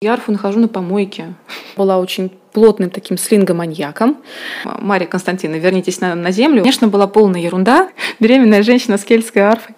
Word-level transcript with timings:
Я 0.00 0.12
арфу 0.12 0.30
нахожу 0.30 0.60
на 0.60 0.68
помойке. 0.68 1.34
Была 1.76 1.98
очень 1.98 2.30
плотным 2.52 2.88
таким 2.88 3.18
слингоманьяком. 3.18 4.18
Мария 4.64 5.08
Константиновна, 5.08 5.58
вернитесь 5.58 6.00
на, 6.00 6.14
на 6.14 6.30
землю. 6.30 6.60
Конечно, 6.60 6.86
была 6.86 7.08
полная 7.08 7.40
ерунда. 7.40 7.88
Беременная 8.20 8.62
женщина 8.62 8.96
с 8.96 9.02
кельтской 9.02 9.42
арфой. 9.42 9.74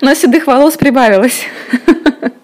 Но 0.00 0.14
седых 0.14 0.46
волос 0.46 0.78
прибавилось. 0.78 1.44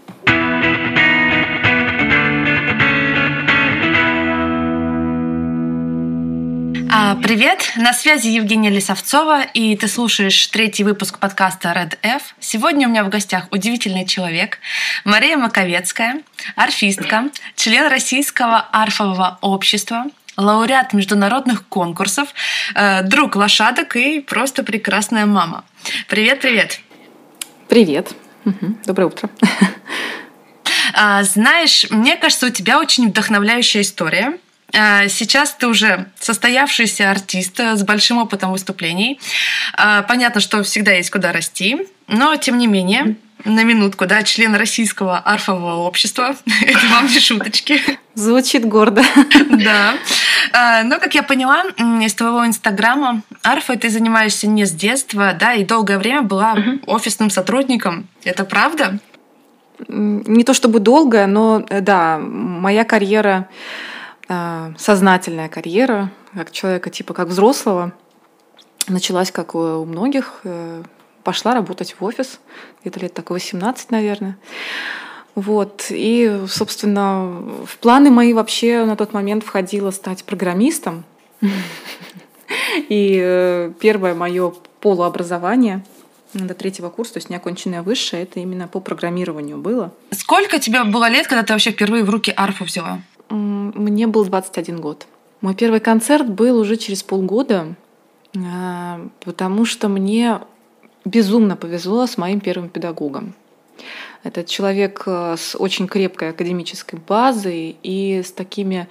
привет, 7.13 7.73
на 7.77 7.93
связи 7.93 8.29
Евгения 8.29 8.71
Лисовцова, 8.71 9.43
и 9.43 9.77
ты 9.77 9.89
слушаешь 9.89 10.47
третий 10.47 10.85
выпуск 10.85 11.19
подкаста 11.19 11.69
Red 11.77 11.99
F. 12.03 12.35
Сегодня 12.41 12.89
у 12.89 12.91
меня 12.91 13.05
в 13.05 13.11
гостях 13.11 13.49
удивительный 13.51 14.07
человек 14.07 14.59
Мария 15.05 15.37
Маковецкая, 15.37 16.23
арфистка, 16.57 17.31
член 17.57 17.89
Российского 17.89 18.59
арфового 18.73 19.39
общества, 19.43 20.07
лауреат 20.37 20.95
международных 20.95 21.69
конкурсов, 21.69 22.29
э, 22.75 23.03
друг 23.03 23.37
лошадок 23.37 23.97
и 23.97 24.21
просто 24.21 24.63
прекрасная 24.63 25.27
мама. 25.27 25.65
Привет, 26.09 26.41
привет. 26.41 26.81
Привет. 27.69 28.13
Угу. 28.47 28.79
Доброе 28.87 29.07
утро. 29.07 29.29
А, 30.97 31.25
знаешь, 31.25 31.87
мне 31.91 32.17
кажется, 32.17 32.47
у 32.47 32.51
тебя 32.51 32.79
очень 32.79 33.09
вдохновляющая 33.09 33.83
история. 33.83 34.39
А, 34.77 35.09
сейчас 35.09 35.55
ты 35.55 35.67
уже 35.67 36.07
состоявшийся 36.19 37.11
артист 37.11 37.59
с 37.59 37.83
большим 37.83 38.19
опытом 38.19 38.53
выступлений. 38.53 39.21
А, 39.77 40.03
понятно, 40.03 40.41
что 40.41 40.63
всегда 40.63 40.93
есть 40.93 41.11
куда 41.11 41.33
расти, 41.33 41.87
но 42.09 42.37
тем 42.37 42.59
не 42.59 42.67
менее, 42.67 43.17
на 43.45 43.63
минутку, 43.63 44.07
да, 44.07 44.23
член 44.23 44.55
Российского 44.55 45.19
арфового 45.19 45.87
общества. 45.87 46.35
Это 46.67 46.87
вам 46.89 47.07
не 47.07 47.21
шуточки. 47.21 47.81
Звучит 48.15 48.65
гордо. 48.67 49.03
Да. 49.51 49.95
Но, 50.85 50.99
как 51.01 51.15
я 51.15 51.23
поняла 51.23 51.65
из 52.03 52.15
твоего 52.15 52.47
инстаграма, 52.47 53.23
арфой 53.43 53.77
ты 53.77 53.89
занимаешься 53.89 54.47
не 54.47 54.67
с 54.67 54.73
детства, 54.73 55.35
да, 55.39 55.55
и 55.55 55.65
долгое 55.65 55.99
время 55.99 56.23
была 56.23 56.57
офисным 56.87 57.31
сотрудником. 57.31 58.07
Это 58.25 58.45
правда? 58.45 58.99
Не 59.89 60.45
то 60.45 60.55
чтобы 60.55 60.81
долгое, 60.81 61.27
но 61.27 61.65
э, 61.69 61.81
да, 61.81 62.19
моя 62.19 62.85
карьера 62.85 63.49
сознательная 64.27 65.49
карьера 65.49 66.11
как 66.35 66.51
человека, 66.51 66.91
типа 66.91 67.15
как 67.15 67.29
взрослого, 67.29 67.93
началась, 68.89 69.31
как 69.31 69.55
у 69.55 69.85
многих, 69.85 70.41
э, 70.45 70.83
пошла 71.23 71.55
работать 71.55 71.97
в 71.99 72.05
офис, 72.05 72.41
где-то 72.81 73.01
лет 73.01 73.15
так 73.15 73.31
18, 73.31 73.91
наверное. 73.91 74.37
Вот. 75.35 75.87
И, 75.91 76.43
собственно, 76.49 77.43
в 77.67 77.79
планы 77.79 78.11
мои 78.11 78.33
вообще 78.33 78.85
на 78.85 78.97
тот 78.97 79.13
момент 79.13 79.45
входило 79.45 79.91
стать 79.91 80.25
программистом. 80.25 81.05
И 82.89 83.19
э, 83.23 83.73
первое 83.81 84.15
мое 84.15 84.53
полуобразование 84.81 85.85
до 86.35 86.55
третьего 86.55 86.91
курса, 86.91 87.15
то 87.15 87.19
есть 87.19 87.31
неоконченное 87.31 87.83
высшее, 87.83 88.25
это 88.25 88.41
именно 88.41 88.69
по 88.69 88.81
программированию 88.81 89.57
было. 89.57 89.93
Сколько 90.11 90.59
тебе 90.59 90.85
было 90.85 91.09
лет, 91.09 91.27
когда 91.27 91.43
ты 91.43 91.53
вообще 91.53 91.71
впервые 91.71 92.05
в 92.05 92.11
руки 92.11 92.33
арфу 92.37 92.65
взяла? 92.65 93.01
Мне 93.29 94.07
был 94.07 94.25
21 94.25 94.81
год. 94.81 95.07
Мой 95.41 95.55
первый 95.55 95.81
концерт 95.81 96.29
был 96.29 96.59
уже 96.59 96.77
через 96.77 97.03
полгода, 97.03 97.75
а, 98.37 99.09
потому 99.25 99.65
что 99.65 99.89
мне 99.89 100.41
безумно 101.05 101.57
повезло 101.57 102.07
с 102.07 102.17
моим 102.17 102.41
первым 102.41 102.69
педагогом. 102.69 103.35
Это 104.23 104.45
человек 104.45 105.03
э, 105.07 105.37
с 105.37 105.55
очень 105.59 105.87
крепкой 105.87 106.31
академической 106.31 106.99
базой 106.99 107.77
и 107.83 108.23
с 108.25 108.33
такими 108.33 108.89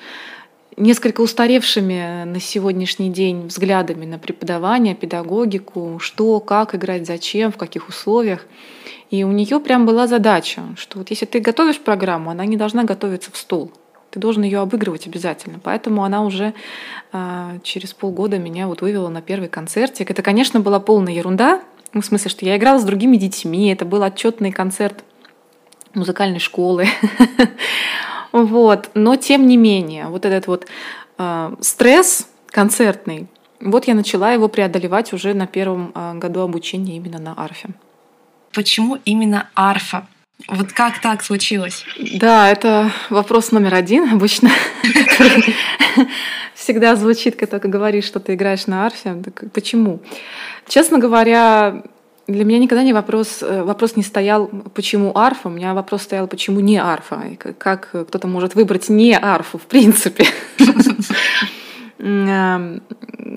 несколько 0.78 1.22
устаревшими 1.22 2.24
на 2.26 2.40
сегодняшний 2.40 3.10
день 3.10 3.48
взглядами 3.48 4.06
на 4.06 4.20
преподавание, 4.20 4.94
педагогику, 4.94 5.98
что, 6.00 6.40
как 6.40 6.76
играть, 6.76 7.08
зачем, 7.08 7.52
в 7.52 7.58
каких 7.58 7.90
условиях. 7.90 8.46
И 9.10 9.24
у 9.24 9.32
нее 9.32 9.60
прям 9.60 9.86
была 9.86 10.06
задача, 10.06 10.62
что 10.76 11.00
вот 11.00 11.10
если 11.10 11.26
ты 11.26 11.40
готовишь 11.40 11.80
программу, 11.80 12.30
она 12.30 12.46
не 12.46 12.58
должна 12.58 12.84
готовиться 12.84 13.32
в 13.32 13.38
стол– 13.38 13.72
ты 14.14 14.20
должен 14.20 14.44
ее 14.44 14.60
обыгрывать 14.60 15.08
обязательно. 15.08 15.60
Поэтому 15.62 16.04
она 16.04 16.24
уже 16.24 16.54
э, 17.12 17.60
через 17.64 17.94
полгода 17.94 18.38
меня 18.38 18.68
вот 18.68 18.82
вывела 18.82 19.10
на 19.10 19.24
первый 19.24 19.50
концертик. 19.50 20.12
Это, 20.12 20.22
конечно, 20.22 20.60
была 20.60 20.80
полная 20.80 21.14
ерунда, 21.14 21.62
ну, 21.94 22.02
в 22.02 22.06
смысле, 22.06 22.30
что 22.30 22.46
я 22.46 22.58
играла 22.58 22.80
с 22.80 22.84
другими 22.84 23.18
детьми, 23.18 23.72
это 23.72 23.86
был 23.86 24.04
отчетный 24.04 24.52
концерт 24.52 25.04
музыкальной 25.94 26.40
школы. 26.40 26.88
Вот. 28.32 28.90
Но 28.96 29.16
тем 29.16 29.46
не 29.46 29.58
менее, 29.58 30.08
вот 30.08 30.26
этот 30.26 30.48
вот 30.48 30.66
э, 31.20 31.56
стресс 31.62 32.28
концертный, 32.48 33.28
вот 33.62 33.86
я 33.86 33.94
начала 33.94 34.32
его 34.32 34.48
преодолевать 34.48 35.14
уже 35.14 35.36
на 35.36 35.46
первом 35.46 35.92
э, 35.94 36.16
году 36.16 36.40
обучения 36.40 36.96
именно 36.96 37.20
на 37.20 37.40
арфе. 37.40 37.70
Почему 38.52 38.98
именно 39.06 39.52
арфа? 39.54 40.08
Вот 40.48 40.74
как 40.74 41.00
так 41.00 41.24
случилось? 41.24 41.86
Да, 42.16 42.52
это 42.52 42.92
вопрос 43.10 43.52
номер 43.52 43.76
один 43.76 44.12
обычно, 44.12 44.50
всегда 46.54 46.96
звучит, 46.96 47.36
когда 47.36 47.60
ты 47.60 47.68
говоришь, 47.68 48.06
что 48.06 48.20
ты 48.20 48.34
играешь 48.34 48.68
на 48.68 48.86
арфе. 48.86 49.22
Почему? 49.54 50.02
Честно 50.68 50.98
говоря, 50.98 51.84
для 52.28 52.44
меня 52.44 52.60
никогда 52.60 52.84
не 52.84 52.94
вопрос, 52.94 53.42
э, 53.42 53.64
вопрос 53.64 53.96
не 53.96 54.04
стоял, 54.04 54.48
почему 54.74 55.16
арфа, 55.16 55.48
у 55.48 55.52
меня 55.52 55.74
вопрос 55.74 56.04
стоял, 56.04 56.28
почему 56.28 56.60
не 56.60 56.78
арфа, 56.78 57.22
как 57.58 57.90
кто-то 57.90 58.28
может 58.28 58.56
выбрать 58.56 58.90
не 58.90 59.18
арфу 59.18 59.58
в 59.58 59.64
принципе. 59.64 60.26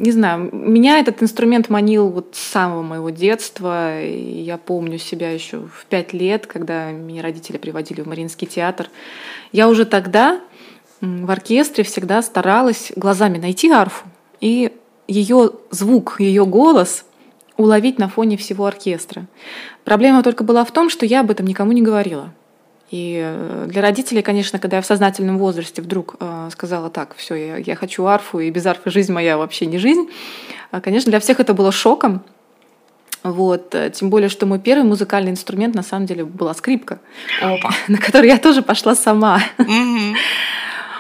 не 0.07 0.13
знаю, 0.13 0.51
меня 0.53 1.01
этот 1.01 1.21
инструмент 1.21 1.69
манил 1.69 2.09
вот 2.09 2.29
с 2.35 2.39
самого 2.39 2.83
моего 2.83 3.11
детства. 3.11 4.01
Я 4.01 4.57
помню 4.57 4.99
себя 4.99 5.33
еще 5.33 5.59
в 5.59 5.85
пять 5.87 6.13
лет, 6.13 6.47
когда 6.47 6.93
меня 6.93 7.23
родители 7.23 7.57
приводили 7.57 8.03
в 8.03 8.07
Мариинский 8.07 8.47
театр. 8.47 8.89
Я 9.51 9.69
уже 9.69 9.85
тогда 9.85 10.41
в 11.01 11.29
оркестре 11.29 11.83
всегда 11.83 12.23
старалась 12.23 12.93
глазами 12.95 13.39
найти 13.39 13.69
арфу 13.69 14.07
и 14.41 14.71
ее 15.09 15.51
звук, 15.71 16.21
ее 16.21 16.47
голос 16.47 17.05
уловить 17.57 17.99
на 17.99 18.09
фоне 18.09 18.37
всего 18.37 18.67
оркестра. 18.67 19.27
Проблема 19.83 20.23
только 20.23 20.45
была 20.45 20.65
в 20.65 20.71
том, 20.71 20.89
что 20.89 21.05
я 21.05 21.21
об 21.21 21.33
этом 21.33 21.47
никому 21.47 21.73
не 21.73 21.83
говорила. 21.83 22.33
И 22.91 23.21
э, 23.21 23.67
для 23.69 23.83
родителей, 23.83 24.23
конечно, 24.23 24.59
когда 24.59 24.77
я 24.77 24.83
в 24.83 24.87
сознательном 24.87 25.39
возрасте 25.39 25.83
вдруг 25.83 26.17
э, 26.21 26.49
сказала 26.53 26.89
так, 26.89 27.17
все, 27.17 27.35
я, 27.35 27.57
я 27.57 27.75
хочу 27.75 28.05
арфу, 28.07 28.39
и 28.39 28.51
без 28.51 28.65
арфы 28.65 28.91
жизнь 28.91 29.13
моя 29.13 29.39
вообще 29.39 29.67
не 29.67 29.79
жизнь, 29.79 30.09
э, 30.71 30.81
конечно, 30.81 31.11
для 31.11 31.19
всех 31.19 31.41
это 31.41 31.53
было 31.53 31.73
шоком. 31.73 32.23
Вот. 33.25 33.75
Тем 33.95 34.09
более, 34.09 34.29
что 34.29 34.47
мой 34.47 34.61
первый 34.61 34.85
музыкальный 34.85 35.33
инструмент 35.33 35.75
на 35.75 35.83
самом 35.83 36.07
деле 36.07 36.25
была 36.25 36.55
скрипка, 36.55 37.01
Опа. 37.43 37.71
на 37.89 37.99
которую 37.99 38.31
я 38.31 38.39
тоже 38.39 38.63
пошла 38.63 38.95
сама. 38.95 39.41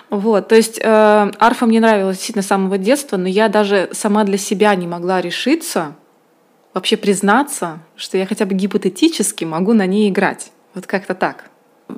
Вот, 0.08 0.46
то 0.46 0.54
есть 0.54 0.78
э, 0.80 1.30
арфа 1.40 1.66
мне 1.66 1.80
нравилась 1.80 2.18
действительно 2.18 2.44
с 2.44 2.46
самого 2.46 2.78
детства, 2.78 3.16
но 3.16 3.26
я 3.26 3.48
даже 3.48 3.88
сама 3.90 4.22
для 4.22 4.38
себя 4.38 4.72
не 4.76 4.86
могла 4.86 5.20
решиться, 5.20 5.96
вообще 6.74 6.96
признаться, 6.96 7.80
что 7.96 8.16
я 8.16 8.24
хотя 8.24 8.46
бы 8.46 8.54
гипотетически 8.54 9.44
могу 9.44 9.72
на 9.72 9.84
ней 9.84 10.08
играть. 10.08 10.52
Вот 10.74 10.86
как-то 10.86 11.16
так. 11.16 11.50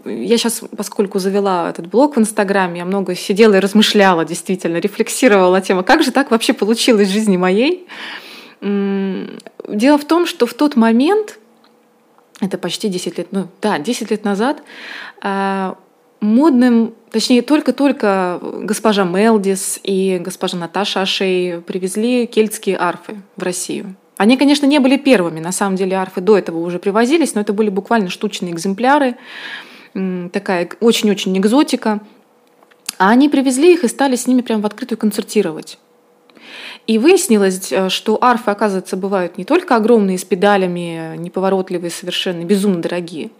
Я 0.04 0.36
сейчас, 0.36 0.62
поскольку 0.76 1.18
завела 1.18 1.70
этот 1.70 1.86
блог 1.86 2.16
в 2.16 2.20
Инстаграме, 2.20 2.80
я 2.80 2.84
много 2.84 3.14
сидела 3.14 3.54
и 3.54 3.58
размышляла, 3.58 4.24
действительно, 4.24 4.76
рефлексировала 4.76 5.60
тему, 5.60 5.82
как 5.82 6.02
же 6.02 6.12
так 6.12 6.30
вообще 6.30 6.52
получилось 6.52 7.08
в 7.08 7.12
жизни 7.12 7.36
моей. 7.36 7.86
Дело 8.60 9.98
в 9.98 10.04
том, 10.04 10.26
что 10.26 10.46
в 10.46 10.54
тот 10.54 10.76
момент, 10.76 11.38
это 12.40 12.58
почти 12.58 12.88
10 12.88 13.18
лет, 13.18 13.28
ну 13.30 13.48
да, 13.62 13.78
10 13.78 14.10
лет 14.10 14.24
назад, 14.24 14.62
а, 15.22 15.76
модным, 16.20 16.94
точнее, 17.10 17.42
только-только 17.42 18.40
госпожа 18.42 19.04
Мелдис 19.04 19.80
и 19.82 20.18
госпожа 20.22 20.58
Наташа 20.58 21.02
Ашей 21.02 21.60
привезли 21.60 22.26
кельтские 22.26 22.76
арфы 22.76 23.22
в 23.36 23.42
Россию. 23.42 23.94
Они, 24.16 24.36
конечно, 24.36 24.66
не 24.66 24.80
были 24.80 24.96
первыми, 24.96 25.38
на 25.38 25.52
самом 25.52 25.76
деле 25.76 25.96
арфы 25.96 26.20
до 26.20 26.36
этого 26.36 26.58
уже 26.58 26.80
привозились, 26.80 27.34
но 27.34 27.40
это 27.40 27.52
были 27.52 27.70
буквально 27.70 28.10
штучные 28.10 28.52
экземпляры 28.52 29.14
такая 29.92 30.68
очень-очень 30.80 31.36
экзотика. 31.38 32.00
А 32.98 33.10
они 33.10 33.28
привезли 33.28 33.74
их 33.74 33.84
и 33.84 33.88
стали 33.88 34.16
с 34.16 34.26
ними 34.26 34.42
прямо 34.42 34.62
в 34.62 34.66
открытую 34.66 34.98
концертировать. 34.98 35.78
И 36.86 36.98
выяснилось, 36.98 37.70
э, 37.70 37.90
что 37.90 38.18
арфы, 38.20 38.50
оказывается, 38.50 38.96
бывают 38.96 39.36
не 39.36 39.44
только 39.44 39.76
огромные 39.76 40.18
с 40.18 40.24
педалями, 40.24 41.16
неповоротливые, 41.18 41.90
совершенно 41.90 42.44
безумно 42.44 42.80
дорогие, 42.80 43.30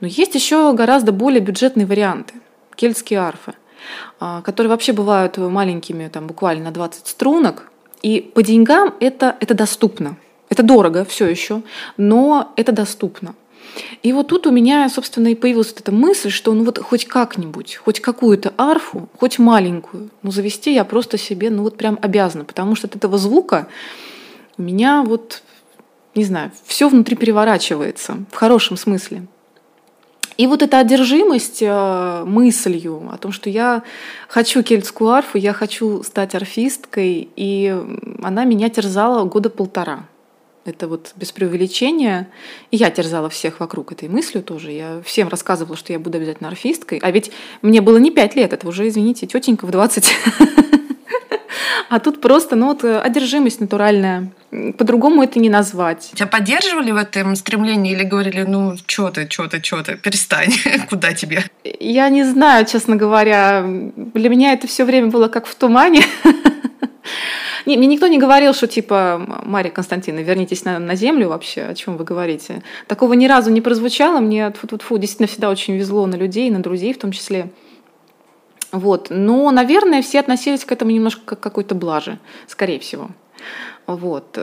но 0.00 0.06
есть 0.06 0.34
еще 0.36 0.72
гораздо 0.72 1.10
более 1.10 1.40
бюджетные 1.40 1.84
варианты, 1.84 2.34
кельтские 2.76 3.18
арфы, 3.18 3.54
а, 4.20 4.40
которые 4.42 4.70
вообще 4.70 4.92
бывают 4.92 5.36
маленькими, 5.36 6.08
там, 6.08 6.28
буквально 6.28 6.66
на 6.66 6.70
20 6.70 7.08
струнок, 7.08 7.70
и 8.02 8.20
по 8.20 8.42
деньгам 8.42 8.94
это, 9.00 9.36
это 9.40 9.54
доступно. 9.54 10.16
Это 10.48 10.62
дорого 10.62 11.04
все 11.04 11.26
еще, 11.26 11.62
но 11.96 12.52
это 12.56 12.72
доступно. 12.72 13.34
И 14.02 14.12
вот 14.12 14.28
тут 14.28 14.46
у 14.46 14.50
меня, 14.50 14.88
собственно, 14.88 15.28
и 15.28 15.34
появилась 15.34 15.68
вот 15.68 15.80
эта 15.80 15.92
мысль, 15.92 16.30
что 16.30 16.52
ну 16.52 16.64
вот 16.64 16.78
хоть 16.78 17.06
как-нибудь, 17.06 17.76
хоть 17.76 18.00
какую-то 18.00 18.52
арфу, 18.56 19.08
хоть 19.18 19.38
маленькую, 19.38 20.10
ну 20.22 20.30
завести 20.30 20.74
я 20.74 20.84
просто 20.84 21.18
себе, 21.18 21.50
ну 21.50 21.62
вот 21.62 21.76
прям 21.76 21.98
обязана, 22.02 22.44
потому 22.44 22.74
что 22.74 22.86
от 22.86 22.96
этого 22.96 23.18
звука 23.18 23.68
у 24.58 24.62
меня 24.62 25.02
вот, 25.02 25.42
не 26.14 26.24
знаю, 26.24 26.50
все 26.66 26.88
внутри 26.88 27.16
переворачивается, 27.16 28.16
в 28.30 28.34
хорошем 28.34 28.76
смысле. 28.76 29.26
И 30.38 30.46
вот 30.46 30.62
эта 30.62 30.78
одержимость 30.78 31.58
э, 31.60 32.24
мыслью 32.24 33.10
о 33.12 33.18
том, 33.18 33.32
что 33.32 33.50
я 33.50 33.82
хочу 34.28 34.62
кельтскую 34.62 35.10
арфу, 35.10 35.38
я 35.38 35.52
хочу 35.52 36.02
стать 36.02 36.34
арфисткой, 36.34 37.28
и 37.36 37.76
она 38.22 38.44
меня 38.44 38.70
терзала 38.70 39.24
года 39.24 39.50
полтора. 39.50 40.06
Это 40.64 40.86
вот 40.86 41.12
без 41.16 41.32
преувеличения. 41.32 42.28
И 42.70 42.76
я 42.76 42.90
терзала 42.90 43.28
всех 43.28 43.58
вокруг 43.58 43.92
этой 43.92 44.08
мыслью 44.08 44.44
тоже. 44.44 44.70
Я 44.70 45.02
всем 45.04 45.28
рассказывала, 45.28 45.76
что 45.76 45.92
я 45.92 45.98
буду 45.98 46.18
обязательно 46.18 46.48
арфисткой. 46.48 46.98
А 47.02 47.10
ведь 47.10 47.32
мне 47.62 47.80
было 47.80 47.98
не 47.98 48.10
пять 48.10 48.36
лет, 48.36 48.52
это 48.52 48.68
уже, 48.68 48.86
извините, 48.86 49.26
тетенька 49.26 49.66
в 49.66 49.70
20. 49.70 50.12
А 51.88 52.00
тут 52.00 52.22
просто, 52.22 52.56
ну 52.56 52.68
вот, 52.68 52.84
одержимость 52.84 53.60
натуральная. 53.60 54.30
По-другому 54.78 55.22
это 55.22 55.38
не 55.38 55.50
назвать. 55.50 56.12
Тебя 56.14 56.26
поддерживали 56.26 56.90
в 56.90 56.96
этом 56.96 57.36
стремлении 57.36 57.92
или 57.92 58.04
говорили, 58.04 58.44
ну, 58.44 58.76
что 58.86 59.10
ты, 59.10 59.28
что 59.28 59.46
ты, 59.46 59.62
что 59.62 59.82
ты, 59.82 59.96
перестань, 59.96 60.54
куда 60.88 61.12
тебе? 61.12 61.44
Я 61.64 62.08
не 62.08 62.24
знаю, 62.24 62.64
честно 62.64 62.96
говоря. 62.96 63.62
Для 63.96 64.30
меня 64.30 64.54
это 64.54 64.66
все 64.66 64.86
время 64.86 65.08
было 65.08 65.28
как 65.28 65.46
в 65.46 65.54
тумане. 65.54 66.02
Не, 67.66 67.76
мне 67.76 67.86
никто 67.86 68.06
не 68.06 68.18
говорил, 68.18 68.54
что 68.54 68.66
типа, 68.66 69.42
Мария 69.44 69.72
Константиновна, 69.72 70.24
вернитесь 70.24 70.64
на, 70.64 70.78
на 70.78 70.94
землю 70.94 71.28
вообще, 71.28 71.62
о 71.62 71.74
чем 71.74 71.96
вы 71.96 72.04
говорите. 72.04 72.62
Такого 72.86 73.12
ни 73.14 73.26
разу 73.26 73.50
не 73.50 73.60
прозвучало. 73.60 74.20
Мне 74.20 74.50
фу 74.52 74.66
-фу 74.66 74.78
-фу, 74.78 74.98
действительно 74.98 75.28
всегда 75.28 75.50
очень 75.50 75.76
везло 75.76 76.06
на 76.06 76.16
людей, 76.16 76.50
на 76.50 76.60
друзей 76.60 76.92
в 76.92 76.98
том 76.98 77.12
числе. 77.12 77.50
Вот. 78.72 79.08
Но, 79.10 79.50
наверное, 79.50 80.02
все 80.02 80.20
относились 80.20 80.64
к 80.64 80.72
этому 80.72 80.90
немножко 80.90 81.22
как 81.24 81.40
к 81.40 81.42
какой-то 81.42 81.74
блаже, 81.74 82.18
скорее 82.46 82.78
всего. 82.78 83.10
Вот. 83.86 84.38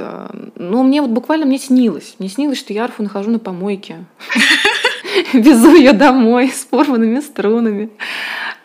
Но 0.55 0.83
мне 0.83 1.01
вот 1.01 1.11
буквально 1.11 1.45
мне 1.45 1.57
снилось. 1.57 2.15
Мне 2.19 2.29
снилось, 2.29 2.59
что 2.59 2.73
я 2.73 2.83
арфу 2.83 3.03
нахожу 3.03 3.31
на 3.31 3.39
помойке. 3.39 4.05
Везу 5.33 5.75
ее 5.75 5.93
домой 5.93 6.49
с 6.49 6.65
порванными 6.65 7.19
струнами. 7.21 7.89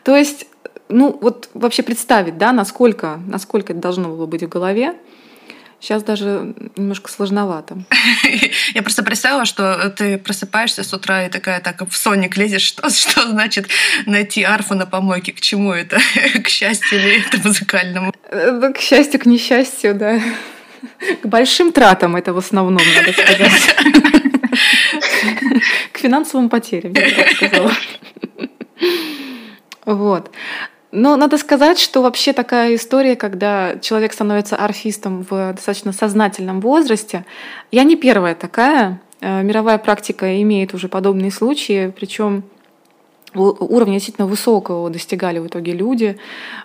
То 0.03 0.17
есть 0.17 0.47
ну 0.89 1.19
вот 1.21 1.49
вообще 1.55 1.83
представить, 1.83 2.39
да, 2.39 2.53
насколько, 2.53 3.21
насколько 3.27 3.73
это 3.73 3.81
должно 3.81 4.09
было 4.09 4.27
быть 4.27 4.43
в 4.43 4.49
голове, 4.49 4.95
Сейчас 5.85 6.03
даже 6.03 6.55
немножко 6.77 7.11
сложновато. 7.11 7.77
Я 8.75 8.83
просто 8.83 9.03
представила, 9.03 9.45
что 9.45 9.91
ты 9.91 10.17
просыпаешься 10.17 10.83
с 10.83 10.95
утра 10.95 11.27
и 11.27 11.29
такая 11.29 11.61
так 11.61 11.87
в 11.87 11.95
Соник 11.95 12.39
лезешь. 12.39 12.63
Что, 12.63 12.89
что 12.91 13.29
значит 13.29 13.69
найти 14.07 14.45
арфу 14.45 14.75
на 14.75 14.87
помойке? 14.87 15.33
К 15.33 15.43
чему 15.43 15.75
это? 15.75 16.01
К 16.43 16.49
счастью 16.49 16.99
или 16.99 17.27
это 17.27 17.37
музыкальному? 17.47 18.15
Э, 18.31 18.73
к 18.75 18.81
счастью, 18.81 19.21
к 19.21 19.27
несчастью, 19.27 19.95
да. 19.95 20.23
К 21.23 21.27
большим 21.27 21.71
тратам 21.71 22.17
это 22.17 22.33
в 22.33 22.39
основном, 22.39 22.83
надо 22.97 23.13
сказать. 23.13 23.77
К 25.93 25.99
финансовым 25.99 26.49
потерям, 26.49 26.95
я 26.95 27.05
бы 27.05 27.11
так 27.11 27.31
сказала. 27.33 27.73
Вот. 29.85 30.31
Но 30.97 31.17
надо 31.17 31.39
сказать, 31.39 31.81
что 31.81 32.03
вообще 32.03 32.33
такая 32.33 32.77
история, 32.77 33.17
когда 33.17 33.77
человек 33.81 34.13
становится 34.13 34.55
арфистом 34.55 35.27
в 35.29 35.53
достаточно 35.53 35.93
сознательном 35.93 36.61
возрасте, 36.61 37.25
я 37.73 37.83
не 37.83 37.97
первая 37.97 38.37
такая. 38.37 39.01
Э, 39.21 39.43
мировая 39.43 39.79
практика 39.79 40.41
имеет 40.41 40.73
уже 40.73 40.87
подобные 40.87 41.33
случаи, 41.33 41.93
причем 41.99 42.45
уровня 43.35 43.95
действительно 43.95 44.29
высокого 44.29 44.89
достигали 44.89 45.41
в 45.41 45.49
итоге 45.49 45.73
люди. 45.73 46.17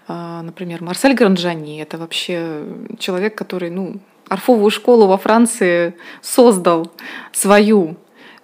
Э, 0.07 0.41
например, 0.43 0.83
Марсель 0.83 1.15
Гранджани— 1.15 1.81
это 1.81 1.97
вообще 1.97 2.65
человек, 2.99 3.33
который 3.33 3.71
ну, 3.71 3.95
арфовую 4.27 4.69
школу 4.69 5.07
во 5.07 5.17
Франции 5.17 5.95
создал 6.21 6.91
свою, 7.31 7.95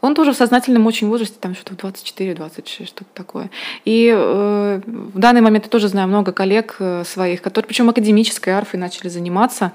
он 0.06 0.16
тоже 0.16 0.34
в 0.34 0.36
сознательном 0.36 0.86
очень 0.88 1.07
возрасте, 1.07 1.36
там 1.40 1.56
что-то 1.56 1.88
24-26, 1.88 2.86
что-то 2.86 3.06
такое. 3.13 3.50
И 3.86 4.12
э, 4.16 4.81
в 4.86 5.19
данный 5.19 5.42
момент 5.42 5.66
я 5.66 5.69
тоже 5.69 5.88
знаю 5.88 6.07
много 6.07 6.31
коллег 6.31 6.78
э, 6.80 7.04
своих, 7.06 7.42
которые, 7.42 7.68
причем 7.68 7.90
академической 7.90 8.52
арфой 8.52 8.80
начали 8.80 9.10
заниматься, 9.10 9.72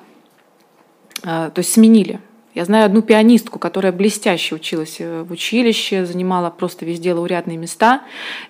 э, 1.22 1.50
то 1.54 1.58
есть 1.58 1.72
сменили. 1.72 2.20
Я 2.54 2.64
знаю 2.64 2.86
одну 2.86 3.00
пианистку, 3.02 3.58
которая 3.58 3.92
блестяще 3.92 4.54
училась 4.54 4.96
э, 4.98 5.22
в 5.22 5.30
училище, 5.30 6.04
занимала 6.04 6.50
просто 6.50 6.84
везде 6.84 7.12
лауреатные 7.12 7.56
места, 7.56 8.02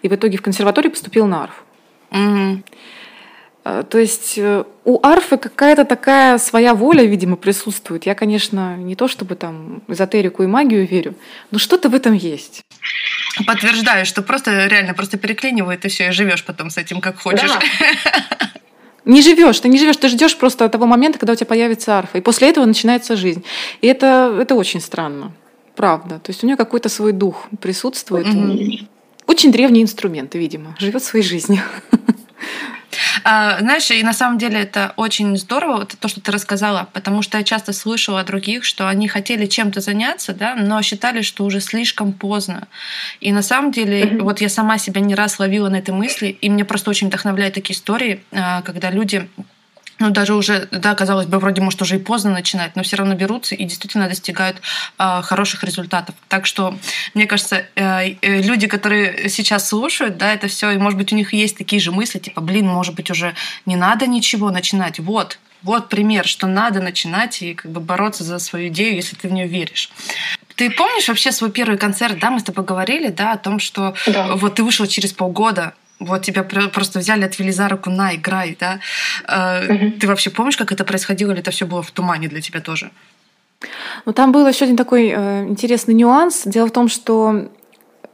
и 0.02 0.08
в 0.08 0.14
итоге 0.14 0.38
в 0.38 0.42
консерваторию 0.42 0.90
поступила 0.90 1.26
на 1.26 1.44
арфу. 1.44 1.62
Mm-hmm. 2.10 2.64
Э, 3.64 3.84
то 3.88 3.98
есть 3.98 4.34
э, 4.38 4.64
у 4.84 5.00
арфы 5.06 5.36
какая-то 5.36 5.84
такая 5.84 6.38
своя 6.38 6.74
воля, 6.74 7.04
видимо, 7.04 7.36
присутствует. 7.36 8.06
Я, 8.06 8.14
конечно, 8.14 8.76
не 8.76 8.96
то 8.96 9.08
чтобы 9.08 9.34
там 9.34 9.82
эзотерику 9.88 10.42
и 10.42 10.46
магию 10.46 10.86
верю, 10.86 11.14
но 11.50 11.58
что-то 11.58 11.88
в 11.88 11.94
этом 11.94 12.14
есть. 12.14 12.62
Подтверждаю, 13.46 14.06
что 14.06 14.22
просто 14.22 14.66
реально 14.66 14.94
просто 14.94 15.18
переклинивает 15.18 15.84
и 15.84 15.88
все, 15.88 16.08
и 16.08 16.12
живешь 16.12 16.44
потом 16.44 16.70
с 16.70 16.78
этим 16.78 17.00
как 17.00 17.20
хочешь. 17.20 17.50
Да. 17.50 17.60
Не 19.06 19.22
живешь, 19.22 19.58
ты 19.58 19.68
не 19.68 19.78
живешь, 19.78 19.96
ты 19.96 20.08
ждешь 20.08 20.36
просто 20.36 20.68
того 20.68 20.84
момента, 20.86 21.18
когда 21.18 21.32
у 21.32 21.34
тебя 21.34 21.46
появится 21.46 21.98
арфа. 21.98 22.18
И 22.18 22.20
после 22.20 22.50
этого 22.50 22.66
начинается 22.66 23.16
жизнь. 23.16 23.42
И 23.80 23.86
это, 23.86 24.36
это 24.38 24.54
очень 24.54 24.80
странно. 24.80 25.32
Правда. 25.74 26.18
То 26.18 26.30
есть 26.30 26.44
у 26.44 26.46
нее 26.46 26.56
какой-то 26.56 26.90
свой 26.90 27.12
дух 27.12 27.48
присутствует. 27.62 28.26
Mm-hmm. 28.26 28.86
Очень 29.26 29.52
древний 29.52 29.82
инструмент, 29.82 30.34
видимо, 30.34 30.76
живет 30.78 31.02
своей 31.02 31.24
жизнью. 31.24 31.62
А, 33.24 33.58
знаешь, 33.60 33.90
и 33.90 34.02
на 34.02 34.12
самом 34.12 34.38
деле 34.38 34.60
это 34.60 34.92
очень 34.96 35.36
здорово, 35.36 35.78
вот 35.78 35.94
то, 35.98 36.08
что 36.08 36.20
ты 36.20 36.32
рассказала, 36.32 36.88
потому 36.92 37.22
что 37.22 37.38
я 37.38 37.44
часто 37.44 37.72
слышала 37.72 38.20
от 38.20 38.26
других, 38.26 38.64
что 38.64 38.88
они 38.88 39.08
хотели 39.08 39.46
чем-то 39.46 39.80
заняться, 39.80 40.32
да, 40.32 40.54
но 40.54 40.82
считали, 40.82 41.22
что 41.22 41.44
уже 41.44 41.60
слишком 41.60 42.12
поздно. 42.12 42.68
И 43.20 43.32
на 43.32 43.42
самом 43.42 43.72
деле, 43.72 44.02
mm-hmm. 44.02 44.22
вот 44.22 44.40
я 44.40 44.48
сама 44.48 44.78
себя 44.78 45.00
не 45.00 45.14
раз 45.14 45.38
ловила 45.38 45.68
на 45.68 45.76
этой 45.76 45.94
мысли, 45.94 46.28
и 46.28 46.50
мне 46.50 46.64
просто 46.64 46.90
очень 46.90 47.08
вдохновляют 47.08 47.54
такие 47.54 47.76
истории, 47.76 48.22
а, 48.32 48.62
когда 48.62 48.90
люди 48.90 49.28
ну, 50.00 50.10
даже 50.10 50.34
уже, 50.34 50.66
да, 50.70 50.94
казалось 50.94 51.26
бы, 51.26 51.38
вроде, 51.38 51.60
может, 51.60 51.80
уже 51.82 51.96
и 51.96 51.98
поздно 51.98 52.30
начинать, 52.30 52.74
но 52.74 52.82
все 52.82 52.96
равно 52.96 53.14
берутся 53.14 53.54
и 53.54 53.64
действительно 53.64 54.08
достигают 54.08 54.56
э, 54.98 55.20
хороших 55.22 55.62
результатов. 55.62 56.14
Так 56.28 56.46
что, 56.46 56.76
мне 57.14 57.26
кажется, 57.26 57.66
э, 57.76 58.14
э, 58.22 58.42
люди, 58.42 58.66
которые 58.66 59.28
сейчас 59.28 59.68
слушают, 59.68 60.16
да, 60.16 60.32
это 60.32 60.48
все, 60.48 60.70
и, 60.70 60.78
может 60.78 60.98
быть, 60.98 61.12
у 61.12 61.16
них 61.16 61.34
есть 61.34 61.58
такие 61.58 61.80
же 61.80 61.92
мысли, 61.92 62.18
типа, 62.18 62.40
блин, 62.40 62.66
может 62.66 62.94
быть, 62.94 63.10
уже 63.10 63.34
не 63.66 63.76
надо 63.76 64.06
ничего 64.06 64.50
начинать. 64.50 64.98
Вот, 64.98 65.38
вот 65.62 65.90
пример, 65.90 66.26
что 66.26 66.46
надо 66.46 66.80
начинать 66.80 67.42
и 67.42 67.52
как 67.52 67.70
бы 67.70 67.80
бороться 67.80 68.24
за 68.24 68.38
свою 68.38 68.68
идею, 68.68 68.94
если 68.96 69.16
ты 69.16 69.28
в 69.28 69.32
нее 69.32 69.46
веришь. 69.46 69.92
Ты 70.54 70.70
помнишь 70.70 71.08
вообще 71.08 71.30
свой 71.30 71.50
первый 71.50 71.76
концерт, 71.76 72.18
да, 72.18 72.30
мы 72.30 72.40
с 72.40 72.44
тобой 72.44 72.64
говорили, 72.64 73.08
да, 73.08 73.32
о 73.32 73.38
том, 73.38 73.60
что 73.60 73.94
да. 74.06 74.34
вот 74.36 74.54
ты 74.54 74.62
вышла 74.62 74.86
через 74.88 75.12
полгода 75.12 75.74
вот 76.00 76.22
тебя 76.22 76.42
просто 76.42 76.98
взяли, 76.98 77.24
отвели 77.24 77.52
за 77.52 77.68
руку, 77.68 77.90
на, 77.90 78.14
играй, 78.14 78.56
да. 78.58 78.80
Угу. 79.24 79.92
Ты 80.00 80.06
вообще 80.08 80.30
помнишь, 80.30 80.56
как 80.56 80.72
это 80.72 80.84
происходило, 80.84 81.30
или 81.32 81.40
это 81.40 81.50
все 81.50 81.66
было 81.66 81.82
в 81.82 81.90
тумане 81.90 82.28
для 82.28 82.40
тебя 82.40 82.60
тоже? 82.60 82.90
Ну, 84.06 84.12
там 84.12 84.32
был 84.32 84.46
еще 84.48 84.64
один 84.64 84.76
такой 84.76 85.12
э, 85.14 85.44
интересный 85.46 85.94
нюанс. 85.94 86.42
Дело 86.46 86.66
в 86.66 86.72
том, 86.72 86.88
что 86.88 87.50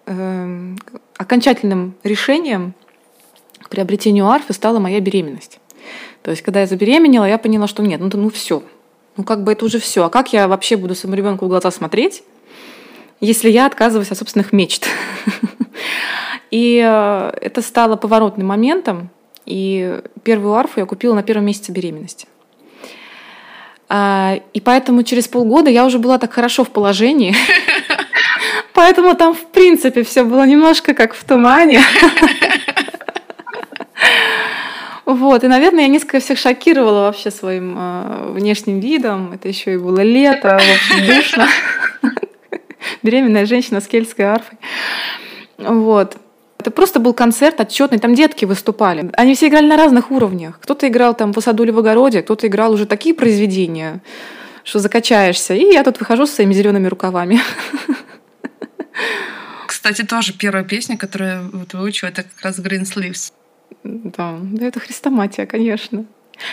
э, 0.07 0.75
окончательным 1.17 1.95
решением 2.03 2.75
к 3.63 3.69
приобретению 3.69 4.27
арфы 4.27 4.53
стала 4.53 4.81
моя 4.81 5.01
беременность. 5.01 5.61
То 6.23 6.33
есть, 6.33 6.43
когда 6.43 6.61
я 6.61 6.67
забеременела, 6.67 7.25
я 7.25 7.39
поняла, 7.39 7.69
что 7.69 7.83
нет, 7.85 8.01
ну, 8.01 8.11
ну 8.13 8.31
все. 8.31 8.65
Ну, 9.17 9.23
как 9.23 9.45
бы 9.45 9.53
это 9.53 9.65
уже 9.65 9.79
все. 9.79 10.05
А 10.05 10.11
как 10.11 10.33
я 10.33 10.49
вообще 10.49 10.77
буду 10.77 10.97
своему 10.97 11.17
ребенку 11.17 11.47
в 11.47 11.49
глаза 11.49 11.71
смотреть, 11.71 12.25
если 13.21 13.49
я 13.49 13.67
отказываюсь 13.67 14.11
от 14.11 14.19
собственных 14.19 14.53
мечт? 14.53 14.89
И 16.51 16.83
э, 16.85 17.33
это 17.41 17.63
стало 17.63 17.97
поворотным 17.97 18.47
моментом. 18.47 19.11
И 19.45 20.01
первую 20.25 20.55
арфу 20.55 20.81
я 20.81 20.87
купила 20.87 21.15
на 21.15 21.23
первом 21.23 21.47
месяце 21.47 21.73
беременности. 21.73 22.27
А, 23.89 24.41
и 24.53 24.61
поэтому 24.61 25.03
через 25.05 25.29
полгода 25.29 25.71
я 25.71 25.85
уже 25.85 25.99
была 25.99 26.19
так 26.19 26.33
хорошо 26.33 26.65
в 26.65 26.71
положении. 26.71 27.35
Поэтому 28.73 29.15
там, 29.15 29.35
в 29.35 29.47
принципе, 29.47 30.03
все 30.03 30.25
было 30.25 30.45
немножко 30.45 30.93
как 30.95 31.15
в 31.15 31.25
тумане. 31.25 31.81
Вот, 35.07 35.45
и, 35.45 35.47
наверное, 35.47 35.83
я 35.83 35.89
несколько 35.89 36.19
всех 36.19 36.37
шокировала 36.37 37.03
вообще 37.03 37.31
своим 37.31 37.77
э, 37.79 38.33
внешним 38.33 38.81
видом. 38.81 39.33
Это 39.33 39.47
еще 39.47 39.75
и 39.75 39.77
было 39.77 40.01
лето, 40.01 40.59
в 40.59 40.95
общем, 40.95 41.07
душно. 41.07 41.49
Беременная 43.05 43.47
женщина 43.47 43.81
с 43.81 43.87
кельтской 43.87 44.25
арфой. 44.25 44.59
Вот. 45.59 46.17
Это 46.67 46.73
просто 46.73 46.99
был 46.99 47.15
концерт 47.15 47.61
отчетный, 47.61 48.01
там 48.01 48.17
детки 48.17 48.45
выступали. 48.45 49.09
Они 49.13 49.37
все 49.37 49.47
играли 49.47 49.69
на 49.69 49.77
разных 49.77 50.11
уровнях. 50.11 50.59
Кто-то 50.61 50.89
играл 50.89 51.15
там 51.15 51.33
по 51.33 51.41
саду 51.41 51.63
или 51.63 51.71
в 51.71 51.79
огороде, 51.79 52.23
кто-то 52.23 52.49
играл 52.49 52.73
уже 52.73 52.87
такие 52.87 53.15
произведения, 53.15 54.01
что 54.65 54.81
закачаешься. 54.81 55.55
И 55.55 55.63
я 55.73 55.85
тут 55.85 56.01
выхожу 56.01 56.27
с 56.27 56.33
своими 56.33 56.53
зелеными 56.55 56.89
рукавами. 56.89 57.39
кстати, 59.69 60.03
тоже 60.03 60.33
первая 60.33 60.65
песня, 60.65 60.97
которую 60.97 61.31
я 61.31 61.41
вот 61.53 61.73
выучила, 61.75 62.09
это 62.09 62.25
как 62.25 62.43
раз 62.43 62.59
Green 62.59 62.83
Sleeves. 62.83 63.33
Да, 63.85 64.37
да, 64.43 64.67
это 64.67 64.81
хрестоматия, 64.81 65.47
конечно. 65.47 66.05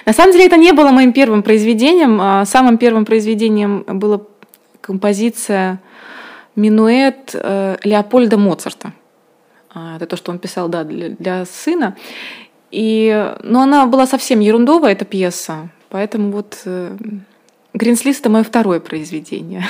На 0.06 0.14
самом 0.14 0.34
деле 0.34 0.46
это 0.46 0.58
не 0.58 0.74
было 0.74 0.92
моим 0.92 1.12
первым 1.12 1.42
произведением. 1.42 2.22
А 2.22 2.46
самым 2.46 2.78
первым 2.78 3.06
произведением 3.06 3.84
была 3.88 4.22
композиция 4.80 5.80
«Минуэт» 6.56 7.32
э, 7.34 7.78
Леопольда 7.84 8.38
Моцарта. 8.38 8.94
А, 9.74 9.96
это 9.96 10.06
то, 10.06 10.16
что 10.16 10.32
он 10.32 10.40
писал 10.40 10.70
да, 10.70 10.84
для, 10.84 11.10
для 11.10 11.46
сына. 11.46 11.96
И, 12.72 13.34
но 13.44 13.62
она 13.62 13.86
была 13.86 14.08
совсем 14.08 14.40
ерундовая, 14.40 14.94
эта 14.94 15.06
пьеса. 15.06 15.70
Поэтому 15.90 16.32
вот 16.32 16.66
«Гринслист»— 17.74 18.20
это 18.22 18.30
мое 18.30 18.44
второе 18.44 18.80
произведение. 18.80 19.66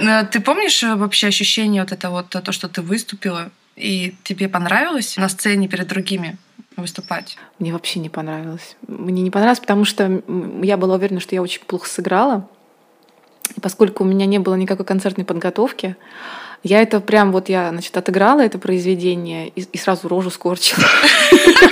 Э, 0.00 0.24
ты 0.24 0.40
помнишь 0.40 0.82
э, 0.82 0.94
вообще 0.94 1.28
ощущение 1.28 1.82
вот 1.82 1.92
это 1.92 2.10
вот, 2.10 2.28
то, 2.28 2.52
что 2.52 2.68
ты 2.68 2.82
выступила, 2.82 3.50
и 3.76 4.14
тебе 4.24 4.48
понравилось 4.48 5.16
на 5.16 5.28
сцене 5.28 5.68
перед 5.68 5.88
другими 5.88 6.36
выступать? 6.76 7.36
Мне 7.58 7.72
вообще 7.72 8.00
не 8.00 8.08
понравилось. 8.08 8.76
Мне 8.86 9.22
не 9.22 9.30
понравилось, 9.30 9.60
потому 9.60 9.84
что 9.84 10.22
я 10.62 10.76
была 10.76 10.96
уверена, 10.96 11.20
что 11.20 11.34
я 11.34 11.42
очень 11.42 11.62
плохо 11.62 11.88
сыграла. 11.88 12.48
И 13.56 13.60
поскольку 13.60 14.04
у 14.04 14.06
меня 14.06 14.26
не 14.26 14.38
было 14.38 14.54
никакой 14.54 14.86
концертной 14.86 15.24
подготовки, 15.24 15.96
я 16.64 16.80
это 16.80 17.00
прям 17.00 17.30
вот 17.30 17.50
я, 17.50 17.68
значит, 17.68 17.94
отыграла 17.94 18.40
это 18.40 18.58
произведение 18.58 19.48
и, 19.48 19.66
и 19.70 19.78
сразу 19.78 20.08
рожу 20.08 20.30
скорчила. 20.30 20.82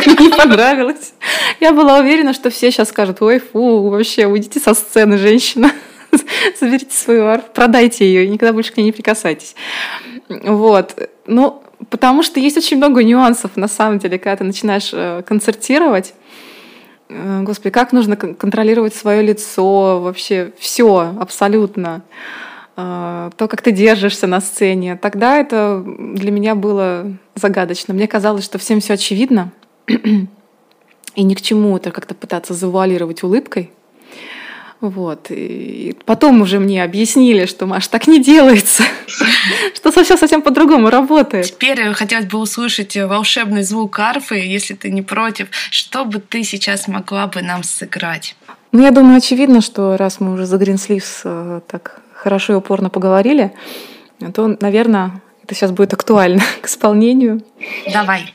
Мне 0.07 0.29
не 0.29 0.29
понравилось. 0.29 1.15
Я 1.61 1.73
была 1.73 1.99
уверена, 1.99 2.35
что 2.35 2.51
все 2.51 2.71
сейчас 2.71 2.91
скажут, 2.91 3.23
ой, 3.23 3.39
фу, 3.39 3.89
вообще, 3.89 4.27
уйдите 4.27 4.61
со 4.61 4.75
сцены, 4.75 5.17
женщина. 5.17 5.73
Заберите 6.61 6.95
свою 6.95 7.25
арфу, 7.25 7.47
продайте 7.55 8.05
ее 8.05 8.27
и 8.27 8.29
никогда 8.29 8.53
больше 8.53 8.71
к 8.71 8.77
ней 8.77 8.85
не 8.85 8.93
прикасайтесь. 8.93 9.55
Вот. 10.29 10.95
Ну, 11.27 11.63
потому 11.89 12.23
что 12.23 12.39
есть 12.39 12.59
очень 12.59 12.77
много 12.77 13.03
нюансов, 13.03 13.57
на 13.57 13.69
самом 13.69 13.99
деле, 13.99 14.19
когда 14.19 14.37
ты 14.37 14.45
начинаешь 14.45 14.91
э, 14.93 15.23
концертировать. 15.27 16.13
Э, 17.09 17.41
господи, 17.43 17.71
как 17.71 17.93
нужно 17.93 18.17
контролировать 18.17 18.95
свое 18.95 19.23
лицо, 19.23 20.01
вообще 20.01 20.53
все 20.59 21.15
абсолютно. 21.19 22.03
Э, 22.76 23.31
то, 23.37 23.49
как 23.49 23.62
ты 23.62 23.71
держишься 23.71 24.26
на 24.26 24.41
сцене. 24.41 24.97
Тогда 24.97 25.37
это 25.37 25.83
для 25.87 26.31
меня 26.31 26.55
было 26.55 27.12
загадочно. 27.35 27.93
Мне 27.93 28.07
казалось, 28.07 28.45
что 28.45 28.59
всем 28.59 28.81
все 28.81 28.95
очевидно, 28.95 29.52
и 29.87 31.23
ни 31.23 31.35
к 31.35 31.43
чему 31.43 31.76
это 31.76 31.91
как-то 31.91 32.14
пытаться 32.14 32.55
завуалировать 32.55 33.23
улыбкой. 33.23 33.71
Вот. 34.81 35.26
И 35.31 35.97
потом 36.07 36.41
уже 36.41 36.59
мне 36.59 36.83
объяснили, 36.83 37.47
что 37.47 37.67
Маш, 37.67 37.87
так 37.87 38.09
не 38.09 38.21
делается, 38.21 38.83
что 39.75 39.93
все 39.93 40.17
совсем 40.17 40.43
по-другому 40.43 40.91
работает. 40.91 41.47
Теперь 41.47 41.93
хотелось 41.93 42.26
бы 42.26 42.38
услышать 42.38 42.97
волшебный 42.97 43.62
звук 43.62 43.99
арфы, 44.00 44.37
если 44.37 44.75
ты 44.75 44.91
не 44.91 45.02
против. 45.02 45.49
Что 45.71 46.05
бы 46.05 46.19
ты 46.19 46.43
сейчас 46.43 46.88
могла 46.88 47.29
бы 47.29 47.43
нам 47.43 47.62
сыграть? 47.62 48.35
Ну, 48.73 48.83
я 48.83 48.91
думаю, 48.91 49.19
очевидно, 49.19 49.61
что 49.61 49.97
раз 49.97 50.19
мы 50.19 50.33
уже 50.33 50.47
за 50.47 50.57
Green 50.57 50.76
Sleeves 50.76 51.21
э, 51.25 51.61
так 51.69 52.01
хорошо 52.23 52.52
и 52.52 52.57
упорно 52.57 52.88
поговорили, 52.88 53.52
то, 54.35 54.57
наверное, 54.61 55.21
это 55.43 55.55
сейчас 55.55 55.73
будет 55.73 55.93
актуально 55.93 56.41
к 56.62 56.67
исполнению. 56.67 57.43
Давай. 57.93 58.33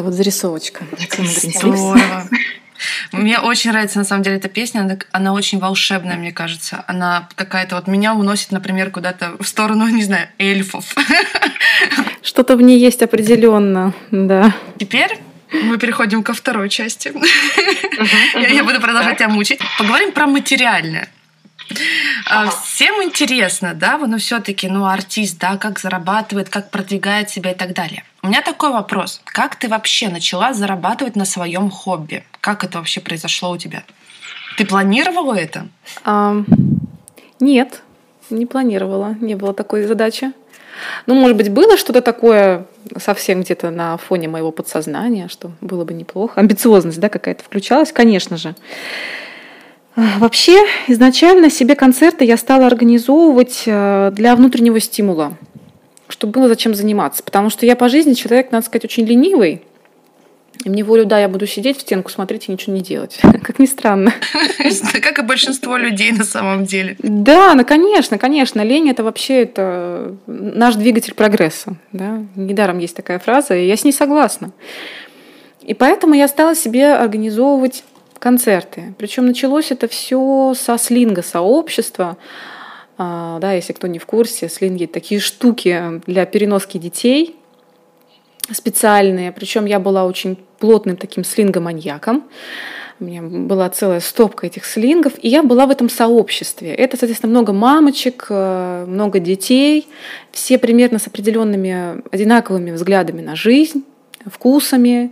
Вот 0.00 0.14
зарисовочка. 0.14 0.84
Здорово. 1.18 1.98
Мне 3.12 3.38
очень 3.38 3.70
нравится, 3.70 3.98
на 3.98 4.04
самом 4.04 4.22
деле, 4.22 4.36
эта 4.36 4.48
песня. 4.48 4.80
Она, 4.80 4.98
она 5.12 5.32
очень 5.32 5.58
волшебная, 5.58 6.16
мне 6.16 6.32
кажется. 6.32 6.84
Она 6.86 7.28
какая-то 7.34 7.76
вот 7.76 7.86
меня 7.86 8.14
уносит, 8.14 8.50
например, 8.52 8.90
куда-то 8.90 9.36
в 9.38 9.46
сторону, 9.46 9.86
не 9.88 10.02
знаю, 10.02 10.28
эльфов. 10.38 10.94
Что-то 12.22 12.56
в 12.56 12.62
ней 12.62 12.78
есть 12.78 13.02
определенно, 13.02 13.92
да. 14.10 14.54
Теперь 14.78 15.18
мы 15.52 15.78
переходим 15.78 16.22
ко 16.22 16.32
второй 16.32 16.68
части. 16.68 17.12
Я 18.34 18.64
буду 18.64 18.80
продолжать 18.80 19.18
тебя 19.18 19.28
мучить. 19.28 19.60
Поговорим 19.78 20.12
про 20.12 20.26
материальное. 20.26 21.08
А, 22.26 22.50
всем 22.50 23.02
интересно, 23.02 23.74
да, 23.74 23.98
но 23.98 24.18
все-таки, 24.18 24.68
ну, 24.68 24.84
артист, 24.86 25.38
да, 25.38 25.56
как 25.56 25.78
зарабатывает, 25.78 26.48
как 26.48 26.70
продвигает 26.70 27.30
себя 27.30 27.52
и 27.52 27.54
так 27.54 27.72
далее. 27.72 28.04
У 28.24 28.28
меня 28.28 28.40
такой 28.40 28.70
вопрос. 28.70 29.20
Как 29.24 29.56
ты 29.56 29.68
вообще 29.68 30.08
начала 30.08 30.52
зарабатывать 30.52 31.16
на 31.16 31.24
своем 31.24 31.70
хобби? 31.70 32.22
Как 32.40 32.62
это 32.62 32.78
вообще 32.78 33.00
произошло 33.00 33.50
у 33.50 33.56
тебя? 33.56 33.82
Ты 34.56 34.64
планировала 34.64 35.34
это? 35.34 35.66
А, 36.04 36.36
нет, 37.40 37.82
не 38.30 38.46
планировала. 38.46 39.16
Не 39.20 39.34
было 39.34 39.52
такой 39.52 39.82
задачи. 39.82 40.32
Ну, 41.06 41.14
может 41.16 41.36
быть, 41.36 41.50
было 41.50 41.76
что-то 41.76 42.00
такое 42.00 42.66
совсем 42.96 43.42
где-то 43.42 43.70
на 43.70 43.96
фоне 43.96 44.28
моего 44.28 44.52
подсознания, 44.52 45.26
что 45.26 45.50
было 45.60 45.84
бы 45.84 45.92
неплохо. 45.92 46.38
Амбициозность, 46.38 47.00
да, 47.00 47.08
какая-то 47.08 47.42
включалась, 47.42 47.90
конечно 47.90 48.36
же. 48.36 48.54
Вообще, 49.96 50.64
изначально 50.86 51.50
себе 51.50 51.74
концерты 51.74 52.24
я 52.24 52.36
стала 52.36 52.66
организовывать 52.66 53.64
э, 53.66 54.10
для 54.14 54.36
внутреннего 54.36 54.80
стимула, 54.80 55.36
чтобы 56.08 56.32
было 56.32 56.48
зачем 56.48 56.74
заниматься. 56.74 57.22
Потому 57.22 57.50
что 57.50 57.66
я 57.66 57.76
по 57.76 57.88
жизни 57.88 58.14
человек, 58.14 58.52
надо 58.52 58.66
сказать, 58.66 58.84
очень 58.84 59.04
ленивый. 59.04 59.62
И 60.64 60.70
мне 60.70 60.84
волю, 60.84 61.06
да, 61.06 61.18
я 61.18 61.28
буду 61.28 61.46
сидеть 61.46 61.78
в 61.78 61.80
стенку, 61.80 62.10
смотреть 62.10 62.48
и 62.48 62.52
ничего 62.52 62.74
не 62.74 62.82
делать. 62.82 63.18
Как 63.42 63.58
ни 63.58 63.66
странно. 63.66 64.12
Как 65.02 65.18
и 65.18 65.22
большинство 65.22 65.76
людей 65.76 66.12
на 66.12 66.24
самом 66.24 66.64
деле. 66.64 66.96
Да, 67.00 67.54
ну 67.54 67.64
конечно, 67.64 68.18
конечно. 68.18 68.60
Лень 68.60 68.90
это 68.90 69.02
вообще 69.02 69.42
это 69.42 70.16
наш 70.26 70.76
двигатель 70.76 71.14
прогресса. 71.14 71.76
Да? 71.92 72.22
Недаром 72.36 72.78
есть 72.78 72.94
такая 72.94 73.18
фраза, 73.18 73.56
и 73.56 73.66
я 73.66 73.76
с 73.76 73.84
ней 73.84 73.92
согласна. 73.92 74.52
И 75.62 75.74
поэтому 75.74 76.14
я 76.14 76.28
стала 76.28 76.54
себе 76.54 76.94
организовывать 76.94 77.84
концерты. 78.18 78.94
Причем 78.98 79.26
началось 79.26 79.70
это 79.70 79.88
все 79.88 80.54
со 80.56 80.78
слинга 80.78 81.22
сообщества. 81.22 82.16
А, 83.04 83.40
да, 83.40 83.52
если 83.52 83.72
кто 83.72 83.88
не 83.88 83.98
в 83.98 84.06
курсе, 84.06 84.48
слинги 84.48 84.86
такие 84.86 85.20
штуки 85.20 86.00
для 86.06 86.24
переноски 86.24 86.78
детей 86.78 87.34
специальные. 88.48 89.32
Причем 89.32 89.64
я 89.64 89.80
была 89.80 90.04
очень 90.04 90.38
плотным 90.60 90.96
таким 90.96 91.24
слингоманьяком. 91.24 92.22
У 93.00 93.04
меня 93.04 93.22
была 93.22 93.68
целая 93.70 93.98
стопка 93.98 94.46
этих 94.46 94.64
слингов, 94.64 95.14
и 95.20 95.28
я 95.28 95.42
была 95.42 95.66
в 95.66 95.70
этом 95.70 95.88
сообществе. 95.88 96.72
Это, 96.72 96.96
соответственно, 96.96 97.30
много 97.30 97.52
мамочек, 97.52 98.26
э, 98.28 98.84
много 98.86 99.18
детей, 99.18 99.88
все 100.30 100.56
примерно 100.58 101.00
с 101.00 101.08
определенными 101.08 102.02
одинаковыми 102.12 102.70
взглядами 102.70 103.20
на 103.20 103.34
жизнь, 103.34 103.82
вкусами. 104.26 105.10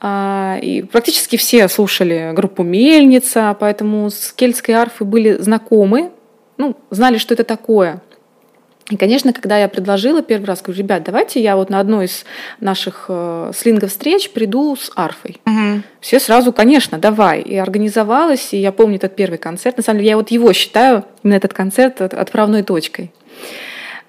А, 0.00 0.58
и 0.60 0.82
практически 0.82 1.36
все 1.36 1.68
слушали 1.68 2.32
группу 2.34 2.64
«Мельница», 2.64 3.56
поэтому 3.60 4.10
с 4.10 4.32
кельтской 4.32 4.74
арфой 4.74 5.06
были 5.06 5.34
знакомы, 5.34 6.10
ну, 6.58 6.76
знали, 6.90 7.18
что 7.18 7.34
это 7.34 7.44
такое. 7.44 8.00
И, 8.88 8.96
конечно, 8.96 9.32
когда 9.32 9.58
я 9.58 9.68
предложила 9.68 10.22
первый 10.22 10.44
раз, 10.44 10.62
говорю, 10.62 10.80
ребят, 10.80 11.02
давайте 11.02 11.42
я 11.42 11.56
вот 11.56 11.70
на 11.70 11.80
одной 11.80 12.04
из 12.04 12.24
наших 12.60 13.06
э, 13.08 13.50
слингов 13.52 13.90
встреч 13.90 14.30
приду 14.30 14.76
с 14.76 14.92
арфой. 14.94 15.40
Угу. 15.44 15.82
Все 16.00 16.20
сразу, 16.20 16.52
конечно, 16.52 16.96
давай. 16.98 17.40
И 17.40 17.56
организовалась, 17.56 18.52
и 18.52 18.58
я 18.58 18.70
помню 18.70 18.96
этот 18.96 19.16
первый 19.16 19.38
концерт. 19.38 19.76
На 19.76 19.82
самом 19.82 19.98
деле, 19.98 20.10
я 20.10 20.16
вот 20.16 20.30
его 20.30 20.52
считаю, 20.52 21.04
именно 21.24 21.36
этот 21.36 21.52
концерт, 21.52 22.00
отправной 22.00 22.62
точкой. 22.62 23.10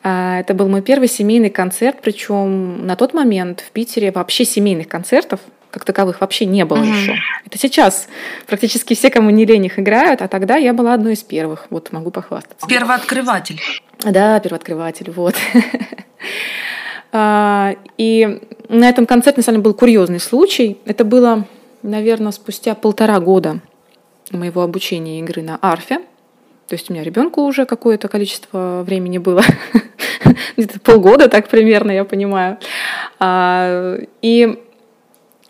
А, 0.04 0.40
это 0.40 0.54
был 0.54 0.68
мой 0.68 0.84
первый 0.84 1.08
семейный 1.08 1.50
концерт, 1.50 1.98
причем 2.04 2.86
на 2.86 2.96
тот 2.96 3.16
момент 3.16 3.62
в 3.62 3.72
Питере 3.72 4.12
вообще 4.12 4.46
семейных 4.46 4.88
концертов 4.88 5.40
как 5.78 5.86
таковых 5.86 6.22
вообще 6.22 6.46
не 6.46 6.66
было 6.66 6.78
mm-hmm. 6.78 7.02
еще. 7.02 7.16
Это 7.46 7.60
сейчас 7.60 8.08
практически 8.48 8.96
все, 8.96 9.12
кому 9.12 9.30
не 9.30 9.46
лень, 9.46 9.66
их 9.66 9.78
играют, 9.78 10.24
а 10.24 10.28
тогда 10.28 10.56
я 10.56 10.74
была 10.74 10.96
одной 10.96 11.14
из 11.14 11.22
первых. 11.22 11.68
Вот 11.70 11.92
могу 11.92 12.10
похвастаться. 12.10 12.66
Первооткрыватель. 12.68 13.62
Да, 14.04 14.40
первооткрыватель, 14.40 15.12
вот. 15.12 15.36
А, 17.14 17.78
и 17.98 18.42
на 18.68 18.90
этом 18.90 19.06
концерте, 19.06 19.40
на 19.40 19.44
самом 19.44 19.60
деле, 19.60 19.64
был 19.64 19.74
курьезный 19.74 20.20
случай. 20.20 20.78
Это 20.84 21.06
было, 21.06 21.48
наверное, 21.82 22.34
спустя 22.34 22.76
полтора 22.76 23.22
года 23.22 23.62
моего 24.32 24.62
обучения 24.62 25.22
игры 25.22 25.42
на 25.42 25.58
арфе. 25.62 26.00
То 26.68 26.76
есть 26.76 26.90
у 26.90 26.94
меня 26.94 27.04
ребенку 27.04 27.44
уже 27.44 27.66
какое-то 27.66 28.10
количество 28.10 28.84
времени 28.86 29.20
было, 29.20 29.42
где-то 30.58 30.82
полгода 30.82 31.30
так 31.30 31.48
примерно, 31.48 31.92
я 31.92 32.04
понимаю. 32.04 32.58
А, 33.20 33.98
и 34.22 34.60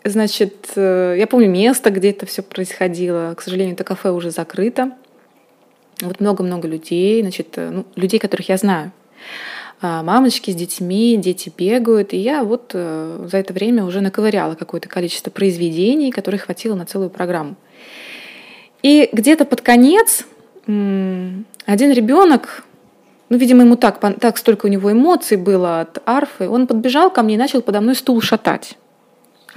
Значит, 0.08 0.70
э, 0.74 1.16
я 1.18 1.26
помню 1.26 1.50
место, 1.50 1.90
где 1.90 2.10
это 2.10 2.24
все 2.24 2.42
происходило. 2.42 3.34
К 3.36 3.42
сожалению, 3.42 3.74
это 3.74 3.84
кафе 3.84 4.10
уже 4.10 4.30
закрыто. 4.30 4.92
Вот 6.00 6.20
много-много 6.20 6.66
людей, 6.66 7.20
значит, 7.20 7.48
э, 7.56 7.68
ну, 7.70 7.84
людей, 7.94 8.18
которых 8.18 8.48
я 8.48 8.56
знаю. 8.56 8.92
А, 9.82 10.02
мамочки 10.02 10.50
с 10.50 10.54
детьми, 10.54 11.18
дети 11.18 11.52
бегают. 11.54 12.14
И 12.14 12.16
я 12.16 12.42
вот 12.42 12.70
э, 12.72 13.26
за 13.30 13.36
это 13.36 13.52
время 13.52 13.84
уже 13.84 14.00
наковыряла 14.00 14.54
какое-то 14.54 14.88
количество 14.88 15.30
произведений, 15.30 16.10
которых 16.10 16.42
хватило 16.44 16.74
на 16.74 16.86
целую 16.86 17.10
программу. 17.10 17.56
И 18.82 19.10
где-то 19.12 19.44
под 19.44 19.60
конец 19.60 20.24
один 20.64 21.92
ребенок, 21.92 22.64
ну, 23.28 23.36
видимо, 23.36 23.62
ему 23.62 23.76
так, 23.76 24.00
так 24.20 24.38
столько 24.38 24.66
у 24.66 24.68
него 24.68 24.90
эмоций 24.92 25.36
было 25.36 25.80
от 25.80 26.02
арфы, 26.06 26.48
он 26.48 26.66
подбежал 26.66 27.10
ко 27.10 27.22
мне 27.22 27.34
и 27.34 27.38
начал 27.38 27.60
подо 27.60 27.80
мной 27.80 27.94
стул 27.94 28.20
шатать. 28.20 28.76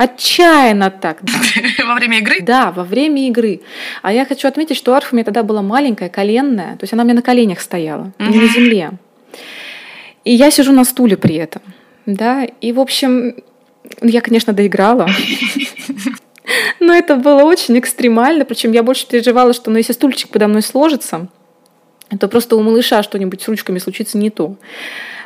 Отчаянно 0.04 0.90
так. 0.90 1.20
Во 1.86 1.94
время 1.94 2.18
игры? 2.18 2.42
Да, 2.42 2.72
во 2.72 2.84
время 2.84 3.28
игры. 3.28 3.62
А 4.02 4.12
я 4.12 4.26
хочу 4.26 4.48
отметить, 4.48 4.76
что 4.76 4.96
арфа 4.96 5.10
у 5.12 5.16
меня 5.16 5.24
тогда 5.24 5.44
была 5.44 5.62
маленькая, 5.62 6.10
коленная, 6.10 6.76
то 6.78 6.86
есть 6.86 6.94
она 6.94 7.04
у 7.04 7.06
меня 7.06 7.14
на 7.14 7.22
коленях 7.22 7.62
стояла, 7.62 8.12
не 8.18 8.40
на 8.40 8.48
земле. 8.48 8.94
И 10.24 10.34
я 10.34 10.50
сижу 10.50 10.72
на 10.72 10.86
стуле 10.86 11.18
при 11.18 11.36
этом. 11.36 11.62
Да, 12.08 12.46
и, 12.46 12.72
в 12.72 12.80
общем, 12.80 13.36
я, 14.02 14.22
конечно, 14.22 14.54
доиграла. 14.54 15.08
Но 16.80 16.94
это 16.96 17.16
было 17.16 17.44
очень 17.44 17.78
экстремально, 17.78 18.44
причем 18.44 18.72
я 18.72 18.82
больше 18.82 19.08
переживала, 19.08 19.54
что 19.54 19.70
ну, 19.70 19.78
если 19.78 19.94
стульчик 19.94 20.32
подо 20.32 20.48
мной 20.48 20.64
сложится, 20.64 21.28
то 22.20 22.28
просто 22.28 22.56
у 22.56 22.64
малыша 22.64 23.04
что-нибудь 23.04 23.44
с 23.44 23.48
ручками 23.48 23.78
случится 23.78 24.18
не 24.18 24.32
то. 24.32 24.56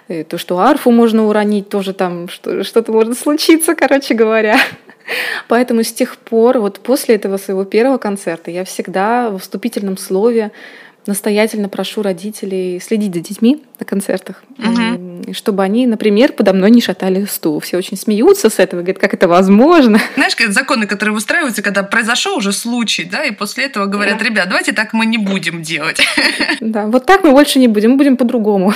И 0.08 0.24
то, 0.24 0.38
что 0.38 0.60
арфу 0.60 0.92
можно 0.92 1.28
уронить, 1.28 1.70
тоже 1.70 1.94
там 1.94 2.28
что-то 2.30 2.92
может 2.92 3.18
случиться, 3.18 3.76
короче 3.76 4.14
говоря. 4.14 4.58
Поэтому 5.48 5.84
с 5.84 5.92
тех 5.92 6.18
пор, 6.18 6.60
вот 6.60 6.79
после 6.79 7.16
этого 7.16 7.38
своего 7.38 7.64
первого 7.64 7.98
концерта, 7.98 8.51
я 8.51 8.66
всегда 8.66 9.29
в 9.29 9.40
вступительном 9.40 9.98
слове 9.98 10.51
настоятельно 11.08 11.70
прошу 11.70 12.01
родителей 12.01 12.79
следить 12.79 13.14
за 13.14 13.22
детьми 13.22 13.64
на 13.79 13.86
концертах, 13.86 14.44
угу. 14.58 15.34
чтобы 15.34 15.64
они, 15.64 15.86
например, 15.86 16.34
подо 16.34 16.53
мной 16.53 16.72
не 16.72 16.82
шатали 16.82 17.25
стул. 17.25 17.60
Все 17.60 17.77
очень 17.77 17.98
смеются 17.98 18.50
с 18.50 18.60
этого, 18.60 18.82
говорят, 18.82 19.00
как 19.00 19.14
это 19.14 19.27
возможно. 19.27 20.00
Знаешь, 20.16 20.36
как 20.36 20.51
законы, 20.51 20.88
которые 20.88 21.14
выстраиваются, 21.14 21.62
когда 21.62 21.84
произошел 21.84 22.38
уже 22.38 22.51
случай, 22.51 23.03
да, 23.03 23.24
и 23.24 23.32
после 23.32 23.66
этого 23.66 23.86
говорят, 23.86 24.18
да. 24.18 24.25
ребят, 24.25 24.50
давайте 24.50 24.72
так 24.72 24.94
мы 24.94 25.06
не 25.06 25.18
будем 25.18 25.62
делать. 25.62 26.01
Да, 26.60 26.88
вот 26.88 27.06
так 27.06 27.24
мы 27.24 27.32
больше 27.32 27.60
не 27.60 27.68
будем, 27.68 27.92
мы 27.92 27.98
будем 27.98 28.18
по-другому. 28.18 28.74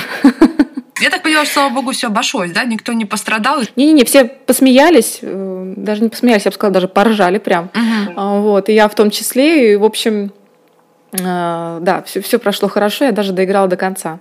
Я 1.01 1.09
так 1.09 1.23
поняла, 1.23 1.45
что, 1.45 1.53
слава 1.53 1.73
богу, 1.73 1.91
все 1.91 2.07
обошлось, 2.07 2.51
да? 2.51 2.63
Никто 2.63 2.93
не 2.93 3.05
пострадал? 3.05 3.62
Не-не-не, 3.75 4.03
все 4.03 4.25
посмеялись, 4.25 5.19
э, 5.21 5.73
даже 5.77 6.03
не 6.03 6.09
посмеялись, 6.09 6.45
я 6.45 6.51
бы 6.51 6.55
сказала, 6.55 6.73
даже 6.73 6.88
поржали 6.88 7.38
прям. 7.38 7.69
Угу. 7.73 8.41
Вот, 8.41 8.69
и 8.69 8.73
я 8.73 8.88
в 8.88 8.95
том 8.95 9.09
числе, 9.09 9.73
и, 9.73 9.75
в 9.75 9.83
общем, 9.83 10.31
э, 11.13 11.17
да, 11.81 12.03
все, 12.05 12.21
все 12.21 12.39
прошло 12.39 12.67
хорошо, 12.67 13.05
я 13.05 13.12
даже 13.12 13.33
доиграла 13.33 13.67
до 13.67 13.77
конца. 13.77 14.19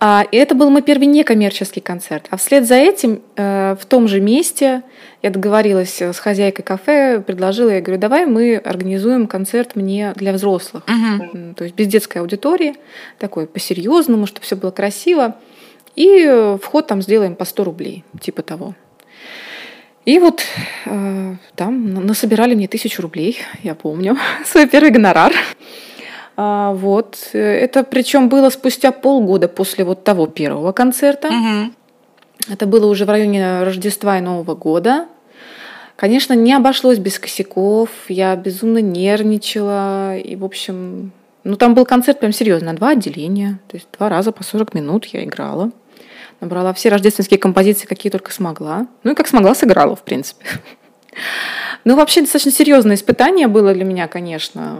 А, 0.00 0.26
и 0.30 0.36
это 0.36 0.54
был 0.54 0.68
мой 0.68 0.82
первый 0.82 1.06
некоммерческий 1.06 1.80
концерт. 1.80 2.26
А 2.28 2.36
вслед 2.36 2.66
за 2.66 2.74
этим 2.74 3.22
э, 3.36 3.74
в 3.80 3.86
том 3.86 4.06
же 4.06 4.20
месте 4.20 4.82
я 5.22 5.30
договорилась 5.30 6.02
с 6.02 6.18
хозяйкой 6.18 6.62
кафе, 6.62 7.22
предложила, 7.26 7.70
я 7.70 7.80
говорю, 7.80 7.98
давай 7.98 8.26
мы 8.26 8.56
организуем 8.56 9.26
концерт 9.26 9.76
мне 9.76 10.12
для 10.16 10.34
взрослых. 10.34 10.82
Угу. 10.86 11.54
То 11.56 11.64
есть 11.64 11.74
без 11.76 11.86
детской 11.86 12.18
аудитории, 12.18 12.74
такой 13.18 13.46
по-серьезному, 13.46 14.26
чтобы 14.26 14.44
все 14.44 14.56
было 14.56 14.72
красиво. 14.72 15.36
И 15.96 16.24
э, 16.26 16.58
вход 16.60 16.86
там 16.86 17.02
сделаем 17.02 17.36
по 17.36 17.44
100 17.44 17.64
рублей, 17.64 18.04
типа 18.20 18.42
того. 18.42 18.74
И 20.04 20.18
вот 20.18 20.42
э, 20.86 21.34
там 21.54 21.94
насобирали 21.94 22.54
мне 22.54 22.68
тысячу 22.68 23.00
рублей, 23.02 23.38
я 23.62 23.74
помню, 23.74 24.16
свой 24.44 24.68
первый 24.68 24.90
гонорар. 24.90 25.32
А, 26.36 26.72
вот. 26.72 27.30
Это 27.32 27.84
причем 27.84 28.28
было 28.28 28.50
спустя 28.50 28.92
полгода 28.92 29.48
после 29.48 29.84
вот 29.84 30.04
того 30.04 30.26
первого 30.26 30.72
концерта. 30.72 31.28
Угу. 31.28 32.52
Это 32.52 32.66
было 32.66 32.86
уже 32.86 33.04
в 33.04 33.10
районе 33.10 33.62
Рождества 33.62 34.18
и 34.18 34.20
Нового 34.20 34.54
года. 34.54 35.06
Конечно, 35.96 36.34
не 36.34 36.52
обошлось 36.52 36.98
без 36.98 37.18
косяков. 37.18 37.88
Я 38.08 38.34
безумно 38.36 38.78
нервничала. 38.78 40.18
И, 40.18 40.34
в 40.36 40.44
общем, 40.44 41.12
ну 41.44 41.56
там 41.56 41.74
был 41.74 41.86
концерт 41.86 42.18
прям 42.18 42.32
серьезно, 42.32 42.74
два 42.74 42.90
отделения. 42.90 43.60
То 43.68 43.76
есть 43.76 43.88
два 43.96 44.08
раза 44.08 44.32
по 44.32 44.42
40 44.42 44.74
минут 44.74 45.06
я 45.06 45.24
играла. 45.24 45.70
Набрала 46.40 46.72
все 46.74 46.88
рождественские 46.88 47.38
композиции, 47.38 47.86
какие 47.86 48.10
только 48.10 48.32
смогла. 48.32 48.86
Ну 49.02 49.12
и 49.12 49.14
как 49.14 49.28
смогла, 49.28 49.54
сыграла, 49.54 49.96
в 49.96 50.02
принципе. 50.02 50.44
Ну, 51.84 51.96
вообще, 51.96 52.22
достаточно 52.22 52.50
серьезное 52.50 52.96
испытание 52.96 53.46
было 53.46 53.74
для 53.74 53.84
меня, 53.84 54.08
конечно. 54.08 54.78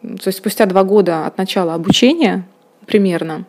То 0.00 0.28
есть 0.28 0.38
спустя 0.38 0.64
два 0.64 0.84
года 0.84 1.26
от 1.26 1.36
начала 1.38 1.74
обучения 1.74 2.46
примерно 2.86 3.44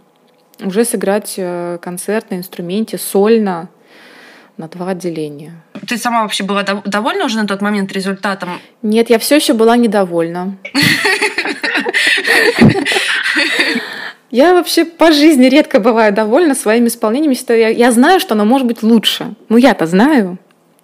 уже 0.60 0.84
сыграть 0.84 1.36
э, 1.38 1.78
концерт 1.82 2.32
на 2.32 2.36
инструменте 2.36 2.98
сольно 2.98 3.70
на 4.58 4.68
два 4.68 4.90
отделения. 4.90 5.54
Ты 5.88 5.98
сама 5.98 6.24
вообще 6.24 6.44
была 6.44 6.64
довольна 6.64 7.26
уже 7.26 7.38
на 7.38 7.46
тот 7.46 7.62
момент 7.62 7.92
результатом? 7.92 8.60
Нет, 8.82 9.12
я 9.12 9.20
все 9.20 9.36
еще 9.36 9.54
была 9.54 9.78
недовольна. 9.78 10.58
Я 14.30 14.54
вообще 14.54 14.84
по 14.84 15.12
жизни 15.12 15.46
редко 15.46 15.80
бываю 15.80 16.14
довольна 16.14 16.54
своими 16.54 16.88
исполнениями. 16.88 17.38
Я, 17.50 17.70
я 17.70 17.92
знаю, 17.92 18.20
что 18.20 18.34
оно 18.34 18.46
может 18.46 18.68
быть 18.68 18.84
лучше. 18.84 19.36
Ну, 19.48 19.58
я-то 19.58 19.86
знаю. 19.86 20.38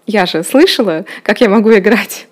Я 0.05 0.25
же 0.25 0.43
слышала, 0.43 1.05
как 1.23 1.41
я 1.41 1.49
могу 1.49 1.73
играть. 1.73 2.27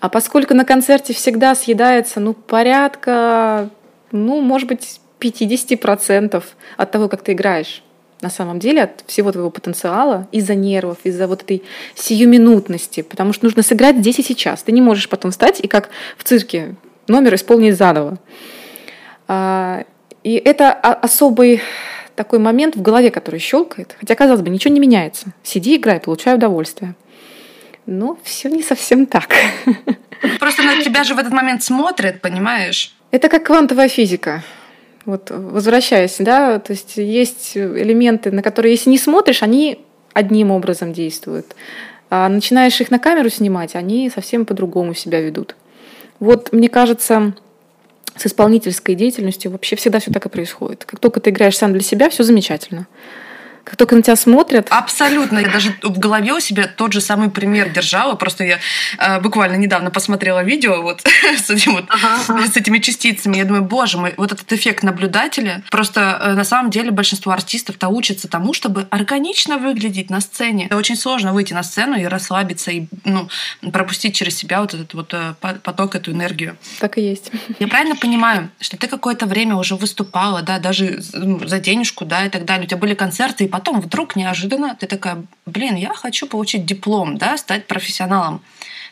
А 0.00 0.08
поскольку 0.08 0.54
на 0.54 0.64
концерте 0.64 1.12
всегда 1.12 1.54
съедается, 1.54 2.20
ну, 2.20 2.32
порядка, 2.32 3.70
ну, 4.12 4.40
может 4.40 4.68
быть, 4.68 5.00
50% 5.20 6.42
от 6.76 6.90
того, 6.90 7.08
как 7.08 7.22
ты 7.22 7.32
играешь, 7.32 7.82
на 8.20 8.30
самом 8.30 8.58
деле, 8.58 8.84
от 8.84 9.04
всего 9.06 9.30
твоего 9.32 9.50
потенциала, 9.50 10.28
из-за 10.32 10.54
нервов, 10.54 10.98
из-за 11.04 11.26
вот 11.26 11.42
этой 11.42 11.62
сиюминутности, 11.94 13.02
потому 13.02 13.32
что 13.32 13.44
нужно 13.44 13.62
сыграть 13.62 13.98
здесь 13.98 14.18
и 14.18 14.22
сейчас. 14.22 14.62
Ты 14.62 14.72
не 14.72 14.80
можешь 14.80 15.08
потом 15.08 15.30
встать 15.30 15.60
и 15.60 15.68
как 15.68 15.90
в 16.16 16.24
цирке 16.24 16.74
номер 17.06 17.34
исполнить 17.34 17.76
заново. 17.76 18.18
И 20.28 20.34
это 20.34 20.72
особый 20.74 21.62
такой 22.14 22.38
момент 22.38 22.76
в 22.76 22.82
голове, 22.82 23.10
который 23.10 23.40
щелкает. 23.40 23.96
Хотя, 23.98 24.14
казалось 24.14 24.42
бы, 24.42 24.50
ничего 24.50 24.74
не 24.74 24.78
меняется. 24.78 25.28
Сиди, 25.42 25.76
играй, 25.76 26.00
получай 26.00 26.34
удовольствие. 26.34 26.96
Но 27.86 28.18
все 28.24 28.50
не 28.50 28.62
совсем 28.62 29.06
так. 29.06 29.28
Просто 30.38 30.64
на 30.64 30.82
тебя 30.82 31.04
же 31.04 31.14
в 31.14 31.18
этот 31.18 31.32
момент 31.32 31.62
смотрят, 31.62 32.20
понимаешь? 32.20 32.94
Это 33.10 33.30
как 33.30 33.44
квантовая 33.44 33.88
физика. 33.88 34.42
Вот 35.06 35.30
возвращаясь, 35.30 36.16
да, 36.18 36.58
то 36.58 36.74
есть 36.74 36.98
есть 36.98 37.56
элементы, 37.56 38.30
на 38.30 38.42
которые, 38.42 38.72
если 38.72 38.90
не 38.90 38.98
смотришь, 38.98 39.42
они 39.42 39.80
одним 40.12 40.50
образом 40.50 40.92
действуют. 40.92 41.56
А 42.10 42.28
начинаешь 42.28 42.78
их 42.82 42.90
на 42.90 42.98
камеру 42.98 43.30
снимать, 43.30 43.74
они 43.74 44.10
совсем 44.10 44.44
по-другому 44.44 44.92
себя 44.92 45.22
ведут. 45.22 45.56
Вот, 46.20 46.52
мне 46.52 46.68
кажется, 46.68 47.32
с 48.18 48.26
исполнительской 48.26 48.94
деятельностью 48.94 49.50
вообще 49.50 49.76
всегда 49.76 50.00
все 50.00 50.10
так 50.10 50.26
и 50.26 50.28
происходит. 50.28 50.84
Как 50.84 51.00
только 51.00 51.20
ты 51.20 51.30
играешь 51.30 51.56
сам 51.56 51.72
для 51.72 51.82
себя, 51.82 52.10
все 52.10 52.24
замечательно. 52.24 52.86
Как 53.68 53.76
только 53.76 53.96
на 53.96 54.02
тебя 54.02 54.16
смотрят. 54.16 54.66
Абсолютно. 54.70 55.40
Я 55.40 55.50
даже 55.50 55.74
в 55.82 55.98
голове 55.98 56.32
у 56.32 56.40
себя 56.40 56.66
тот 56.66 56.94
же 56.94 57.02
самый 57.02 57.28
пример 57.28 57.68
держала. 57.68 58.14
Просто 58.14 58.44
я 58.44 58.58
э, 58.96 59.20
буквально 59.20 59.56
недавно 59.56 59.90
посмотрела 59.90 60.42
видео 60.42 60.80
вот 60.80 61.02
с, 61.36 61.50
этим 61.50 61.72
вот, 61.72 61.84
ага, 61.88 62.46
с 62.46 62.56
этими 62.56 62.78
частицами. 62.78 63.36
Я 63.36 63.44
думаю, 63.44 63.64
боже 63.64 63.98
мой, 63.98 64.14
вот 64.16 64.32
этот 64.32 64.50
эффект 64.54 64.82
наблюдателя. 64.84 65.62
Просто 65.70 66.18
э, 66.18 66.32
на 66.32 66.44
самом 66.44 66.70
деле 66.70 66.92
большинство 66.92 67.30
артистов-то 67.32 67.88
учатся 67.88 68.26
тому, 68.26 68.54
чтобы 68.54 68.86
органично 68.88 69.58
выглядеть 69.58 70.08
на 70.08 70.22
сцене. 70.22 70.64
Это 70.64 70.78
очень 70.78 70.96
сложно 70.96 71.34
выйти 71.34 71.52
на 71.52 71.62
сцену 71.62 71.94
и 72.00 72.04
расслабиться, 72.04 72.70
и 72.70 72.86
ну, 73.04 73.28
пропустить 73.70 74.16
через 74.16 74.34
себя 74.34 74.62
вот 74.62 74.72
этот 74.72 74.94
вот 74.94 75.12
э, 75.12 75.34
поток, 75.40 75.94
эту 75.94 76.12
энергию. 76.12 76.56
Так 76.80 76.96
и 76.96 77.02
есть. 77.02 77.30
Я 77.58 77.68
правильно 77.68 77.96
понимаю, 77.96 78.48
что 78.60 78.78
ты 78.78 78.86
какое-то 78.86 79.26
время 79.26 79.56
уже 79.56 79.74
выступала, 79.74 80.40
да, 80.40 80.58
даже 80.58 81.02
за 81.02 81.60
денежку, 81.60 82.06
да, 82.06 82.24
и 82.24 82.30
так 82.30 82.46
далее. 82.46 82.64
У 82.64 82.68
тебя 82.68 82.78
были 82.78 82.94
концерты, 82.94 83.44
и 83.44 83.48
потом 83.58 83.80
вдруг 83.80 84.14
неожиданно 84.14 84.76
ты 84.78 84.86
такая, 84.86 85.24
блин, 85.44 85.74
я 85.74 85.92
хочу 85.92 86.28
получить 86.28 86.64
диплом, 86.64 87.18
да, 87.18 87.36
стать 87.36 87.66
профессионалом. 87.66 88.40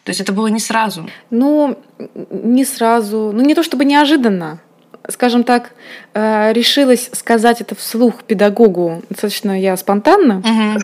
То 0.03 0.11
есть 0.11 0.21
это 0.21 0.33
было 0.33 0.49
не 0.49 0.59
сразу. 0.59 1.09
Ну, 1.31 1.79
не 2.31 2.65
сразу. 2.65 3.31
Ну, 3.33 3.43
не 3.43 3.55
то 3.55 3.63
чтобы 3.63 3.85
неожиданно. 3.85 4.59
Скажем 5.09 5.45
так, 5.45 5.73
э, 6.15 6.53
решилась 6.53 7.11
сказать 7.13 7.61
это 7.61 7.77
вслух 7.77 8.25
педагогу 8.25 9.03
достаточно 9.09 9.61
я 9.61 9.77
спонтанно. 9.77 10.39
Угу. 10.39 10.83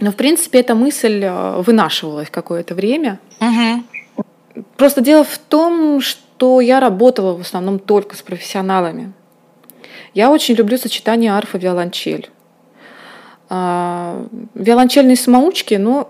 Но, 0.00 0.10
в 0.10 0.16
принципе, 0.16 0.58
эта 0.58 0.74
мысль 0.74 1.22
э, 1.22 1.60
вынашивалась 1.60 2.30
какое-то 2.30 2.74
время. 2.74 3.20
Угу. 3.40 4.64
Просто 4.76 5.02
дело 5.02 5.22
в 5.22 5.38
том, 5.38 6.00
что 6.00 6.60
я 6.60 6.80
работала 6.80 7.36
в 7.36 7.42
основном 7.42 7.78
только 7.78 8.16
с 8.16 8.22
профессионалами. 8.22 9.12
Я 10.14 10.30
очень 10.30 10.56
люблю 10.56 10.78
сочетание 10.78 11.30
арфа-виолончель. 11.30 12.28
А, 13.52 14.26
виолончельные 14.54 15.16
самоучки, 15.16 15.74
ну, 15.74 16.08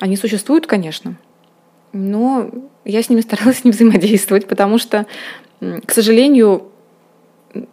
они 0.00 0.16
существуют, 0.16 0.66
конечно, 0.66 1.16
но 1.92 2.50
я 2.86 3.02
с 3.02 3.10
ними 3.10 3.20
старалась 3.20 3.64
не 3.64 3.70
взаимодействовать, 3.70 4.48
потому 4.48 4.78
что, 4.78 5.06
к 5.60 5.92
сожалению, 5.92 6.68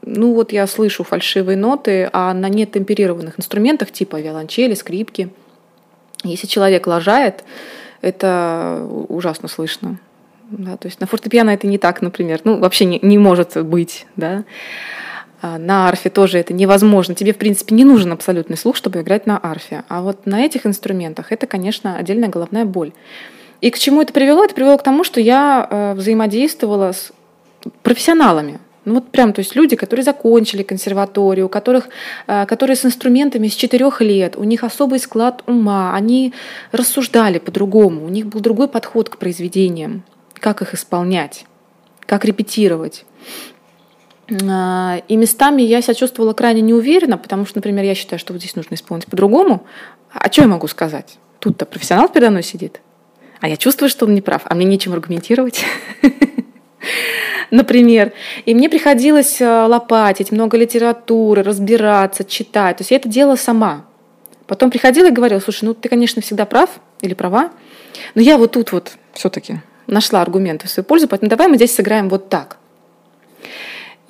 ну 0.01 0.33
вот 0.33 0.51
я 0.51 0.67
слышу 0.67 1.05
фальшивые 1.05 1.57
ноты, 1.57 2.09
а 2.11 2.33
на 2.33 2.49
нетемперированных 2.49 3.39
инструментах 3.39 3.91
типа 3.91 4.19
виолончели, 4.19 4.73
скрипки, 4.73 5.29
если 6.25 6.47
человек 6.47 6.85
лажает, 6.85 7.45
это 8.01 8.85
ужасно 9.09 9.47
слышно. 9.47 9.99
Да, 10.49 10.75
то 10.75 10.87
есть 10.87 10.99
на 10.99 11.07
фортепиано 11.07 11.49
это 11.51 11.65
не 11.67 11.77
так, 11.77 12.01
например, 12.01 12.41
ну 12.43 12.59
вообще 12.59 12.83
не, 12.85 12.99
не 13.01 13.17
может 13.17 13.57
быть, 13.65 14.05
да. 14.17 14.43
А, 15.43 15.57
на 15.57 15.89
арфе 15.89 16.09
тоже 16.09 16.39
это 16.39 16.53
невозможно. 16.53 17.15
Тебе, 17.15 17.33
в 17.33 17.37
принципе, 17.37 17.75
не 17.75 17.83
нужен 17.83 18.13
абсолютный 18.13 18.55
слух, 18.55 18.77
чтобы 18.77 19.01
играть 19.01 19.27
на 19.27 19.37
арфе. 19.37 19.83
А 19.89 20.01
вот 20.01 20.25
на 20.25 20.39
этих 20.39 20.65
инструментах 20.65 21.33
это, 21.33 21.47
конечно, 21.47 21.97
отдельная 21.97 22.29
головная 22.29 22.63
боль. 22.63 22.93
И 23.59 23.69
к 23.69 23.77
чему 23.77 24.01
это 24.01 24.13
привело? 24.13 24.45
Это 24.45 24.55
привело 24.55 24.77
к 24.77 24.83
тому, 24.83 25.03
что 25.03 25.19
я 25.19 25.67
э, 25.69 25.93
взаимодействовала 25.95 26.93
с 26.93 27.11
профессионалами. 27.81 28.59
Ну 28.85 28.95
вот 28.95 29.11
прям, 29.11 29.33
то 29.33 29.39
есть 29.39 29.53
люди, 29.53 29.75
которые 29.75 30.05
закончили 30.05 30.63
консерваторию, 30.63 31.47
у 31.47 31.49
которых, 31.49 31.89
э, 32.27 32.45
которые 32.45 32.77
с 32.77 32.85
инструментами 32.85 33.49
с 33.49 33.55
четырех 33.55 33.99
лет, 33.99 34.37
у 34.37 34.45
них 34.45 34.63
особый 34.63 34.99
склад 34.99 35.43
ума, 35.45 35.93
они 35.93 36.33
рассуждали 36.71 37.39
по-другому, 37.39 38.05
у 38.05 38.09
них 38.09 38.27
был 38.27 38.39
другой 38.39 38.69
подход 38.69 39.09
к 39.09 39.17
произведениям, 39.17 40.05
как 40.35 40.61
их 40.61 40.73
исполнять, 40.73 41.45
как 42.05 42.23
репетировать. 42.23 43.03
А, 44.49 45.01
и 45.07 45.15
местами 45.15 45.61
я 45.61 45.81
себя 45.81 45.93
чувствовала 45.93 46.33
крайне 46.33 46.61
неуверенно, 46.61 47.17
потому 47.17 47.45
что, 47.45 47.57
например, 47.57 47.83
я 47.83 47.95
считаю, 47.95 48.19
что 48.19 48.33
вот 48.33 48.41
здесь 48.41 48.55
нужно 48.55 48.75
исполнить 48.75 49.05
по-другому. 49.07 49.65
А 50.13 50.31
что 50.31 50.43
я 50.43 50.47
могу 50.47 50.67
сказать? 50.67 51.17
Тут-то 51.39 51.65
профессионал 51.65 52.07
передо 52.09 52.29
мной 52.29 52.43
сидит. 52.43 52.81
А 53.41 53.49
я 53.49 53.57
чувствую, 53.57 53.89
что 53.89 54.05
он 54.05 54.13
не 54.13 54.21
прав, 54.21 54.43
а 54.45 54.55
мне 54.55 54.65
нечем 54.65 54.93
аргументировать. 54.93 55.65
Например. 57.51 58.13
И 58.45 58.55
мне 58.55 58.69
приходилось 58.69 59.41
э, 59.41 59.65
лопатить, 59.65 60.31
много 60.31 60.57
литературы, 60.57 61.43
разбираться, 61.43 62.23
читать. 62.23 62.77
То 62.77 62.81
есть 62.81 62.91
я 62.91 62.97
это 62.97 63.09
делала 63.09 63.35
сама. 63.35 63.85
Потом 64.47 64.71
приходила 64.71 65.07
и 65.07 65.11
говорила, 65.11 65.39
слушай, 65.39 65.65
ну 65.65 65.73
ты, 65.73 65.89
конечно, 65.89 66.21
всегда 66.21 66.45
прав 66.45 66.69
или 67.01 67.13
права, 67.13 67.51
но 68.15 68.21
я 68.21 68.37
вот 68.37 68.53
тут 68.53 68.71
вот 68.71 68.93
все-таки 69.13 69.57
нашла 69.87 70.21
аргументы 70.21 70.67
в 70.67 70.71
свою 70.71 70.85
пользу, 70.85 71.07
поэтому 71.07 71.29
давай 71.29 71.47
мы 71.47 71.55
здесь 71.55 71.75
сыграем 71.75 72.09
вот 72.09 72.29
так. 72.29 72.57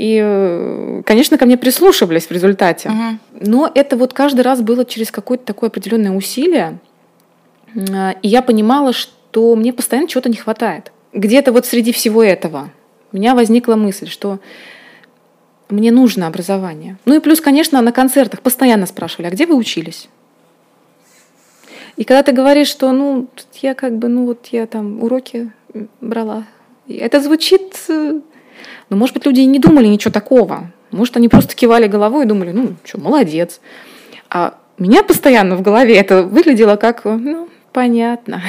И, 0.04 0.20
э, 0.22 1.02
конечно, 1.06 1.38
ко 1.38 1.46
мне 1.46 1.58
прислушивались 1.58 2.26
в 2.26 2.32
результате. 2.32 2.90
Угу. 2.90 3.48
Но 3.48 3.72
это 3.74 3.96
вот 3.96 4.12
каждый 4.12 4.42
раз 4.42 4.62
было 4.62 4.84
через 4.84 5.12
какое-то 5.12 5.46
такое 5.46 5.70
определенное 5.70 6.12
усилие. 6.12 6.80
И 7.74 8.28
я 8.28 8.42
понимала, 8.42 8.92
что 8.92 9.56
мне 9.56 9.72
постоянно 9.72 10.10
чего-то 10.10 10.28
не 10.28 10.36
хватает. 10.36 10.92
Где-то 11.14 11.54
вот 11.54 11.66
среди 11.66 11.94
всего 11.94 12.22
этого 12.22 12.70
у 13.14 13.16
меня 13.16 13.34
возникла 13.34 13.76
мысль, 13.76 14.10
что 14.10 14.40
мне 15.70 15.90
нужно 15.90 16.28
образование. 16.28 16.98
Ну 17.06 17.16
и 17.16 17.20
плюс, 17.22 17.40
конечно, 17.40 17.82
на 17.82 17.94
концертах 17.94 18.42
постоянно 18.42 18.88
спрашивали, 18.88 19.28
а 19.28 19.32
где 19.32 19.46
вы 19.46 19.56
учились? 19.56 20.10
И 21.96 22.04
когда 22.04 22.24
ты 22.24 22.34
говоришь, 22.34 22.68
что 22.68 22.92
ну 22.92 23.30
я 23.62 23.74
как 23.74 23.98
бы, 23.98 24.10
ну 24.10 24.26
вот 24.26 24.48
я 24.48 24.68
там 24.68 25.02
уроки 25.02 25.50
брала, 26.02 26.44
это 26.90 27.22
звучит 27.22 27.86
э, 27.88 28.20
но, 28.94 29.00
может 29.00 29.16
быть, 29.16 29.26
люди 29.26 29.40
и 29.40 29.46
не 29.46 29.58
думали 29.58 29.88
ничего 29.88 30.12
такого. 30.12 30.72
Может, 30.92 31.18
они 31.18 31.28
просто 31.28 31.56
кивали 31.56 31.88
головой 31.88 32.26
и 32.26 32.28
думали, 32.28 32.52
ну, 32.52 32.76
что, 32.84 33.00
молодец. 33.00 33.60
А 34.30 34.60
у 34.78 34.84
меня 34.84 35.02
постоянно 35.02 35.56
в 35.56 35.64
голове 35.64 35.96
это 35.96 36.22
выглядело 36.22 36.76
как, 36.76 37.06
ну, 37.06 37.50
понятно. 37.72 38.44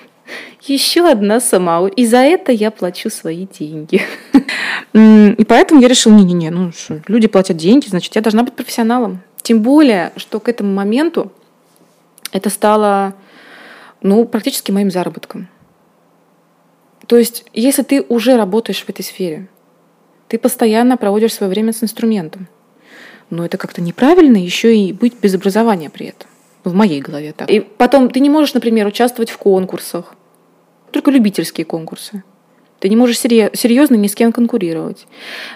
Еще 0.62 1.10
одна 1.10 1.40
сама. 1.40 1.88
И 1.88 2.06
за 2.06 2.18
это 2.18 2.52
я 2.52 2.70
плачу 2.70 3.10
свои 3.10 3.48
деньги. 3.48 4.02
И 4.92 5.44
поэтому 5.48 5.80
я 5.80 5.88
решила, 5.88 6.12
не-не-не, 6.14 6.50
ну 6.50 6.70
люди 7.08 7.26
платят 7.26 7.56
деньги, 7.56 7.88
значит, 7.88 8.14
я 8.14 8.22
должна 8.22 8.44
быть 8.44 8.54
профессионалом. 8.54 9.22
Тем 9.42 9.60
более, 9.60 10.12
что 10.14 10.38
к 10.38 10.48
этому 10.48 10.72
моменту 10.72 11.32
это 12.30 12.48
стало, 12.48 13.14
ну, 14.02 14.24
практически 14.24 14.70
моим 14.70 14.92
заработком. 14.92 15.48
То 17.08 17.16
есть, 17.16 17.44
если 17.52 17.82
ты 17.82 18.02
уже 18.08 18.36
работаешь 18.36 18.84
в 18.84 18.88
этой 18.88 19.02
сфере, 19.02 19.48
ты 20.30 20.38
постоянно 20.38 20.96
проводишь 20.96 21.34
свое 21.34 21.50
время 21.50 21.72
с 21.72 21.82
инструментом. 21.82 22.46
Но 23.30 23.44
это 23.44 23.58
как-то 23.58 23.82
неправильно 23.82 24.36
еще 24.36 24.76
и 24.76 24.92
быть 24.92 25.14
без 25.20 25.34
образования 25.34 25.90
при 25.90 26.06
этом. 26.06 26.30
В 26.62 26.72
моей 26.72 27.00
голове 27.00 27.32
так. 27.32 27.50
И 27.50 27.58
потом 27.58 28.10
ты 28.10 28.20
не 28.20 28.30
можешь, 28.30 28.54
например, 28.54 28.86
участвовать 28.86 29.30
в 29.30 29.38
конкурсах. 29.38 30.14
Только 30.92 31.10
любительские 31.10 31.64
конкурсы. 31.64 32.22
Ты 32.78 32.88
не 32.88 32.96
можешь 32.96 33.18
серьезно 33.18 33.96
ни 33.96 34.06
с 34.06 34.14
кем 34.14 34.30
конкурировать. 34.30 35.08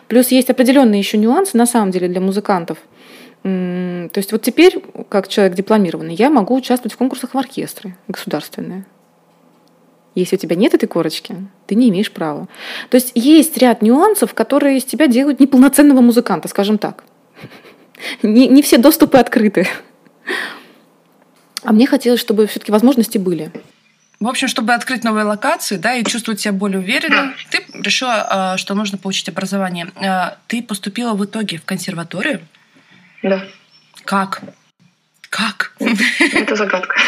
Плюс 0.08 0.28
есть 0.28 0.50
определенные 0.50 0.98
еще 0.98 1.18
нюансы 1.18 1.56
на 1.56 1.66
самом 1.66 1.92
деле 1.92 2.08
для 2.08 2.20
музыкантов. 2.20 2.78
То 3.44 4.10
есть 4.16 4.32
вот 4.32 4.42
теперь, 4.42 4.82
как 5.08 5.28
человек 5.28 5.54
дипломированный, 5.54 6.14
я 6.14 6.30
могу 6.30 6.56
участвовать 6.56 6.94
в 6.94 6.96
конкурсах 6.96 7.34
в 7.34 7.38
оркестры 7.38 7.96
государственные. 8.08 8.87
Если 10.14 10.37
у 10.37 10.38
тебя 10.38 10.55
нет 10.55 10.74
этой 10.74 10.87
корочки, 10.87 11.35
ты 11.66 11.74
не 11.74 11.88
имеешь 11.88 12.11
права. 12.11 12.48
То 12.88 12.96
есть 12.96 13.12
есть 13.14 13.57
ряд 13.59 13.83
нюансов, 13.83 14.33
которые 14.35 14.79
из 14.79 14.85
тебя 14.85 15.09
делают 15.09 15.40
неполноценного 15.40 16.00
музыканта, 16.00 16.48
скажем 16.48 16.79
так. 16.79 17.05
Не, 18.22 18.46
не 18.48 18.62
все 18.62 18.79
доступы 18.79 19.18
открыты. 19.18 19.66
А 21.62 21.72
мне 21.72 21.87
хотелось, 21.87 22.20
чтобы 22.20 22.46
все-таки 22.46 22.70
возможности 22.70 23.18
были. 23.18 23.50
В 24.20 24.29
общем, 24.29 24.48
чтобы 24.48 24.74
открыть 24.74 25.03
новые 25.03 25.24
локации, 25.24 25.77
да, 25.77 25.94
и 25.94 26.05
чувствовать 26.05 26.40
себя 26.40 26.53
более 26.53 26.79
уверенно, 26.79 27.35
ты 27.50 27.64
решила, 27.74 28.27
а, 28.31 28.57
что 28.57 28.74
нужно 28.74 28.96
получить 28.98 29.29
образование. 29.29 29.88
А, 29.96 30.38
ты 30.46 30.62
поступила 30.62 31.14
в 31.14 31.24
итоге 31.24 31.59
в 31.59 31.64
консерваторию? 31.64 32.40
Да. 33.22 33.44
Как? 34.05 34.42
Как? 35.31 35.72
Это 35.81 36.55
загадка. 36.55 36.94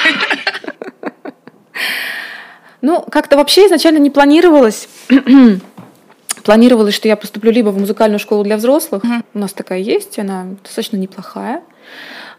Ну, 2.87 3.01
как-то 3.11 3.37
вообще 3.37 3.67
изначально 3.67 3.99
не 3.99 4.11
планировалось. 4.11 4.89
планировалось, 6.45 6.95
что 6.95 7.09
я 7.09 7.17
поступлю 7.17 7.51
либо 7.51 7.71
в 7.71 7.79
музыкальную 7.81 8.21
школу 8.21 8.45
для 8.45 8.57
взрослых. 8.57 9.05
Mm-hmm. 9.05 9.25
У 9.35 9.39
нас 9.41 9.53
такая 9.53 9.81
есть, 9.81 10.21
она 10.21 10.47
достаточно 10.63 10.97
неплохая. 10.97 11.65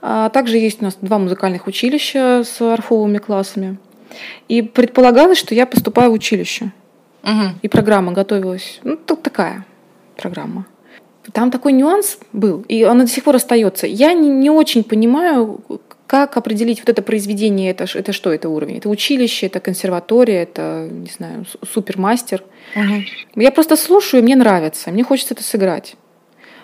А 0.02 0.30
также 0.30 0.58
есть 0.58 0.82
у 0.82 0.86
нас 0.86 0.98
два 1.02 1.20
музыкальных 1.20 1.68
училища 1.68 2.46
с 2.46 2.62
орфовыми 2.62 3.18
классами. 3.18 3.78
И 4.48 4.62
предполагалось, 4.62 5.38
что 5.38 5.54
я 5.54 5.66
поступаю 5.66 6.12
в 6.12 6.14
училище. 6.14 6.72
Mm-hmm. 7.24 7.50
И 7.64 7.68
программа 7.68 8.14
готовилась. 8.14 8.80
Ну, 8.84 8.96
тут 8.96 9.24
такая 9.24 9.66
программа. 10.16 10.66
Там 11.34 11.52
такой 11.52 11.74
нюанс 11.74 12.20
был, 12.32 12.64
и 12.70 12.86
он 12.86 13.00
до 13.00 13.08
сих 13.08 13.26
пор 13.26 13.36
остается. 13.36 13.86
Я 13.86 14.14
не, 14.14 14.30
не 14.30 14.50
очень 14.50 14.86
понимаю, 14.86 15.60
как 16.08 16.38
определить 16.38 16.80
вот 16.80 16.90
это 16.90 17.02
произведение, 17.02 17.72
это, 17.72 17.86
это 17.94 18.14
что 18.14 18.32
это 18.32 18.50
уровень? 18.50 18.78
Это 18.78 18.90
училище, 18.90 19.48
это 19.48 19.60
консерватория, 19.60 20.44
это, 20.44 20.88
не 20.90 21.10
знаю, 21.10 21.46
супермастер. 21.72 22.44
Угу. 22.76 23.42
Я 23.42 23.52
просто 23.52 23.76
слушаю, 23.76 24.24
мне 24.24 24.36
нравится, 24.36 24.90
мне 24.90 25.04
хочется 25.04 25.34
это 25.34 25.44
сыграть. 25.44 25.96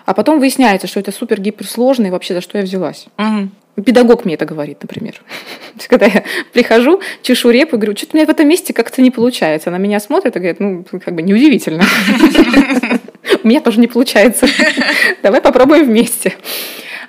А 0.06 0.13
потом 0.13 0.39
выясняется, 0.39 0.88
что 0.88 0.99
это 0.99 1.12
супер 1.12 1.39
гиперсложно, 1.39 2.08
и 2.08 2.10
вообще 2.10 2.34
за 2.34 2.41
что 2.41 2.58
я 2.58 2.63
взялась. 2.63 3.08
Угу. 3.17 3.84
Педагог 3.84 4.23
мне 4.23 4.36
это 4.36 4.45
говорит, 4.45 4.77
например. 4.82 5.21
Когда 5.88 6.06
я 6.06 6.23
прихожу, 6.53 7.01
чешу 7.21 7.49
репу 7.49 7.75
и 7.75 7.79
говорю, 7.79 7.97
что-то 7.97 8.12
у 8.13 8.17
меня 8.17 8.27
в 8.27 8.29
этом 8.29 8.47
месте 8.47 8.73
как-то 8.73 9.01
не 9.01 9.12
получается. 9.12 9.69
Она 9.69 9.77
меня 9.77 9.99
смотрит 9.99 10.36
и 10.36 10.39
говорит, 10.39 10.60
ну, 10.60 10.86
как 11.03 11.15
бы 11.15 11.21
неудивительно. 11.21 11.84
У 13.43 13.47
меня 13.47 13.62
тоже 13.62 13.79
не 13.79 13.88
получается. 13.88 14.47
Давай 15.23 15.41
попробуем 15.41 15.86
вместе. 15.86 16.34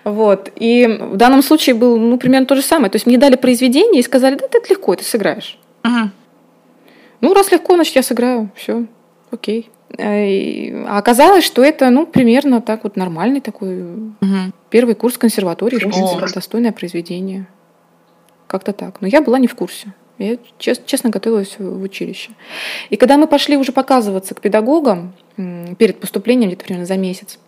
Вот. 0.04 0.52
И 0.56 0.86
в 0.86 1.16
данном 1.16 1.42
случае 1.42 1.74
был, 1.74 1.98
ну, 1.98 2.18
примерно 2.18 2.46
то 2.46 2.54
же 2.54 2.62
самое. 2.62 2.90
То 2.90 2.96
есть 2.96 3.06
мне 3.06 3.18
дали 3.18 3.36
произведение 3.36 4.00
и 4.00 4.04
сказали, 4.04 4.36
да, 4.36 4.46
это 4.46 4.58
легко, 4.68 4.94
ты 4.94 5.04
сыграешь. 5.04 5.58
Угу. 5.84 6.10
Ну, 7.22 7.34
раз 7.34 7.50
легко, 7.50 7.74
значит, 7.74 7.96
я 7.96 8.02
сыграю. 8.02 8.50
Все, 8.54 8.84
окей. 9.30 9.70
Э, 9.96 10.84
а 10.86 10.98
оказалось, 10.98 11.44
что 11.44 11.64
это, 11.64 11.88
ну, 11.90 12.06
примерно 12.06 12.60
так 12.60 12.84
вот 12.84 12.96
нормальный 12.96 13.40
такой 13.40 13.82
угу. 13.82 14.52
первый 14.70 14.94
курс 14.94 15.16
консерватории, 15.16 15.76
в 15.76 15.80
принципе, 15.80 16.34
достойное 16.34 16.72
произведение. 16.72 17.46
Как-то 18.46 18.72
так. 18.72 19.00
Но 19.00 19.08
я 19.08 19.22
была 19.22 19.38
не 19.38 19.46
в 19.46 19.54
курсе. 19.54 19.94
Я 20.18 20.36
честно, 20.58 20.84
честно 20.86 21.10
готовилась 21.10 21.58
в 21.58 21.82
училище. 21.82 22.32
И 22.90 22.96
когда 22.96 23.16
мы 23.16 23.26
пошли 23.26 23.56
уже 23.56 23.72
показываться 23.72 24.34
к 24.34 24.40
педагогам 24.40 25.12
перед 25.36 25.98
поступлением, 25.98 26.50
где-то 26.50 26.64
примерно 26.64 26.86
за 26.86 26.96
месяц, 26.96 27.38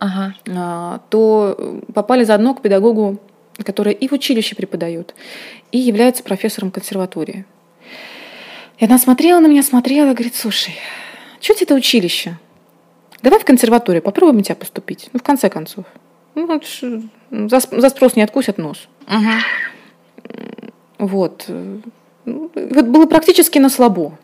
ага. 0.00 0.34
А, 0.48 1.00
то 1.08 1.80
попали 1.94 2.24
заодно 2.24 2.54
к 2.54 2.62
педагогу, 2.62 3.18
который 3.64 3.92
и 3.92 4.08
в 4.08 4.12
училище 4.12 4.56
преподает, 4.56 5.14
и 5.70 5.78
является 5.78 6.24
профессором 6.24 6.72
консерватории. 6.72 7.44
И 8.78 8.84
она 8.84 8.98
смотрела 8.98 9.40
на 9.40 9.46
меня, 9.46 9.62
смотрела, 9.62 10.12
говорит, 10.12 10.34
слушай, 10.34 10.74
что 11.40 11.54
тебе 11.54 11.64
это 11.66 11.74
училище? 11.74 12.38
Давай 13.22 13.38
в 13.38 13.44
консерваторию, 13.44 14.02
попробуем 14.02 14.42
тебя 14.42 14.56
поступить. 14.56 15.10
Ну, 15.12 15.20
в 15.20 15.22
конце 15.22 15.50
концов. 15.50 15.84
Ну, 16.34 17.48
за, 17.48 17.60
за 17.60 17.90
спрос 17.90 18.16
не 18.16 18.22
откусят 18.22 18.56
нос. 18.56 18.88
Угу. 19.06 19.30
Вот. 20.98 21.46
Вот 22.24 22.86
было 22.86 23.06
практически 23.06 23.58
на 23.58 23.68
слабо. 23.68 24.18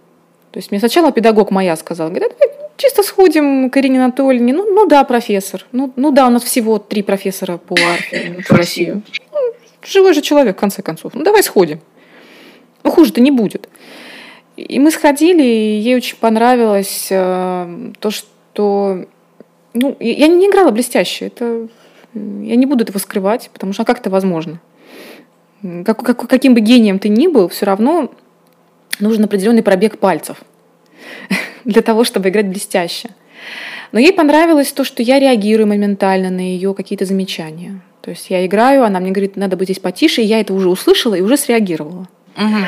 То 0.56 0.58
есть 0.58 0.70
мне 0.70 0.80
сначала 0.80 1.12
педагог 1.12 1.50
моя 1.50 1.76
сказала, 1.76 2.08
говорит, 2.08 2.30
давай 2.30 2.56
чисто 2.78 3.02
сходим 3.02 3.68
к 3.68 3.76
Ирине 3.76 4.02
Анатольевне. 4.02 4.54
Ну, 4.54 4.64
ну 4.64 4.86
да, 4.86 5.04
профессор. 5.04 5.66
Ну, 5.70 5.92
ну 5.96 6.12
да, 6.12 6.26
у 6.28 6.30
нас 6.30 6.44
всего 6.44 6.78
три 6.78 7.02
профессора 7.02 7.58
по 7.58 7.74
арфе 7.74 8.42
в 8.42 8.50
России. 8.52 9.02
Ну, 9.32 9.38
живой 9.84 10.14
же 10.14 10.22
человек, 10.22 10.56
в 10.56 10.58
конце 10.58 10.80
концов. 10.80 11.12
Ну, 11.12 11.24
давай 11.24 11.42
сходим. 11.42 11.80
Ну, 12.84 12.90
хуже-то 12.90 13.20
не 13.20 13.30
будет. 13.30 13.68
И 14.56 14.78
мы 14.78 14.90
сходили, 14.90 15.42
и 15.42 15.78
ей 15.78 15.94
очень 15.94 16.16
понравилось 16.16 17.08
э, 17.10 17.92
то, 18.00 18.10
что... 18.10 19.04
Ну, 19.74 19.96
я 20.00 20.26
не 20.26 20.46
играла 20.46 20.70
блестяще. 20.70 21.26
Это... 21.26 21.68
Я 22.14 22.56
не 22.56 22.64
буду 22.64 22.82
этого 22.82 22.96
скрывать, 22.96 23.50
потому 23.52 23.74
что 23.74 23.82
а 23.82 23.84
как 23.84 23.98
это 23.98 24.08
возможно? 24.08 24.58
Как, 25.84 26.02
как, 26.02 26.26
каким 26.26 26.54
бы 26.54 26.60
гением 26.60 26.98
ты 26.98 27.10
ни 27.10 27.26
был, 27.26 27.48
все 27.48 27.66
равно 27.66 28.10
нужен 29.00 29.24
определенный 29.24 29.62
пробег 29.62 29.98
пальцев 29.98 30.38
для 31.64 31.82
того, 31.82 32.04
чтобы 32.04 32.28
играть 32.28 32.48
блестяще. 32.48 33.10
Но 33.92 34.00
ей 34.00 34.12
понравилось 34.12 34.72
то, 34.72 34.84
что 34.84 35.02
я 35.02 35.18
реагирую 35.18 35.66
моментально 35.66 36.30
на 36.30 36.40
ее 36.40 36.74
какие-то 36.74 37.04
замечания. 37.04 37.80
То 38.00 38.10
есть 38.10 38.30
я 38.30 38.44
играю, 38.46 38.84
она 38.84 39.00
мне 39.00 39.10
говорит, 39.10 39.36
надо 39.36 39.56
быть 39.56 39.68
здесь 39.68 39.80
потише, 39.80 40.22
и 40.22 40.26
я 40.26 40.40
это 40.40 40.54
уже 40.54 40.68
услышала 40.68 41.14
и 41.14 41.20
уже 41.20 41.36
среагировала. 41.36 42.08
Угу. 42.36 42.64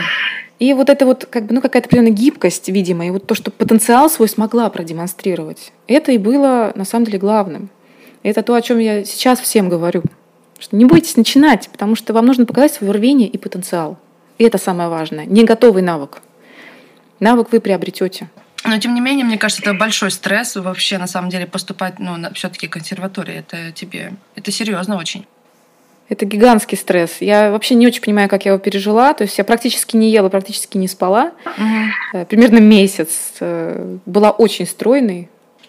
И 0.59 0.75
вот 0.75 0.91
это 0.91 1.07
вот 1.07 1.27
как 1.27 1.47
бы, 1.47 1.55
ну, 1.55 1.61
какая-то 1.61 1.87
определенная 1.87 2.13
гибкость, 2.13 2.69
видимо, 2.69 3.07
и 3.07 3.11
вот 3.11 3.27
то, 3.27 3.35
что 3.35 3.51
потенциал 3.51 4.11
свой 4.11 4.29
смогла 4.29 4.69
продемонстрировать, 4.71 5.73
это 5.87 6.11
и 6.11 6.19
было 6.19 6.73
на 6.75 6.85
самом 6.85 7.05
деле 7.05 7.19
главным. 7.19 7.71
И 8.25 8.29
это 8.29 8.43
то, 8.43 8.55
о 8.55 8.63
чем 8.63 8.79
я 8.79 9.05
сейчас 9.05 9.39
всем 9.39 9.69
говорю. 9.69 10.03
Что 10.59 10.75
не 10.75 10.85
бойтесь 10.85 11.17
начинать, 11.17 11.69
потому 11.71 11.95
что 11.95 12.13
вам 12.13 12.27
нужно 12.27 12.45
показать 12.45 12.73
свое 12.73 12.93
рвение 12.93 13.29
и 13.29 13.39
потенциал. 13.39 13.97
И 14.39 14.45
это 14.45 14.59
самое 14.59 14.89
важное. 14.89 15.27
Не 15.27 15.45
готовый 15.45 15.83
навык. 15.83 16.23
Навык 17.21 17.49
вы 17.53 17.61
приобретете. 17.61 18.29
Но 18.65 18.79
тем 18.79 18.95
не 18.95 19.01
менее, 19.01 19.25
мне 19.25 19.39
кажется, 19.39 19.63
это 19.63 19.75
большой 19.75 20.11
стресс 20.11 20.57
вообще 20.57 20.99
на 20.99 21.07
самом 21.07 21.31
деле 21.31 21.47
поступать, 21.47 21.99
ну, 21.99 22.17
все-таки 22.35 22.69
консерватории. 22.69 23.37
Это 23.37 23.73
тебе, 23.73 24.13
это 24.35 24.51
серьезно 24.51 24.97
очень. 24.97 25.27
Это 26.09 26.25
гигантский 26.25 26.79
стресс. 26.79 27.19
Я 27.21 27.51
вообще 27.51 27.75
не 27.75 27.87
очень 27.87 28.01
понимаю, 28.01 28.29
как 28.29 28.47
я 28.47 28.53
его 28.53 28.59
пережила. 28.59 29.13
То 29.13 29.25
есть 29.25 29.37
я 29.37 29.45
практически 29.45 29.97
не 29.97 30.11
ела, 30.11 30.29
практически 30.31 30.79
не 30.79 30.89
спала. 30.89 31.33
Угу. 31.45 32.27
Примерно 32.27 32.59
месяц. 32.59 33.35
Э, 33.41 33.99
была 34.07 34.31
очень 34.31 34.67
стройной. 34.67 35.29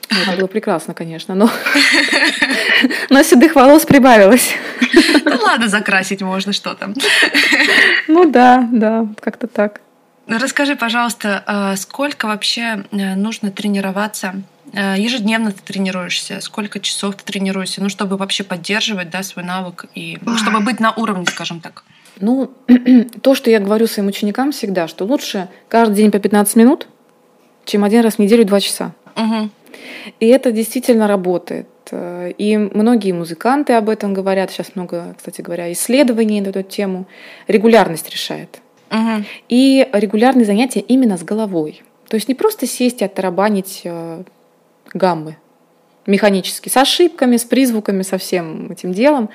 Это 0.09 0.37
было 0.37 0.47
прекрасно, 0.47 0.93
конечно, 0.93 1.35
но, 1.35 1.45
но 3.09 3.23
седых 3.23 3.55
волос 3.55 3.85
прибавилось. 3.85 4.53
Ну 5.25 5.37
ладно, 5.43 5.67
закрасить 5.67 6.21
можно, 6.21 6.53
что 6.53 6.73
там. 6.73 6.93
Ну 8.07 8.29
да, 8.29 8.67
да, 8.71 9.07
как-то 9.19 9.47
так. 9.47 9.81
Расскажи, 10.27 10.75
пожалуйста, 10.75 11.43
а 11.45 11.75
сколько 11.75 12.27
вообще 12.27 12.85
э, 12.91 13.15
нужно 13.15 13.51
тренироваться 13.51 14.35
Э, 14.73 14.95
ежедневно 14.97 15.51
ты 15.51 15.61
тренируешься, 15.63 16.39
сколько 16.41 16.79
часов 16.79 17.15
ты 17.15 17.23
тренируешься, 17.23 17.81
ну, 17.81 17.89
чтобы 17.89 18.17
вообще 18.17 18.43
поддерживать, 18.43 19.09
да, 19.09 19.23
свой 19.23 19.43
навык 19.43 19.85
и 19.95 20.17
ну, 20.21 20.37
чтобы 20.37 20.59
быть 20.59 20.79
на 20.79 20.91
уровне, 20.93 21.25
скажем 21.25 21.59
так. 21.59 21.83
Ну, 22.19 22.51
то, 23.21 23.35
что 23.35 23.49
я 23.49 23.59
говорю 23.59 23.87
своим 23.87 24.09
ученикам 24.09 24.51
всегда, 24.51 24.87
что 24.87 25.05
лучше 25.05 25.47
каждый 25.67 25.95
день 25.95 26.11
по 26.11 26.19
15 26.19 26.55
минут, 26.55 26.87
чем 27.65 27.83
один 27.83 28.01
раз 28.01 28.15
в 28.15 28.19
неделю 28.19 28.45
2 28.45 28.59
часа. 28.59 28.93
Угу. 29.15 29.49
И 30.19 30.27
это 30.27 30.51
действительно 30.51 31.07
работает. 31.07 31.67
И 31.91 32.57
многие 32.57 33.11
музыканты 33.11 33.73
об 33.73 33.89
этом 33.89 34.13
говорят. 34.13 34.51
Сейчас 34.51 34.75
много, 34.75 35.15
кстати 35.17 35.41
говоря, 35.41 35.71
исследований 35.71 36.41
на 36.41 36.49
эту 36.49 36.63
тему. 36.63 37.05
Регулярность 37.47 38.09
решает. 38.09 38.59
Угу. 38.91 39.23
И 39.49 39.87
регулярные 39.93 40.45
занятия 40.45 40.79
именно 40.79 41.17
с 41.17 41.23
головой. 41.23 41.81
То 42.07 42.15
есть 42.15 42.27
не 42.27 42.35
просто 42.35 42.65
сесть 42.65 43.01
и 43.01 43.05
оттарабанить 43.05 43.81
э, 43.83 44.23
гаммы 44.93 45.37
механически, 46.09 46.69
с 46.69 46.77
ошибками, 46.77 47.37
с 47.37 47.45
призвуками, 47.45 48.01
со 48.01 48.17
всем 48.17 48.71
этим 48.71 48.93
делом, 48.93 49.29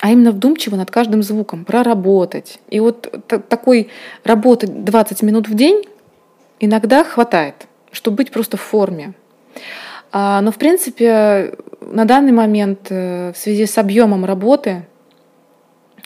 а 0.00 0.10
именно 0.10 0.32
вдумчиво 0.32 0.74
над 0.74 0.90
каждым 0.90 1.22
звуком 1.22 1.64
проработать. 1.64 2.58
И 2.68 2.80
вот 2.80 3.08
такой 3.48 3.88
работы 4.24 4.66
20 4.66 5.22
минут 5.22 5.48
в 5.48 5.54
день 5.54 5.84
иногда 6.58 7.04
хватает, 7.04 7.68
чтобы 7.92 8.18
быть 8.18 8.32
просто 8.32 8.56
в 8.56 8.60
форме. 8.60 9.14
А, 10.12 10.42
но, 10.42 10.52
в 10.52 10.56
принципе, 10.56 11.54
на 11.80 12.04
данный 12.04 12.32
момент 12.32 12.88
э, 12.90 13.32
в 13.32 13.36
связи 13.36 13.64
с 13.64 13.78
объемом 13.78 14.26
работы, 14.26 14.86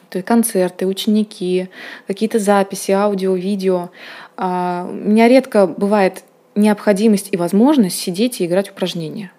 то 0.09 0.19
есть 0.19 0.27
концерты, 0.27 0.87
ученики, 0.87 1.69
какие-то 2.07 2.39
записи, 2.39 2.93
аудио, 2.93 3.35
видео, 3.35 3.91
а, 4.37 4.89
у 4.89 4.95
меня 4.95 5.27
редко 5.27 5.67
бывает 5.67 6.23
необходимость 6.55 7.29
и 7.33 7.37
возможность 7.37 7.99
сидеть 7.99 8.41
и 8.41 8.47
играть 8.47 8.71
упражнения. 8.71 9.33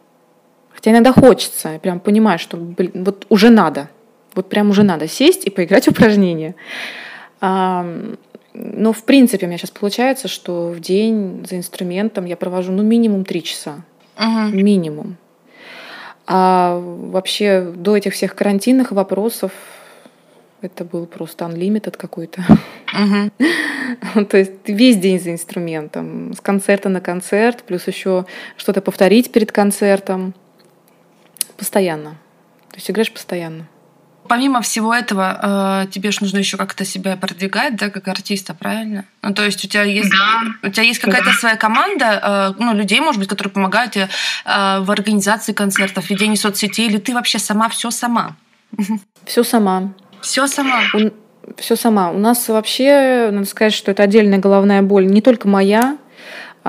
Хотя 0.69 0.91
иногда 0.91 1.13
хочется, 1.13 1.69
я 1.69 1.79
прям 1.79 1.99
понимаю, 2.01 2.37
что 2.37 2.57
блин, 2.57 2.91
вот 3.05 3.25
уже 3.29 3.49
надо. 3.49 3.89
Вот 4.35 4.49
прям 4.49 4.69
уже 4.69 4.83
надо 4.83 5.07
сесть 5.07 5.45
и 5.45 5.49
поиграть 5.49 5.87
упражнения. 5.87 6.53
Но 7.41 8.93
в 8.93 9.03
принципе 9.03 9.45
у 9.45 9.49
меня 9.49 9.57
сейчас 9.57 9.71
получается, 9.71 10.27
что 10.27 10.69
в 10.69 10.79
день 10.79 11.45
за 11.49 11.57
инструментом 11.57 12.25
я 12.25 12.37
провожу 12.37 12.71
ну 12.71 12.83
минимум 12.83 13.25
три 13.25 13.41
часа. 13.41 13.83
Угу. 14.17 14.55
Минимум. 14.55 15.17
А 16.25 16.77
вообще 16.77 17.61
до 17.61 17.95
этих 17.95 18.13
всех 18.13 18.35
карантинных 18.35 18.91
вопросов 18.91 19.51
это 20.61 20.83
был 20.83 21.05
просто 21.05 21.45
unlimited 21.45 21.95
какой-то. 21.95 22.43
Uh-huh. 22.93 24.25
То 24.25 24.37
есть 24.37 24.51
весь 24.65 24.97
день 24.97 25.19
за 25.19 25.31
инструментом, 25.31 26.33
с 26.33 26.41
концерта 26.41 26.89
на 26.89 26.99
концерт, 26.99 27.63
плюс 27.63 27.87
еще 27.87 28.25
что-то 28.57 28.81
повторить 28.81 29.31
перед 29.31 29.51
концертом. 29.51 30.33
Постоянно. 31.57 32.17
То 32.71 32.77
есть 32.77 32.91
играешь 32.91 33.11
постоянно. 33.11 33.67
Помимо 34.27 34.61
всего 34.61 34.93
этого, 34.93 35.83
э, 35.83 35.87
тебе 35.91 36.11
же 36.11 36.19
нужно 36.21 36.39
еще 36.39 36.57
как-то 36.57 36.85
себя 36.85 37.15
продвигать, 37.15 37.75
да, 37.75 37.89
как 37.89 38.07
артиста, 38.07 38.53
правильно? 38.53 39.05
Ну, 39.21 39.33
то 39.33 39.43
есть 39.43 39.63
у 39.63 39.67
тебя 39.67 39.83
есть, 39.83 40.09
да. 40.09 40.67
у 40.67 40.71
тебя 40.71 40.83
есть 40.83 40.99
какая-то 40.99 41.31
да. 41.31 41.33
своя 41.33 41.55
команда, 41.55 42.53
э, 42.57 42.63
ну, 42.63 42.73
людей, 42.73 42.99
может 42.99 43.19
быть, 43.19 43.29
которые 43.29 43.51
помогают 43.51 43.93
тебе 43.93 44.09
э, 44.45 44.79
в 44.79 44.91
организации 44.91 45.53
концертов, 45.53 46.09
ведении 46.09 46.35
соцсетей, 46.35 46.87
или 46.87 46.97
ты 46.97 47.13
вообще 47.13 47.39
сама 47.39 47.69
все 47.69 47.91
сама? 47.91 48.35
Все 49.25 49.43
сама. 49.43 49.93
Все 50.21 50.47
сама. 50.47 50.81
все 51.57 51.75
сама. 51.75 52.11
У 52.11 52.17
нас 52.17 52.47
вообще, 52.49 53.29
надо 53.31 53.45
сказать, 53.45 53.73
что 53.73 53.91
это 53.91 54.03
отдельная 54.03 54.39
головная 54.39 54.81
боль, 54.81 55.07
не 55.07 55.21
только 55.21 55.47
моя. 55.47 55.97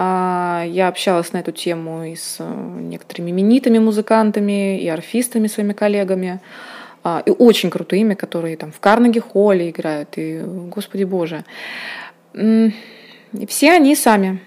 А, 0.01 0.65
я 0.65 0.87
общалась 0.87 1.33
на 1.33 1.39
эту 1.39 1.51
тему 1.51 2.05
и 2.05 2.15
с 2.15 2.39
некоторыми 2.41 3.33
именитыми 3.33 3.79
музыкантами, 3.79 4.81
и 4.81 4.89
орфистами, 4.89 5.49
своими 5.49 5.73
коллегами. 5.73 6.41
А, 7.05 7.23
и 7.25 7.31
очень 7.31 7.71
крутыми, 7.71 8.15
которые 8.15 8.57
там 8.57 8.73
в 8.73 8.81
Карнеги 8.81 9.21
Холле 9.21 9.71
играют, 9.71 10.11
и, 10.17 10.41
господи 10.41 11.05
боже. 11.05 11.45
И 12.35 13.47
все 13.47 13.73
они 13.73 13.95
сами. 13.95 14.41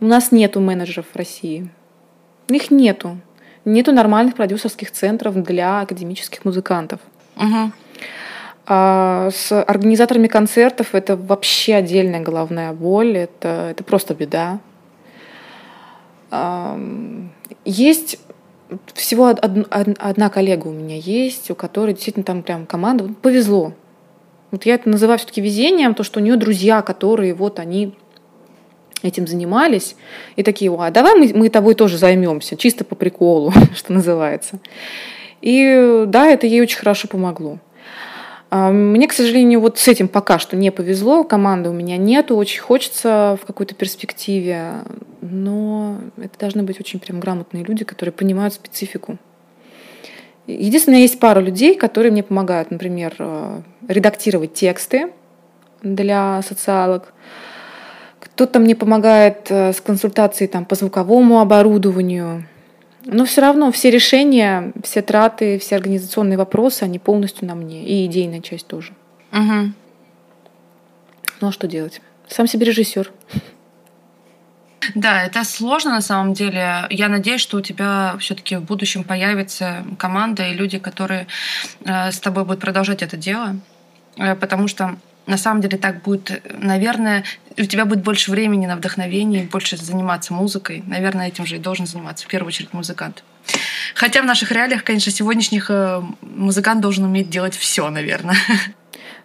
У 0.00 0.06
нас 0.06 0.32
нету 0.32 0.60
менеджеров 0.60 1.06
в 1.12 1.16
России. 1.16 1.68
Их 2.48 2.70
нету. 2.70 3.18
Нету 3.64 3.92
нормальных 3.92 4.34
продюсерских 4.34 4.90
центров 4.90 5.42
для 5.42 5.80
академических 5.80 6.44
музыкантов. 6.44 7.00
Угу. 7.36 7.72
А 8.66 9.30
с 9.30 9.62
организаторами 9.62 10.26
концертов 10.26 10.94
это 10.94 11.16
вообще 11.16 11.74
отдельная 11.74 12.20
головная 12.20 12.72
боль, 12.72 13.16
это, 13.16 13.68
это 13.70 13.84
просто 13.84 14.14
беда. 14.14 14.58
Есть 17.64 18.18
всего 18.94 19.24
од, 19.24 19.40
одна 19.40 20.30
коллега 20.30 20.68
у 20.68 20.72
меня 20.72 20.96
есть, 20.96 21.50
у 21.50 21.54
которой 21.54 21.94
действительно 21.94 22.24
там 22.24 22.42
прям 22.42 22.66
команда. 22.66 23.08
Повезло. 23.22 23.72
Вот 24.50 24.66
я 24.66 24.74
это 24.74 24.88
называю 24.88 25.18
все-таки 25.18 25.40
везением, 25.40 25.94
то, 25.94 26.02
что 26.04 26.20
у 26.20 26.22
нее 26.22 26.36
друзья, 26.36 26.82
которые 26.82 27.34
вот 27.34 27.58
они 27.58 27.94
этим 29.02 29.26
занимались, 29.26 29.96
и 30.36 30.42
такие, 30.42 30.74
а 30.78 30.90
давай 30.90 31.14
мы, 31.16 31.32
мы 31.34 31.48
тобой 31.48 31.74
тоже 31.74 31.98
займемся, 31.98 32.56
чисто 32.56 32.84
по 32.84 32.94
приколу, 32.94 33.52
что 33.74 33.92
называется. 33.92 34.60
И 35.40 36.04
да, 36.06 36.26
это 36.26 36.46
ей 36.46 36.62
очень 36.62 36.78
хорошо 36.78 37.08
помогло. 37.08 37.58
А, 38.56 38.70
мне, 38.70 39.08
к 39.08 39.12
сожалению, 39.12 39.58
вот 39.58 39.78
с 39.80 39.88
этим 39.88 40.06
пока 40.06 40.38
что 40.38 40.54
не 40.54 40.70
повезло, 40.70 41.24
команды 41.24 41.70
у 41.70 41.72
меня 41.72 41.96
нету, 41.96 42.36
очень 42.36 42.60
хочется 42.60 43.36
в 43.42 43.46
какой-то 43.46 43.74
перспективе, 43.74 44.74
но 45.20 45.98
это 46.16 46.38
должны 46.38 46.62
быть 46.62 46.78
очень 46.78 47.00
прям 47.00 47.18
грамотные 47.18 47.64
люди, 47.64 47.84
которые 47.84 48.12
понимают 48.12 48.54
специфику. 48.54 49.18
Единственное, 50.46 51.00
есть 51.00 51.18
пара 51.18 51.40
людей, 51.40 51.74
которые 51.74 52.12
мне 52.12 52.22
помогают, 52.22 52.70
например, 52.70 53.16
э, 53.18 53.62
редактировать 53.88 54.54
тексты 54.54 55.10
для 55.82 56.40
социалок. 56.42 57.12
Кто-то 58.20 58.60
мне 58.60 58.76
помогает 58.76 59.48
э, 59.48 59.72
с 59.72 59.80
консультацией 59.80 60.46
там, 60.46 60.64
по 60.64 60.76
звуковому 60.76 61.40
оборудованию, 61.40 62.46
но 63.04 63.24
все 63.24 63.40
равно 63.40 63.70
все 63.70 63.90
решения, 63.90 64.72
все 64.82 65.02
траты, 65.02 65.58
все 65.58 65.76
организационные 65.76 66.38
вопросы, 66.38 66.82
они 66.82 66.98
полностью 66.98 67.46
на 67.46 67.54
мне. 67.54 67.84
И 67.84 68.06
идейная 68.06 68.40
часть 68.40 68.66
тоже. 68.66 68.92
Угу. 69.32 69.72
Ну 71.40 71.48
а 71.48 71.52
что 71.52 71.66
делать? 71.66 72.00
Сам 72.28 72.46
себе 72.46 72.66
режиссер. 72.66 73.12
Да, 74.94 75.22
это 75.24 75.44
сложно 75.44 75.92
на 75.92 76.00
самом 76.00 76.34
деле. 76.34 76.86
Я 76.90 77.08
надеюсь, 77.08 77.40
что 77.40 77.56
у 77.56 77.60
тебя 77.60 78.16
все-таки 78.18 78.56
в 78.56 78.62
будущем 78.62 79.04
появится 79.04 79.84
команда 79.98 80.48
и 80.48 80.54
люди, 80.54 80.78
которые 80.78 81.26
э, 81.84 82.12
с 82.12 82.20
тобой 82.20 82.44
будут 82.44 82.60
продолжать 82.60 83.02
это 83.02 83.16
дело. 83.16 83.56
Э, 84.16 84.34
потому 84.34 84.68
что 84.68 84.96
на 85.26 85.36
самом 85.36 85.60
деле 85.60 85.78
так 85.78 86.02
будет, 86.02 86.42
наверное, 86.58 87.24
у 87.56 87.64
тебя 87.64 87.84
будет 87.84 88.02
больше 88.02 88.30
времени 88.30 88.66
на 88.66 88.76
вдохновение, 88.76 89.44
больше 89.44 89.76
заниматься 89.76 90.34
музыкой. 90.34 90.82
Наверное, 90.86 91.28
этим 91.28 91.46
же 91.46 91.56
и 91.56 91.58
должен 91.58 91.86
заниматься 91.86 92.24
в 92.24 92.28
первую 92.28 92.48
очередь 92.48 92.72
музыкант. 92.72 93.24
Хотя 93.94 94.22
в 94.22 94.24
наших 94.24 94.52
реалиях, 94.52 94.84
конечно, 94.84 95.12
сегодняшних 95.12 95.70
э, 95.70 96.02
музыкант 96.22 96.80
должен 96.80 97.04
уметь 97.04 97.30
делать 97.30 97.54
все, 97.54 97.88
наверное. 97.90 98.36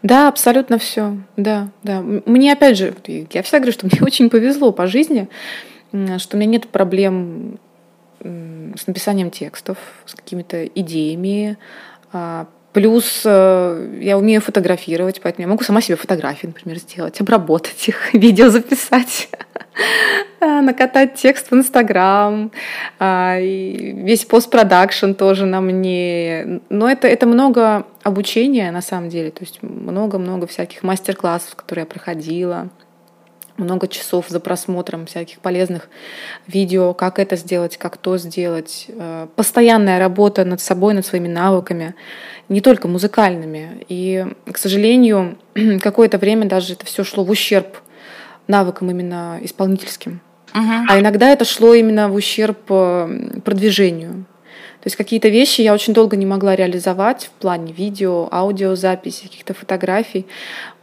Да, 0.02 0.30
абсолютно 0.30 0.78
все. 0.78 1.18
Да, 1.36 1.70
да. 1.84 2.02
Мне 2.02 2.54
опять 2.54 2.78
же, 2.78 2.96
я 3.06 3.44
всегда 3.44 3.60
говорю, 3.60 3.74
что 3.74 3.86
мне 3.92 4.02
очень 4.02 4.30
повезло 4.30 4.72
по 4.72 4.88
жизни, 4.88 5.28
что 6.18 6.38
у 6.38 6.40
меня 6.40 6.52
нет 6.52 6.70
проблем 6.70 7.60
с 8.22 8.88
написанием 8.88 9.32
текстов, 9.32 9.78
с 10.06 10.14
какими-то 10.14 10.66
идеями, 10.66 11.58
а, 12.12 12.48
Плюс 12.73 13.23
э, 13.25 13.97
я 13.99 14.17
умею 14.17 14.41
фотографировать, 14.41 15.21
поэтому 15.21 15.43
я 15.43 15.49
могу 15.49 15.63
сама 15.63 15.82
себе 15.82 15.95
фотографии, 15.95 16.47
например, 16.47 16.77
сделать, 16.77 17.19
обработать 17.19 17.88
их, 17.88 18.13
видео 18.13 18.49
записать, 18.49 19.29
а, 20.39 20.62
накатать 20.62 21.15
текст 21.15 21.49
в 21.49 21.55
Инстаграм, 21.55 22.51
а, 22.99 23.39
весь 23.39 24.25
постпродакшн 24.25 25.13
тоже 25.13 25.47
на 25.47 25.62
мне. 25.62 26.62
Но 26.69 26.89
это, 26.89 27.08
это 27.08 27.25
много 27.25 27.88
обучения 28.03 28.71
на 28.71 28.82
самом 28.82 29.10
деле, 29.10 29.32
то 29.32 29.41
есть 29.41 29.63
много-много 29.63 30.45
всяких 30.45 30.84
мастер-классов, 30.84 31.55
которые 31.55 31.84
я 31.84 31.88
проходила 31.88 32.69
много 33.60 33.88
часов 33.88 34.26
за 34.30 34.39
просмотром 34.39 35.06
всяких 35.06 35.39
полезных 35.39 35.89
видео, 36.48 36.93
как 36.93 37.19
это 37.19 37.36
сделать, 37.36 37.78
как 37.78 37.98
то 37.98 38.17
сделать. 38.17 38.86
Э, 38.89 39.28
постоянная 39.36 40.00
работа 40.00 40.45
над 40.45 40.62
собой, 40.62 40.93
над 40.93 41.06
своими 41.06 41.28
навыками, 41.28 41.95
не 42.48 42.62
только 42.62 42.88
музыкальными. 42.88 43.86
И, 43.89 44.26
к 44.52 44.58
сожалению, 44.58 45.38
какое-то 45.82 46.17
время 46.17 46.48
даже 46.48 46.74
это 46.74 46.86
все 46.86 47.04
шло 47.04 47.24
в 47.24 47.30
ущерб 47.30 47.78
навыкам 48.48 48.89
именно 48.89 49.38
исполнительским. 49.41 50.22
Uh-huh. 50.54 50.86
А 50.89 51.00
иногда 51.00 51.30
это 51.30 51.45
шло 51.45 51.74
именно 51.74 52.10
в 52.10 52.15
ущерб 52.15 52.60
э, 52.69 53.39
продвижению. 53.45 54.26
То 54.82 54.88
есть 54.88 54.95
какие-то 54.95 55.28
вещи 55.28 55.62
я 55.62 55.74
очень 55.74 55.93
долго 55.93 56.15
не 56.15 56.26
могла 56.26 56.56
реализовать 56.56 57.26
в 57.26 57.32
плане 57.32 57.74
видео, 57.74 58.30
аудиозаписи, 58.32 59.24
каких-то 59.24 59.54
фотографий. 59.54 60.26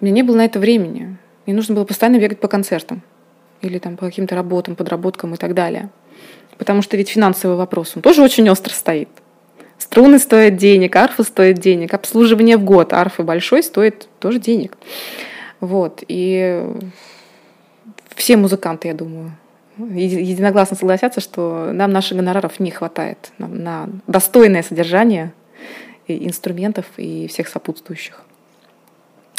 У 0.01 0.05
меня 0.05 0.17
не 0.17 0.23
было 0.23 0.37
на 0.37 0.45
это 0.45 0.59
времени. 0.59 1.17
Мне 1.47 1.55
нужно 1.55 1.75
было 1.75 1.85
постоянно 1.85 2.19
бегать 2.19 2.41
по 2.41 2.49
концертам 2.49 3.03
или 3.63 3.79
там 3.79 3.97
по 3.97 4.07
каким-то 4.07 4.35
работам, 4.35 4.77
подработкам 4.77 5.35
и 5.35 5.37
так 5.37 5.55
далее. 5.55 5.91
Потому 6.59 6.83
что 6.83 6.97
ведь 6.97 7.09
финансовый 7.09 7.57
вопрос, 7.57 7.93
он 7.97 8.03
тоже 8.03 8.23
очень 8.23 8.49
остро 8.51 8.73
стоит. 8.73 9.09
Струны 9.79 10.19
стоят 10.19 10.57
денег, 10.57 10.97
арфа 10.97 11.23
стоит 11.23 11.59
денег, 11.59 11.95
обслуживание 11.95 12.57
в 12.57 12.65
год 12.65 12.93
арфы 12.93 13.23
большой 13.23 13.63
стоит 13.63 14.09
тоже 14.19 14.39
денег. 14.39 14.77
Вот. 15.61 16.03
И 16.09 16.65
все 18.15 18.37
музыканты, 18.37 18.89
я 18.89 18.95
думаю, 18.95 19.33
единогласно 19.79 20.77
согласятся, 20.77 21.21
что 21.21 21.71
нам 21.73 21.93
наших 21.93 22.17
гонораров 22.17 22.59
не 22.59 22.71
хватает 22.71 23.33
на, 23.39 23.89
достойное 24.07 24.63
содержание 24.63 25.33
инструментов 26.09 26.87
и 26.97 27.27
всех 27.29 27.49
сопутствующих. 27.49 28.23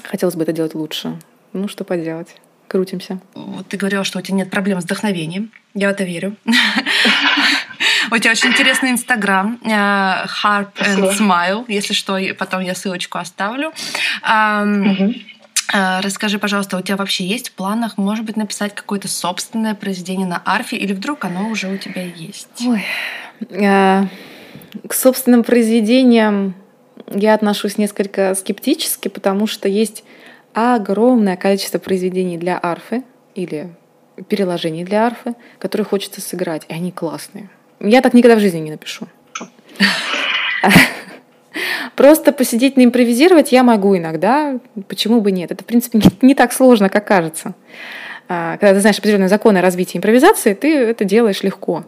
Хотелось 0.03 0.35
бы 0.35 0.43
это 0.43 0.53
делать 0.53 0.75
лучше. 0.75 1.17
Ну, 1.53 1.67
что 1.67 1.83
поделать. 1.83 2.35
Крутимся. 2.67 3.19
Вот 3.33 3.67
ты 3.67 3.77
говорила, 3.77 4.03
что 4.03 4.19
у 4.19 4.21
тебя 4.21 4.37
нет 4.37 4.49
проблем 4.49 4.81
с 4.81 4.83
вдохновением. 4.83 5.51
Я 5.73 5.89
в 5.89 5.91
это 5.91 6.03
верю. 6.03 6.35
У 8.09 8.17
тебя 8.17 8.31
очень 8.31 8.49
интересный 8.49 8.91
инстаграм 8.91 9.59
э, 9.63 9.69
Harp 9.69 10.73
and 10.75 11.17
Smile. 11.17 11.65
Если 11.67 11.93
что, 11.93 12.17
потом 12.37 12.61
я 12.61 12.73
ссылочку 12.73 13.17
оставлю. 13.17 13.73
Э, 15.73 15.99
расскажи, 15.99 16.39
пожалуйста, 16.39 16.77
у 16.77 16.81
тебя 16.81 16.95
вообще 16.95 17.25
есть 17.25 17.49
в 17.49 17.51
планах, 17.51 17.97
может 17.97 18.23
быть, 18.23 18.37
написать 18.37 18.73
какое-то 18.73 19.09
собственное 19.09 19.75
произведение 19.75 20.25
на 20.25 20.41
арфе, 20.45 20.77
или 20.77 20.93
вдруг 20.93 21.25
оно 21.25 21.49
уже 21.49 21.67
у 21.67 21.77
тебя 21.77 22.03
есть? 22.03 22.65
Ой. 22.65 22.85
Э, 23.49 24.05
к 24.87 24.93
собственным 24.93 25.43
произведениям 25.43 26.55
я 27.13 27.33
отношусь 27.33 27.77
несколько 27.77 28.35
скептически, 28.35 29.09
потому 29.09 29.47
что 29.47 29.67
есть 29.67 30.03
огромное 30.57 31.37
количество 31.37 31.77
произведений 31.77 32.37
для 32.37 32.59
арфы 32.59 33.03
или 33.35 33.69
переложений 34.27 34.85
для 34.85 35.05
арфы, 35.05 35.35
которые 35.59 35.85
хочется 35.85 36.19
сыграть, 36.19 36.63
и 36.67 36.73
они 36.73 36.91
классные. 36.91 37.49
Я 37.79 38.01
так 38.01 38.15
никогда 38.15 38.35
в 38.35 38.39
жизни 38.39 38.57
не 38.57 38.71
напишу. 38.71 39.07
Просто 41.95 42.31
посидеть 42.31 42.75
на 42.75 42.83
импровизировать 42.83 43.51
я 43.51 43.61
могу 43.61 43.95
иногда, 43.95 44.59
почему 44.87 45.21
бы 45.21 45.31
нет. 45.31 45.51
Это, 45.51 45.63
в 45.63 45.67
принципе, 45.67 45.99
не 46.21 46.33
так 46.33 46.51
сложно, 46.53 46.89
как 46.89 47.05
кажется. 47.05 47.53
А, 48.27 48.57
когда 48.57 48.73
ты 48.73 48.81
знаешь 48.81 48.97
определенные 48.97 49.29
законы 49.29 49.61
развития 49.61 49.99
импровизации, 49.99 50.55
ты 50.55 50.75
это 50.75 51.05
делаешь 51.05 51.43
легко. 51.43 51.85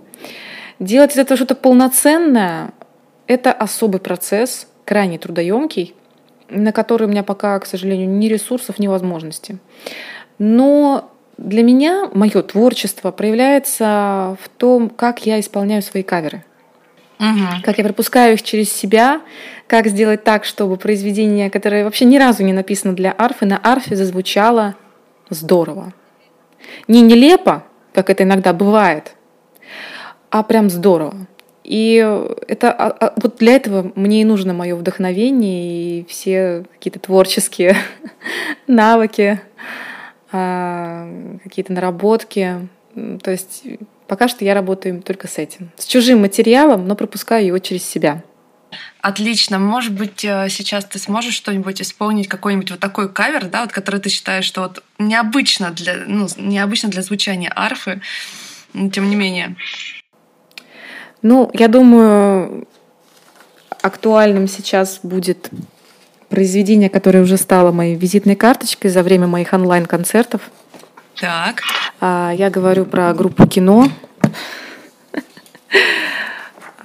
Делать 0.80 1.14
из 1.14 1.18
этого 1.18 1.38
что-то 1.38 1.56
полноценное– 1.56 2.72
это 3.28 3.52
особый 3.52 4.00
процесс, 4.00 4.68
крайне 4.86 5.18
трудоемкий, 5.18 5.96
на 6.50 6.72
которые 6.72 7.08
у 7.08 7.12
меня 7.12 7.24
пока, 7.24 7.58
к 7.60 7.66
сожалению, 7.66 8.10
ни 8.10 8.28
ресурсов, 8.28 8.80
ни 8.80 8.88
возможностей. 8.88 9.58
Но 10.38 11.12
для 11.38 11.64
меня 11.64 12.10
мое 12.14 12.42
творчество 12.42 13.12
проявляется 13.12 14.38
в 14.42 14.50
том, 14.50 14.90
как 14.90 15.26
я 15.26 15.40
исполняю 15.40 15.82
свои 15.82 16.04
каверы. 16.04 16.44
Угу. 17.20 17.64
Как 17.64 17.78
я 17.78 17.84
пропускаю 17.84 18.36
их 18.36 18.44
через 18.44 18.72
себя, 18.72 19.22
как 19.68 19.88
сделать 19.88 20.24
так, 20.24 20.46
чтобы 20.46 20.78
произведение, 20.78 21.50
которое 21.50 21.84
вообще 21.84 22.06
ни 22.06 22.18
разу 22.18 22.44
не 22.44 22.54
написано 22.54 22.94
для 22.94 23.14
арфы, 23.18 23.46
на 23.46 23.60
арфе 23.62 23.96
зазвучало 23.96 24.76
здорово. 25.30 25.94
Не 26.88 27.02
нелепо, 27.02 27.64
как 27.94 28.10
это 28.10 28.24
иногда 28.24 28.54
бывает, 28.54 29.16
а 30.30 30.44
прям 30.44 30.70
здорово. 30.70 31.28
И 31.70 31.98
это 32.48 32.72
а, 32.72 32.90
а, 32.90 33.14
вот 33.18 33.38
для 33.38 33.54
этого 33.54 33.92
мне 33.94 34.24
и 34.24 34.26
нужно 34.26 34.56
мое 34.56 34.76
вдохновение 34.76 36.00
и 36.00 36.06
все 36.06 36.66
какие-то 36.74 36.98
творческие 37.00 37.78
навыки, 38.68 39.40
а, 40.32 41.08
какие-то 41.44 41.72
наработки. 41.72 42.68
То 43.22 43.30
есть 43.30 43.66
пока 44.08 44.28
что 44.28 44.44
я 44.44 44.56
работаю 44.56 45.00
только 45.04 45.28
с 45.28 45.38
этим. 45.38 45.70
С 45.78 45.86
чужим 45.86 46.22
материалом, 46.22 46.88
но 46.88 46.96
пропускаю 46.96 47.46
его 47.46 47.60
через 47.60 47.84
себя. 47.84 48.24
Отлично. 49.02 49.60
Может 49.60 49.94
быть, 49.94 50.26
э, 50.26 50.48
сейчас 50.50 50.86
ты 50.86 50.98
сможешь 50.98 51.36
что-нибудь 51.36 51.82
исполнить, 51.84 52.28
какой-нибудь 52.28 52.72
вот 52.72 52.80
такой 52.80 53.14
кавер, 53.14 53.46
да, 53.46 53.62
вот 53.62 53.72
который 53.72 54.00
ты 54.00 54.10
считаешь, 54.10 54.46
что 54.46 54.62
вот 54.62 54.84
необычно 54.98 55.70
для, 55.70 55.98
ну, 56.08 56.28
необычно 56.38 56.90
для 56.90 57.04
звучания 57.04 57.52
арфы, 57.56 58.02
но 58.74 58.90
тем 58.90 59.10
не 59.10 59.16
менее. 59.16 59.56
Ну, 61.22 61.50
я 61.54 61.68
думаю, 61.68 62.68
актуальным 63.82 64.48
сейчас 64.48 65.00
будет 65.04 65.50
произведение, 66.30 66.90
которое 66.90 67.22
уже 67.22 67.38
стало 67.38 67.72
моей 67.72 67.96
визитной 67.96 68.36
карточкой 68.36 68.92
за 68.92 69.04
время 69.04 69.28
моих 69.28 69.52
онлайн-концертов. 69.52 70.42
Так. 71.20 71.64
А, 72.00 72.32
я 72.36 72.50
говорю 72.50 72.86
про 72.86 73.14
группу 73.14 73.48
кино. 73.48 73.88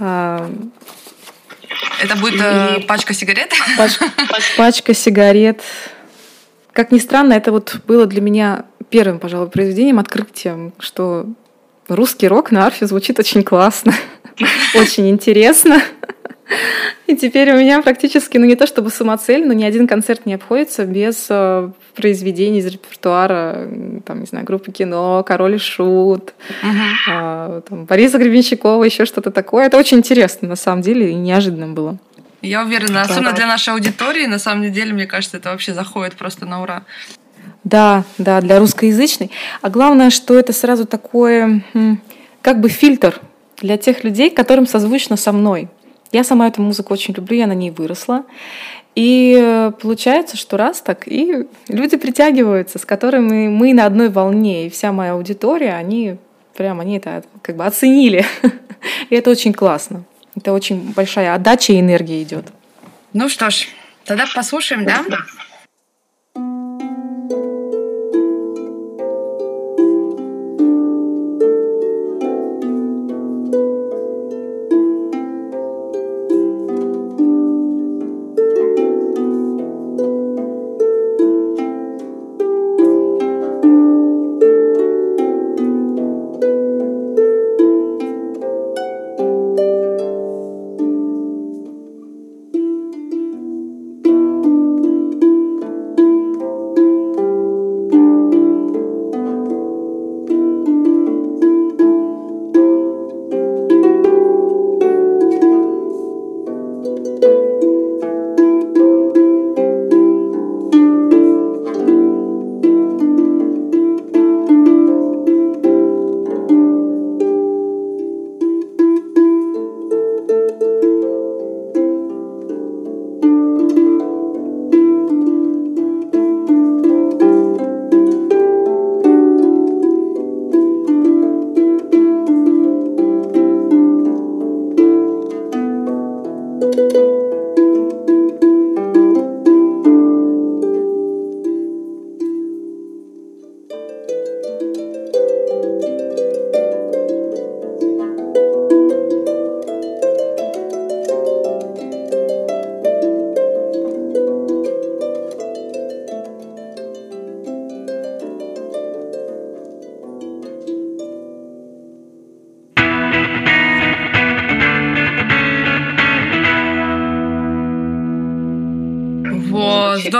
А, 0.01 0.51
Это 2.03 2.17
будет 2.17 2.41
э, 2.41 2.81
пачка 2.81 3.15
сигарет? 3.15 3.53
Пачка, 3.79 4.07
пачка 4.57 4.93
сигарет. 4.93 5.63
Как 6.73 6.91
ни 6.91 6.99
странно, 6.99 7.35
это 7.35 7.53
вот 7.53 7.77
было 7.87 8.07
для 8.07 8.21
меня 8.21 8.65
первым, 8.91 9.21
пожалуй, 9.21 9.49
произведением, 9.49 10.01
открытием, 10.01 10.73
что 10.81 11.27
русский 11.89 12.29
рок 12.29 12.51
на 12.51 12.67
арфе 12.67 12.87
звучит 12.87 13.19
очень 13.19 13.43
классно, 13.43 13.93
очень 14.75 15.09
интересно. 15.11 15.83
И 17.07 17.17
теперь 17.17 17.53
у 17.53 17.57
меня 17.57 17.81
практически, 17.83 18.37
ну 18.37 18.45
не 18.45 18.55
то 18.55 18.67
чтобы 18.67 18.91
самоцель, 18.91 19.47
но 19.47 19.53
ни 19.53 19.65
один 19.65 19.87
концерт 19.87 20.27
не 20.27 20.35
обходится 20.35 20.85
без 20.85 21.27
э, 21.31 21.71
произведений 21.95 22.59
из 22.59 22.67
репертуара, 22.67 23.69
там, 24.05 24.21
не 24.21 24.27
знаю, 24.27 24.45
группы 24.45 24.71
кино, 24.71 25.25
Король 25.27 25.55
и 25.55 25.59
Шут, 25.59 26.35
uh-huh. 26.63 27.59
э, 27.59 27.63
там, 27.69 27.85
Бориса 27.87 28.19
Гребенщикова, 28.19 28.85
еще 28.85 29.05
что-то 29.07 29.31
такое. 29.31 29.67
Это 29.67 29.79
очень 29.79 29.99
интересно, 29.99 30.49
на 30.49 30.57
самом 30.57 30.83
деле, 30.83 31.11
и 31.11 31.15
неожиданно 31.15 31.69
было. 31.69 31.99
Я 32.43 32.63
уверена, 32.63 33.03
особенно 33.03 33.33
для 33.33 33.47
нашей 33.47 33.73
аудитории, 33.73 34.27
на 34.27 34.39
самом 34.39 34.71
деле, 34.71 34.93
мне 34.93 35.07
кажется, 35.07 35.39
это 35.39 35.51
вообще 35.51 35.73
заходит 35.73 36.15
просто 36.15 36.45
на 36.45 36.63
ура. 36.63 36.85
Да, 37.65 38.05
да, 38.19 38.41
для 38.41 38.59
русскоязычной. 38.59 39.31
А 39.63 39.71
главное, 39.71 40.11
что 40.11 40.39
это 40.39 40.53
сразу 40.53 40.87
такое, 40.87 41.65
как 42.43 42.61
бы 42.61 42.69
фильтр 42.69 43.21
для 43.59 43.79
тех 43.79 44.05
людей, 44.05 44.31
которым 44.31 44.67
созвучно 44.67 45.17
со 45.17 45.33
мной. 45.33 45.69
Я 46.13 46.25
сама 46.25 46.47
эту 46.47 46.63
музыку 46.63 46.93
очень 46.93 47.15
люблю, 47.15 47.37
я 47.37 47.47
на 47.47 47.55
ней 47.55 47.71
выросла. 47.71 48.25
И 48.95 49.37
э, 49.37 49.73
получается, 49.81 50.37
что 50.37 50.57
раз 50.57 50.81
так, 50.81 51.09
и 51.09 51.49
люди 51.69 51.97
притягиваются, 51.97 52.79
с 52.79 52.85
которыми 52.85 53.49
мы 53.49 53.75
на 53.75 53.87
одной 53.87 54.09
волне, 54.09 54.67
и 54.67 54.71
вся 54.71 54.93
моя 54.93 55.15
аудитория, 55.15 55.75
они 55.75 56.19
прям, 56.57 56.79
они 56.79 56.99
это 56.99 57.25
как 57.43 57.57
бы 57.57 57.65
оценили. 57.65 58.25
И 59.11 59.15
это 59.15 59.31
очень 59.31 59.55
классно. 59.55 60.05
Это 60.37 60.53
очень 60.53 60.93
большая 60.93 61.35
отдача 61.35 61.73
и 61.73 61.81
энергия 61.81 62.23
идет. 62.23 62.45
Ну 63.15 63.31
что 63.31 63.49
ж, 63.49 63.67
тогда 64.05 64.27
послушаем, 64.35 64.85
да? 64.85 65.03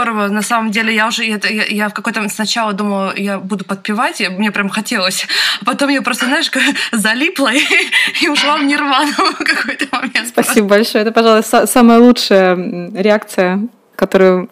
Здорово. 0.05 0.27
На 0.27 0.41
самом 0.41 0.71
деле, 0.71 0.93
я 0.93 1.07
уже 1.07 1.23
я, 1.23 1.39
я 1.69 1.89
в 1.89 1.93
какой-то 1.93 2.27
сначала 2.29 2.73
думала, 2.73 3.13
я 3.17 3.39
буду 3.39 3.65
подпевать, 3.65 4.21
и 4.21 4.29
мне 4.29 4.51
прям 4.51 4.69
хотелось. 4.69 5.27
А 5.61 5.65
потом 5.65 5.89
я 5.89 6.01
просто, 6.01 6.25
знаешь, 6.25 6.51
залипла 6.91 7.51
и, 7.53 7.61
и 8.21 8.29
ушла 8.29 8.57
в 8.57 8.63
нирвану 8.63 9.11
в 9.39 9.43
какой-то 9.43 9.87
момент. 9.91 10.27
Спасибо 10.27 10.67
большое. 10.67 11.03
Это, 11.03 11.11
пожалуй, 11.11 11.43
самая 11.43 11.99
лучшая 11.99 12.55
реакция, 12.93 13.59
которую, 13.95 14.49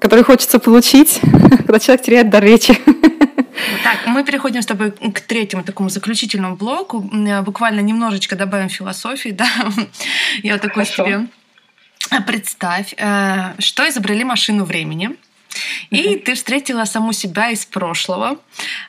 которую 0.00 0.24
хочется 0.24 0.58
получить, 0.58 1.20
когда 1.58 1.78
человек 1.78 2.04
теряет 2.04 2.30
дар 2.30 2.42
речи. 2.42 2.76
Так, 3.84 4.06
мы 4.06 4.24
переходим 4.24 4.62
с 4.62 4.66
тобой 4.66 4.90
к 4.90 5.20
третьему 5.20 5.62
такому 5.62 5.90
заключительному 5.90 6.56
блоку. 6.56 7.08
Буквально 7.44 7.80
немножечко 7.80 8.34
добавим 8.34 8.68
философии, 8.68 9.30
да. 9.30 9.46
Я 10.42 10.54
вот 10.54 10.62
такой 10.62 10.86
себе 10.86 11.26
Представь, 12.26 12.94
э, 12.96 13.54
что 13.58 13.88
изобрели 13.88 14.24
машину 14.24 14.64
времени, 14.64 15.16
и 15.90 16.16
ты 16.16 16.34
встретила 16.34 16.84
саму 16.84 17.12
себя 17.12 17.50
из 17.50 17.64
прошлого. 17.64 18.38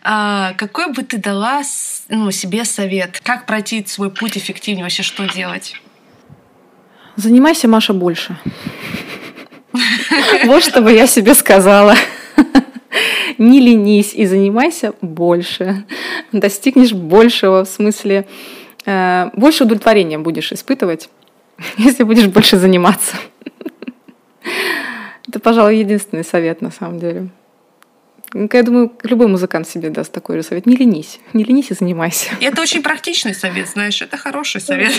А, 0.01 0.53
какой 0.53 0.91
бы 0.91 1.03
ты 1.03 1.18
дала 1.18 1.61
ну, 2.09 2.32
себе 2.32 2.66
совет? 2.66 3.22
Как 3.24 3.45
пройти 3.45 3.86
свой 3.86 4.09
путь 4.09 4.38
эффективнее? 4.38 4.84
Вообще, 4.84 5.03
что 5.03 5.28
делать? 5.28 5.76
Занимайся, 7.16 7.68
Маша, 7.68 7.93
больше. 7.93 8.38
Вот 10.45 10.64
что 10.64 10.82
бы 10.82 10.91
я 10.91 11.07
себе 11.07 11.34
сказала. 11.34 11.95
Не 13.38 13.59
ленись 13.59 14.14
и 14.14 14.26
занимайся 14.26 14.93
больше. 15.01 15.86
Достигнешь 16.32 16.93
большего, 16.93 17.66
в 17.66 17.68
смысле, 17.68 18.28
э, 18.86 19.30
больше 19.34 19.64
удовлетворения 19.64 20.20
будешь 20.20 20.51
испытывать 20.51 21.09
если 21.77 22.03
будешь 22.03 22.27
больше 22.27 22.57
заниматься. 22.57 23.15
Это, 25.27 25.39
пожалуй, 25.39 25.77
единственный 25.77 26.23
совет 26.23 26.61
на 26.61 26.71
самом 26.71 26.99
деле. 26.99 27.29
Я 28.33 28.63
думаю, 28.63 28.91
любой 29.03 29.27
музыкант 29.27 29.67
себе 29.67 29.89
даст 29.89 30.11
такой 30.11 30.37
же 30.37 30.43
совет. 30.43 30.65
Не 30.65 30.75
ленись. 30.75 31.19
Не 31.33 31.43
ленись 31.43 31.69
и 31.69 31.75
занимайся. 31.75 32.31
Это 32.41 32.61
очень 32.61 32.81
практичный 32.81 33.35
совет, 33.35 33.69
знаешь, 33.69 34.01
это 34.01 34.17
хороший 34.17 34.59
совет. 34.59 34.91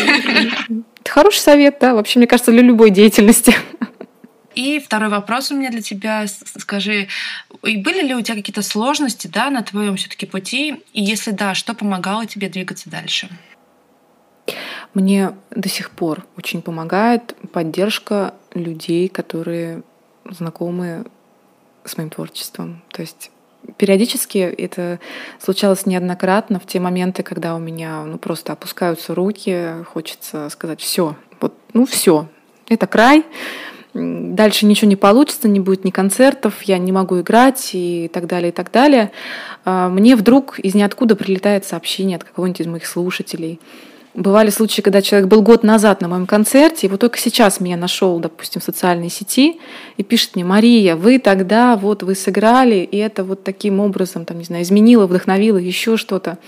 Это 0.69 1.11
хороший 1.11 1.41
совет, 1.41 1.79
да. 1.81 1.95
Вообще, 1.95 2.21
мне 2.21 2.29
кажется, 2.29 2.53
для 2.53 2.63
любой 2.63 2.91
деятельности. 2.91 3.55
И 4.55 4.79
второй 4.79 5.09
вопрос 5.09 5.51
у 5.51 5.57
меня 5.57 5.71
для 5.71 5.83
тебя. 5.83 6.27
Скажи, 6.29 7.09
были 7.63 8.07
ли 8.07 8.15
у 8.15 8.21
тебя 8.21 8.37
какие-то 8.37 8.63
сложности 8.63 9.27
да, 9.27 9.51
на 9.51 9.63
твоем 9.63 9.97
все-таки 9.97 10.27
пути? 10.27 10.77
И 10.93 11.03
если 11.03 11.33
да, 11.33 11.55
что 11.55 11.75
помогало 11.75 12.27
тебе 12.27 12.49
двигаться 12.49 12.89
дальше? 12.89 13.29
Мне 14.95 15.33
до 15.51 15.69
сих 15.69 15.91
пор 15.91 16.25
очень 16.37 16.63
помогает 16.63 17.37
поддержка 17.53 18.35
людей, 18.55 19.09
которые 19.09 19.83
знакомы 20.31 21.05
с 21.85 21.97
моим 21.97 22.11
творчеством. 22.11 22.83
То 22.93 23.03
есть 23.03 23.31
периодически 23.77 24.39
это 24.39 25.01
случалось 25.41 25.87
неоднократно 25.87 26.61
в 26.61 26.67
те 26.67 26.81
моменты, 26.81 27.23
когда 27.23 27.55
у 27.55 27.59
меня 27.59 28.05
ну, 28.05 28.19
просто 28.19 28.53
опускаются 28.53 29.15
руки, 29.15 29.85
хочется 29.93 30.49
сказать 30.51 30.81
все, 30.81 31.17
вот, 31.41 31.55
ну 31.73 31.87
все, 31.87 32.29
это 32.69 32.87
край, 32.87 33.25
дальше 33.95 34.67
ничего 34.67 34.89
не 34.89 34.97
получится, 34.97 35.49
не 35.49 35.61
будет 35.61 35.85
ни 35.85 35.91
концертов, 35.91 36.63
я 36.63 36.79
не 36.79 36.93
могу 36.93 37.21
играть 37.21 37.71
и 37.73 38.11
так 38.13 38.27
далее, 38.27 38.51
и 38.51 38.53
так 38.53 38.71
далее. 38.71 39.13
А, 39.65 39.89
мне 39.89 40.17
вдруг 40.17 40.59
из 40.59 40.75
ниоткуда 40.75 41.17
прилетает 41.17 41.65
сообщение 41.65 42.17
от 42.17 42.25
какого-нибудь 42.25 42.61
из 42.61 42.67
моих 42.67 42.87
слушателей. 42.87 43.61
Бывали 44.15 44.51
случаи, 44.51 44.81
когда 44.81 45.03
человек 45.03 45.29
был 45.29 45.43
год 45.43 45.65
назад 45.65 46.01
на 46.01 46.07
моем 46.07 46.27
концерте, 46.27 46.87
и 46.87 46.91
вот 46.91 47.01
только 47.01 47.19
сейчас 47.19 47.59
меня 47.59 47.77
нашел, 47.77 48.21
допустим, 48.21 48.61
в 48.61 48.65
социальной 48.65 49.11
сети 49.11 49.61
и 49.97 50.05
пишет 50.05 50.37
мне, 50.37 50.45
Мария, 50.45 50.95
вы 50.95 51.19
тогда 51.19 51.75
вот 51.75 52.05
вы 52.05 52.15
сыграли, 52.15 52.77
и 52.77 52.97
это 52.97 53.25
вот 53.25 53.43
таким 53.43 53.81
образом, 53.81 54.25
там, 54.25 54.39
не 54.39 54.45
знаю, 54.45 54.63
изменило, 54.63 55.09
вдохновило, 55.09 55.57
еще 55.57 55.97
что-то. 55.97 56.39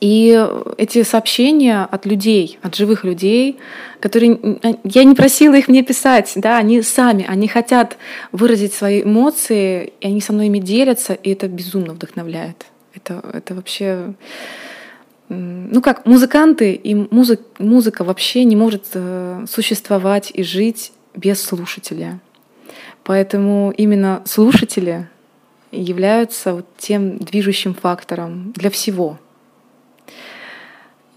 И 0.00 0.48
эти 0.78 1.04
сообщения 1.04 1.86
от 1.88 2.06
людей, 2.06 2.58
от 2.60 2.74
живых 2.74 3.04
людей, 3.04 3.58
которые 4.00 4.58
я 4.82 5.04
не 5.04 5.14
просила 5.14 5.54
их 5.54 5.68
мне 5.68 5.84
писать, 5.84 6.32
да, 6.34 6.58
они 6.58 6.82
сами, 6.82 7.24
они 7.28 7.46
хотят 7.46 7.98
выразить 8.32 8.74
свои 8.74 9.04
эмоции, 9.04 9.92
и 10.00 10.08
они 10.08 10.20
со 10.20 10.32
мной 10.32 10.46
ими 10.46 10.58
делятся, 10.58 11.12
и 11.12 11.30
это 11.30 11.46
безумно 11.46 11.92
вдохновляет. 11.92 12.66
Это, 12.94 13.22
это 13.32 13.54
вообще 13.54 14.14
ну 15.32 15.80
как, 15.80 16.06
музыканты 16.06 16.72
и 16.72 16.94
музык, 16.94 17.40
музыка 17.58 18.04
вообще 18.04 18.44
не 18.44 18.56
может 18.56 18.84
э, 18.94 19.44
существовать 19.48 20.30
и 20.34 20.42
жить 20.42 20.92
без 21.14 21.42
слушателя. 21.42 22.20
Поэтому 23.04 23.72
именно 23.76 24.22
слушатели 24.24 25.08
являются 25.70 26.54
вот 26.54 26.66
тем 26.78 27.18
движущим 27.18 27.74
фактором 27.74 28.52
для 28.52 28.70
всего— 28.70 29.18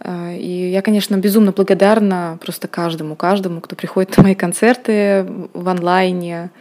а, 0.08 0.34
и 0.34 0.70
я, 0.70 0.84
конечно, 0.84 1.16
безумно 1.18 1.52
благодарна 1.52 2.38
просто 2.40 2.68
каждому, 2.68 3.16
каждому, 3.16 3.60
кто 3.60 3.76
приходит 3.76 4.16
на 4.18 4.24
мои 4.24 4.36
концерты 4.36 5.26
в 5.54 5.68
онлайне, 5.68 6.52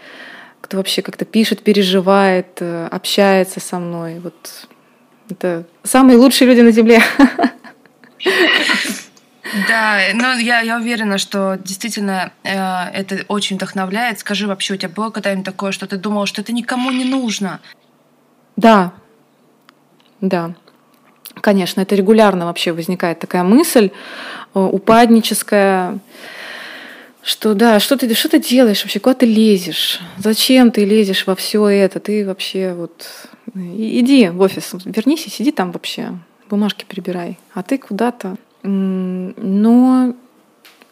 кто 0.63 0.79
вообще 0.79 1.03
как-то 1.03 1.27
пишет, 1.27 1.63
переживает, 1.63 2.57
э, 2.61 2.89
общается 2.91 3.61
со 3.61 3.79
мной. 3.79 4.19
Вот 4.21 4.67
это 5.29 5.65
самые 5.83 6.19
лучшие 6.19 6.49
люди 6.49 6.61
на 6.61 6.71
Земле. 6.71 7.03
Да, 9.69 10.01
но 10.15 10.33
я, 10.35 10.61
я 10.61 10.79
уверена, 10.79 11.19
что 11.19 11.57
действительно 11.63 12.33
э, 12.43 12.51
это 12.93 13.25
очень 13.29 13.57
вдохновляет. 13.57 14.19
Скажи 14.19 14.49
вообще, 14.49 14.75
у 14.75 14.77
тебя 14.77 14.89
было 14.89 15.11
когда-нибудь 15.11 15.45
такое, 15.45 15.71
что 15.71 15.87
ты 15.87 15.97
думал, 15.97 16.27
что 16.27 16.41
это 16.41 16.53
никому 16.53 16.91
не 16.91 17.05
нужно? 17.05 17.61
Да, 18.57 18.93
да. 20.21 20.55
Конечно, 21.41 21.81
это 21.81 21.95
регулярно 21.95 22.47
вообще 22.47 22.73
возникает 22.73 23.21
такая 23.21 23.45
мысль 23.45 23.91
э, 24.55 24.59
упадническая, 24.59 25.99
что 27.23 27.55
да, 27.55 27.81
что 27.81 27.97
ты, 27.97 28.13
что 28.15 28.29
ты 28.29 28.39
делаешь 28.39 28.83
вообще, 28.83 28.99
куда 28.99 29.15
ты 29.15 29.27
лезешь, 29.27 30.01
зачем 30.17 30.71
ты 30.71 30.85
лезешь 30.85 31.27
во 31.27 31.37
все 31.37 31.67
это, 31.69 32.01
ты 32.01 32.27
вообще 32.27 32.73
вот 32.73 33.09
иди 33.55 34.29
в 34.29 34.41
офис, 34.41 34.75
вернись 34.85 35.27
и 35.27 35.31
сиди 35.31 35.53
там 35.53 35.73
вообще, 35.73 36.13
бумажки 36.51 36.85
перебирай, 36.89 37.39
а 37.53 37.63
ты 37.63 37.79
куда-то. 37.79 38.37
Но 38.63 40.15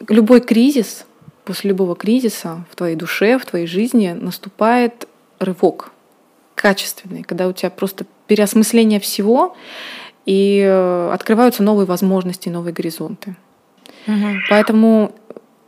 любой 0.08 0.40
кризис, 0.40 1.06
после 1.44 1.70
любого 1.70 1.96
кризиса 1.96 2.64
в 2.70 2.76
твоей 2.76 2.96
душе, 2.96 3.38
в 3.38 3.46
твоей 3.46 3.66
жизни 3.66 4.12
наступает 4.12 5.08
рывок 5.38 5.92
качественный, 6.54 7.22
когда 7.22 7.48
у 7.48 7.52
тебя 7.52 7.70
просто 7.70 8.06
переосмысление 8.26 9.00
всего, 9.00 9.56
и 10.26 10.62
э, 10.64 11.10
открываются 11.12 11.62
новые 11.62 11.86
возможности, 11.86 12.48
новые 12.48 12.72
горизонты. 12.72 13.34
Угу. 14.06 14.26
Поэтому 14.48 15.12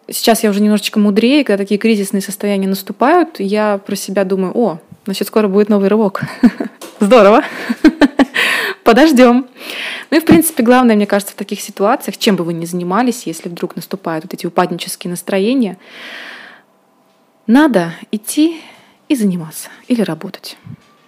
сейчас 0.08 0.42
я 0.42 0.50
уже 0.50 0.60
немножечко 0.60 0.98
мудрее, 0.98 1.44
когда 1.44 1.62
такие 1.62 1.78
кризисные 1.78 2.20
состояния 2.20 2.68
наступают, 2.68 3.40
я 3.40 3.78
про 3.78 3.96
себя 3.96 4.24
думаю, 4.24 4.56
о, 4.56 4.78
значит, 5.04 5.28
скоро 5.28 5.48
будет 5.48 5.68
новый 5.68 5.88
рывок. 5.88 6.22
Здорово. 7.00 7.44
Подождем. 8.84 9.46
Ну 10.10 10.16
и, 10.16 10.20
в 10.20 10.24
принципе, 10.24 10.62
главное, 10.62 10.96
мне 10.96 11.06
кажется, 11.06 11.32
в 11.32 11.36
таких 11.36 11.60
ситуациях, 11.60 12.18
чем 12.18 12.36
бы 12.36 12.44
вы 12.44 12.52
ни 12.52 12.66
занимались, 12.66 13.26
если 13.26 13.48
вдруг 13.48 13.76
наступают 13.76 14.24
вот 14.24 14.34
эти 14.34 14.46
упаднические 14.46 15.10
настроения, 15.10 15.78
надо 17.46 17.94
идти 18.10 18.60
и 19.08 19.16
заниматься 19.16 19.70
или 19.88 20.02
работать. 20.02 20.56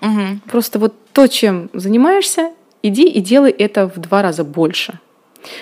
Угу. 0.00 0.40
Просто 0.50 0.78
вот 0.78 0.94
то, 1.12 1.26
чем 1.26 1.70
занимаешься, 1.72 2.52
иди 2.82 3.06
и 3.08 3.20
делай 3.20 3.50
это 3.50 3.88
в 3.88 3.98
два 3.98 4.22
раза 4.22 4.44
больше, 4.44 4.98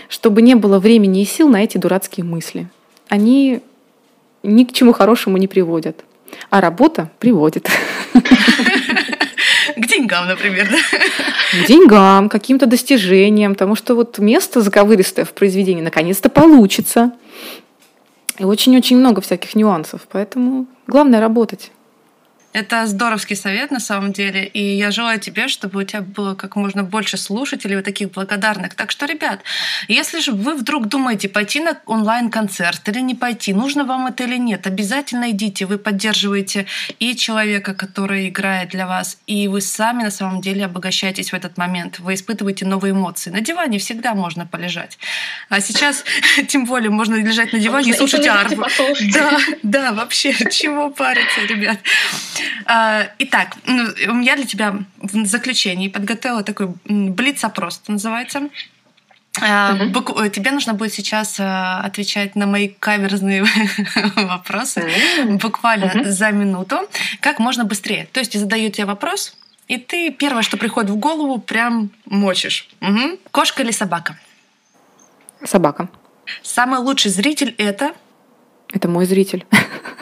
чтобы 0.09 0.43
не 0.43 0.55
было 0.55 0.79
времени 0.79 1.23
и 1.23 1.25
сил 1.25 1.49
на 1.49 1.63
эти 1.63 1.79
дурацкие 1.79 2.25
мысли. 2.25 2.69
Они 3.09 3.61
ни 4.43 4.65
к 4.65 4.73
чему 4.73 4.93
хорошему 4.93 5.37
не 5.37 5.49
приводят, 5.49 6.05
а 6.51 6.61
работа 6.61 7.11
приводит. 7.19 7.69
К 9.77 9.87
деньгам, 9.87 10.29
например, 10.29 10.69
да? 10.71 10.79
К 11.65 11.67
деньгам, 11.67 12.29
каким-то 12.29 12.67
достижениям, 12.67 13.55
потому 13.55 13.75
что 13.77 13.95
вот 13.95 14.19
место 14.19 14.61
заковыристое 14.61 15.25
в 15.25 15.33
произведении 15.33 15.83
наконец-то 15.83 16.29
получится. 16.29 17.13
И 18.39 18.45
очень-очень 18.45 18.99
много 18.99 19.21
всяких 19.21 19.55
нюансов, 19.55 20.03
поэтому 20.11 20.67
главное 20.87 21.21
работать. 21.21 21.71
Это 22.55 22.87
здоровский 22.87 23.35
совет 23.35 23.73
на 23.73 23.81
самом 23.81 24.13
деле, 24.13 24.47
и 24.47 24.77
я 24.77 24.93
желаю 24.93 25.19
тебе, 25.19 25.49
чтобы 25.49 25.81
у 25.81 25.83
тебя 25.83 26.03
было 26.03 26.37
как 26.37 26.55
можно 26.55 26.85
больше 26.85 27.17
слушателей 27.17 27.75
вот 27.75 27.85
таких 27.85 28.13
благодарных. 28.13 28.75
Так 28.75 28.93
что, 28.93 29.07
ребят, 29.07 29.41
если 29.89 30.21
же 30.21 30.31
вы 30.31 30.55
вдруг 30.55 30.87
думаете 30.87 31.29
пойти 31.29 31.59
на 31.59 31.77
онлайн-концерт 31.87 32.89
или 32.89 33.01
не 33.01 33.17
пойти, 33.17 33.53
нужно 33.53 33.85
вам 33.85 34.07
это 34.07 34.23
или 34.23 34.37
нет, 34.37 34.69
обязательно 34.69 35.33
идите. 35.33 35.67
Вы 35.67 35.79
поддерживаете 35.79 36.67
и 37.01 37.17
человека, 37.17 37.75
который 37.75 38.29
играет 38.29 38.69
для 38.69 38.87
вас, 38.87 39.19
и 39.27 39.49
вы 39.49 39.61
сами 39.61 40.05
на 40.05 40.13
самом 40.13 40.41
деле 40.41 40.67
обогащаетесь 40.67 41.33
в 41.33 41.35
этот 41.35 41.59
момент. 41.59 41.99
Вы 41.99 42.15
испытываете 42.15 42.67
новые 42.67 42.93
эмоции. 42.93 43.31
На 43.31 43.41
диване 43.41 43.81
всегда 43.81 44.15
можно 44.15 44.47
полежать. 44.47 44.97
А 45.49 45.61
сейчас, 45.61 46.05
тем 46.47 46.67
более, 46.67 46.91
можно 46.91 47.17
лежать 47.17 47.53
на 47.53 47.59
диване 47.59 47.91
и 47.91 47.95
слушать 47.95 48.29
арфу. 48.29 48.65
Да, 49.13 49.39
да, 49.65 49.93
вообще, 49.93 50.33
чего 50.53 50.91
париться, 50.91 51.41
ребят. 51.49 51.81
А, 52.67 53.09
итак, 53.19 53.57
ну, 53.67 54.21
я 54.21 54.37
для 54.37 54.47
тебя 54.47 54.79
в 54.99 55.27
заключении 55.27 55.89
подготовила 55.89 56.43
такой 56.43 56.75
блиц-опрос, 56.85 57.83
называется. 57.89 58.49
Uh-huh. 59.41 60.31
Тебе 60.31 60.53
нужно 60.53 60.75
будет 60.75 60.93
сейчас 60.93 61.41
а, 61.41 61.81
отвечать 61.81 62.37
на 62.37 62.47
мои 62.47 62.69
каверзные 62.69 63.45
вопросы 64.17 64.81
uh-huh. 64.81 65.39
буквально 65.39 65.87
uh-huh. 65.87 66.05
за 66.05 66.31
минуту, 66.31 66.89
как 67.21 67.41
можно 67.41 67.65
быстрее. 67.65 68.07
То 68.13 68.21
есть 68.21 68.35
я 68.35 68.41
задаю 68.41 68.71
тебе 68.71 68.87
вопрос, 68.87 69.37
и 69.67 69.79
ты 69.79 70.11
первое, 70.11 70.43
что 70.43 70.57
приходит 70.57 70.91
в 70.91 70.97
голову, 70.97 71.39
прям 71.39 71.91
мочишь. 72.05 72.69
Угу. 72.81 73.19
Кошка 73.31 73.63
или 73.63 73.71
собака? 73.71 74.19
Собака. 75.43 75.89
Самый 76.43 76.81
лучший 76.81 77.11
зритель 77.11 77.55
это? 77.57 77.95
Это 78.73 78.89
мой 78.89 79.07
зритель. 79.07 79.47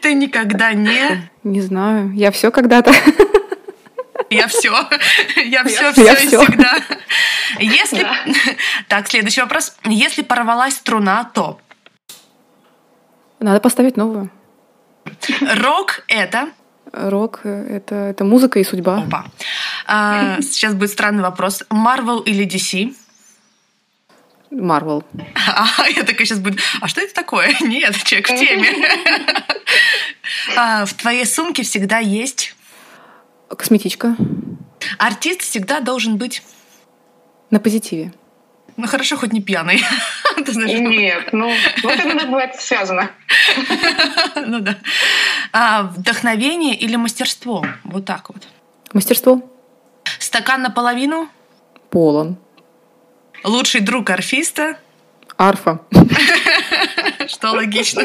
Ты 0.00 0.14
никогда 0.14 0.72
не... 0.72 1.30
Не 1.44 1.60
знаю. 1.60 2.12
Я 2.12 2.30
все 2.30 2.50
когда-то. 2.50 2.92
Я 4.30 4.46
все. 4.46 4.74
Я 5.36 5.64
все, 5.64 5.92
все 5.92 6.12
и 6.12 6.26
всегда. 6.26 6.74
Если... 7.58 8.06
Так, 8.88 9.08
следующий 9.08 9.40
вопрос. 9.40 9.74
Если 9.84 10.22
порвалась 10.22 10.74
струна, 10.74 11.24
то... 11.24 11.58
Надо 13.40 13.60
поставить 13.60 13.96
новую. 13.96 14.30
Рок— 15.40 16.04
это... 16.08 16.50
Рок— 16.92 17.40
это, 17.44 17.94
это 17.94 18.24
музыка 18.24 18.58
и 18.58 18.64
судьба. 18.64 19.04
Опа. 19.06 19.24
А, 19.86 20.40
сейчас 20.42 20.74
будет 20.74 20.90
странный 20.90 21.22
вопрос. 21.22 21.62
Marvel 21.70 22.22
или 22.24 22.46
DC? 22.46 22.94
Марвел. 24.50 25.04
А, 25.34 25.88
я 25.88 26.04
такая 26.04 26.26
сейчас 26.26 26.38
буду, 26.38 26.58
а 26.80 26.88
что 26.88 27.00
это 27.00 27.14
такое? 27.14 27.54
Нет, 27.60 27.96
человек 28.04 28.28
в 28.28 28.38
теме. 28.38 28.70
А, 30.56 30.84
в 30.86 30.94
твоей 30.94 31.26
сумке 31.26 31.62
всегда 31.62 31.98
есть... 31.98 32.54
Косметичка. 33.48 34.16
Артист 34.98 35.42
всегда 35.42 35.80
должен 35.80 36.16
быть... 36.16 36.42
На 37.50 37.60
позитиве. 37.60 38.12
Ну 38.76 38.86
хорошо, 38.86 39.16
хоть 39.16 39.32
не 39.32 39.40
пьяный. 39.40 39.82
Нет, 40.46 41.32
ну 41.32 41.52
вот 41.82 41.92
это 41.98 42.26
бывает 42.26 42.54
связано. 42.60 43.10
Ну 44.36 44.60
да. 44.60 44.76
А, 45.52 45.82
вдохновение 45.82 46.74
или 46.74 46.96
мастерство? 46.96 47.66
Вот 47.84 48.04
так 48.04 48.28
вот. 48.28 48.46
Мастерство. 48.92 49.42
Стакан 50.18 50.62
наполовину? 50.62 51.28
Полон. 51.90 52.38
Лучший 53.44 53.80
друг 53.80 54.10
арфиста? 54.10 54.76
Арфа. 55.36 55.80
что 57.28 57.52
логично. 57.52 58.04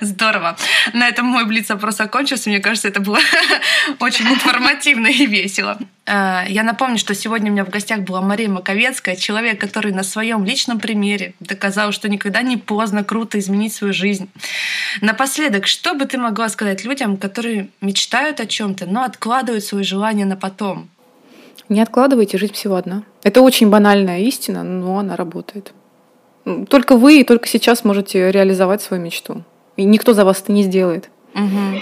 Здорово. 0.00 0.56
На 0.92 1.08
этом 1.08 1.26
мой 1.26 1.46
блиц 1.46 1.70
опрос 1.70 2.00
окончился. 2.00 2.50
Мне 2.50 2.60
кажется, 2.60 2.88
это 2.88 3.00
было 3.00 3.18
очень 4.00 4.26
информативно 4.26 5.06
и 5.06 5.26
весело. 5.26 5.78
А, 6.06 6.44
я 6.48 6.62
напомню, 6.62 6.98
что 6.98 7.14
сегодня 7.14 7.50
у 7.50 7.54
меня 7.54 7.64
в 7.64 7.70
гостях 7.70 8.00
была 8.00 8.20
Мария 8.20 8.48
Маковецкая, 8.48 9.16
человек, 9.16 9.60
который 9.60 9.92
на 9.92 10.02
своем 10.02 10.44
личном 10.44 10.80
примере 10.80 11.34
доказал, 11.40 11.92
что 11.92 12.08
никогда 12.08 12.42
не 12.42 12.56
поздно 12.56 13.04
круто 13.04 13.38
изменить 13.38 13.74
свою 13.74 13.92
жизнь. 13.92 14.28
Напоследок, 15.00 15.66
что 15.66 15.94
бы 15.94 16.06
ты 16.06 16.18
могла 16.18 16.48
сказать 16.48 16.84
людям, 16.84 17.16
которые 17.16 17.68
мечтают 17.80 18.40
о 18.40 18.46
чем-то, 18.46 18.86
но 18.86 19.04
откладывают 19.04 19.64
свои 19.64 19.84
желания 19.84 20.24
на 20.24 20.36
потом? 20.36 20.88
Не 21.68 21.80
откладывайте, 21.80 22.38
жизнь 22.38 22.54
всего 22.54 22.76
одна. 22.76 23.04
Это 23.22 23.40
очень 23.40 23.70
банальная 23.70 24.20
истина, 24.20 24.62
но 24.62 24.98
она 24.98 25.16
работает. 25.16 25.72
Только 26.68 26.96
вы 26.96 27.20
и 27.20 27.24
только 27.24 27.48
сейчас 27.48 27.84
можете 27.84 28.30
реализовать 28.32 28.82
свою 28.82 29.02
мечту. 29.02 29.44
И 29.76 29.84
никто 29.84 30.12
за 30.12 30.24
вас 30.24 30.42
это 30.42 30.52
не 30.52 30.64
сделает. 30.64 31.08
Угу. 31.34 31.80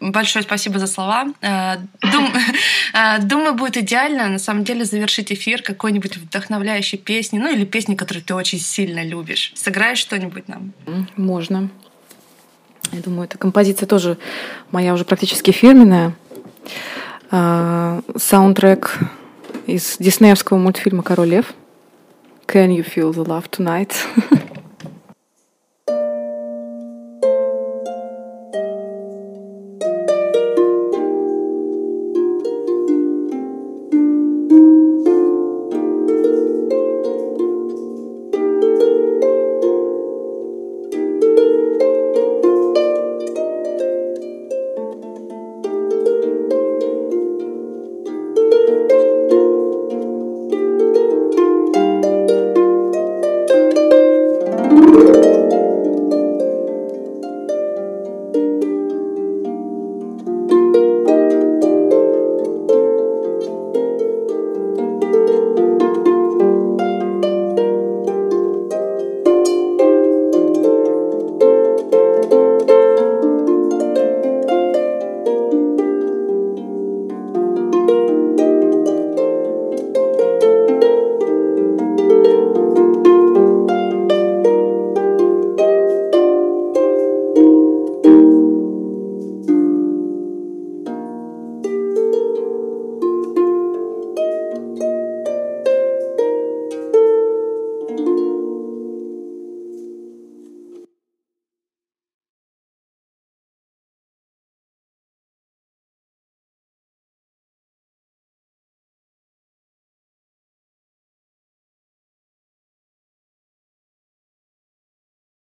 Большое 0.00 0.42
спасибо 0.44 0.78
за 0.78 0.86
слова. 0.86 1.26
Э, 1.40 1.76
дум... 2.02 2.28
Э, 2.92 3.20
думаю, 3.20 3.54
будет 3.54 3.76
идеально 3.76 4.28
на 4.28 4.38
самом 4.38 4.64
деле 4.64 4.84
завершить 4.84 5.30
эфир 5.30 5.60
какой-нибудь 5.60 6.16
вдохновляющей 6.16 6.96
песни, 6.96 7.38
ну 7.38 7.52
или 7.52 7.64
песни, 7.64 7.94
которую 7.94 8.24
ты 8.24 8.34
очень 8.34 8.58
сильно 8.58 9.04
любишь. 9.04 9.52
Сыграешь 9.54 9.98
что-нибудь 9.98 10.48
нам? 10.48 10.72
Можно. 11.16 11.68
Я 12.92 13.00
думаю, 13.00 13.24
эта 13.24 13.36
композиция 13.36 13.86
тоже 13.86 14.16
моя 14.70 14.94
уже 14.94 15.04
практически 15.04 15.50
фирменная. 15.50 16.14
А, 17.31 18.01
саундтрек 18.17 18.99
из 19.67 19.97
диснеевского 19.97 20.57
мультфильма 20.57 21.03
«Король 21.03 21.29
лев». 21.29 21.53
Can 22.47 22.75
you 22.75 22.83
feel 22.83 23.13
the 23.13 23.25
love 23.25 23.49
tonight? 23.49 23.93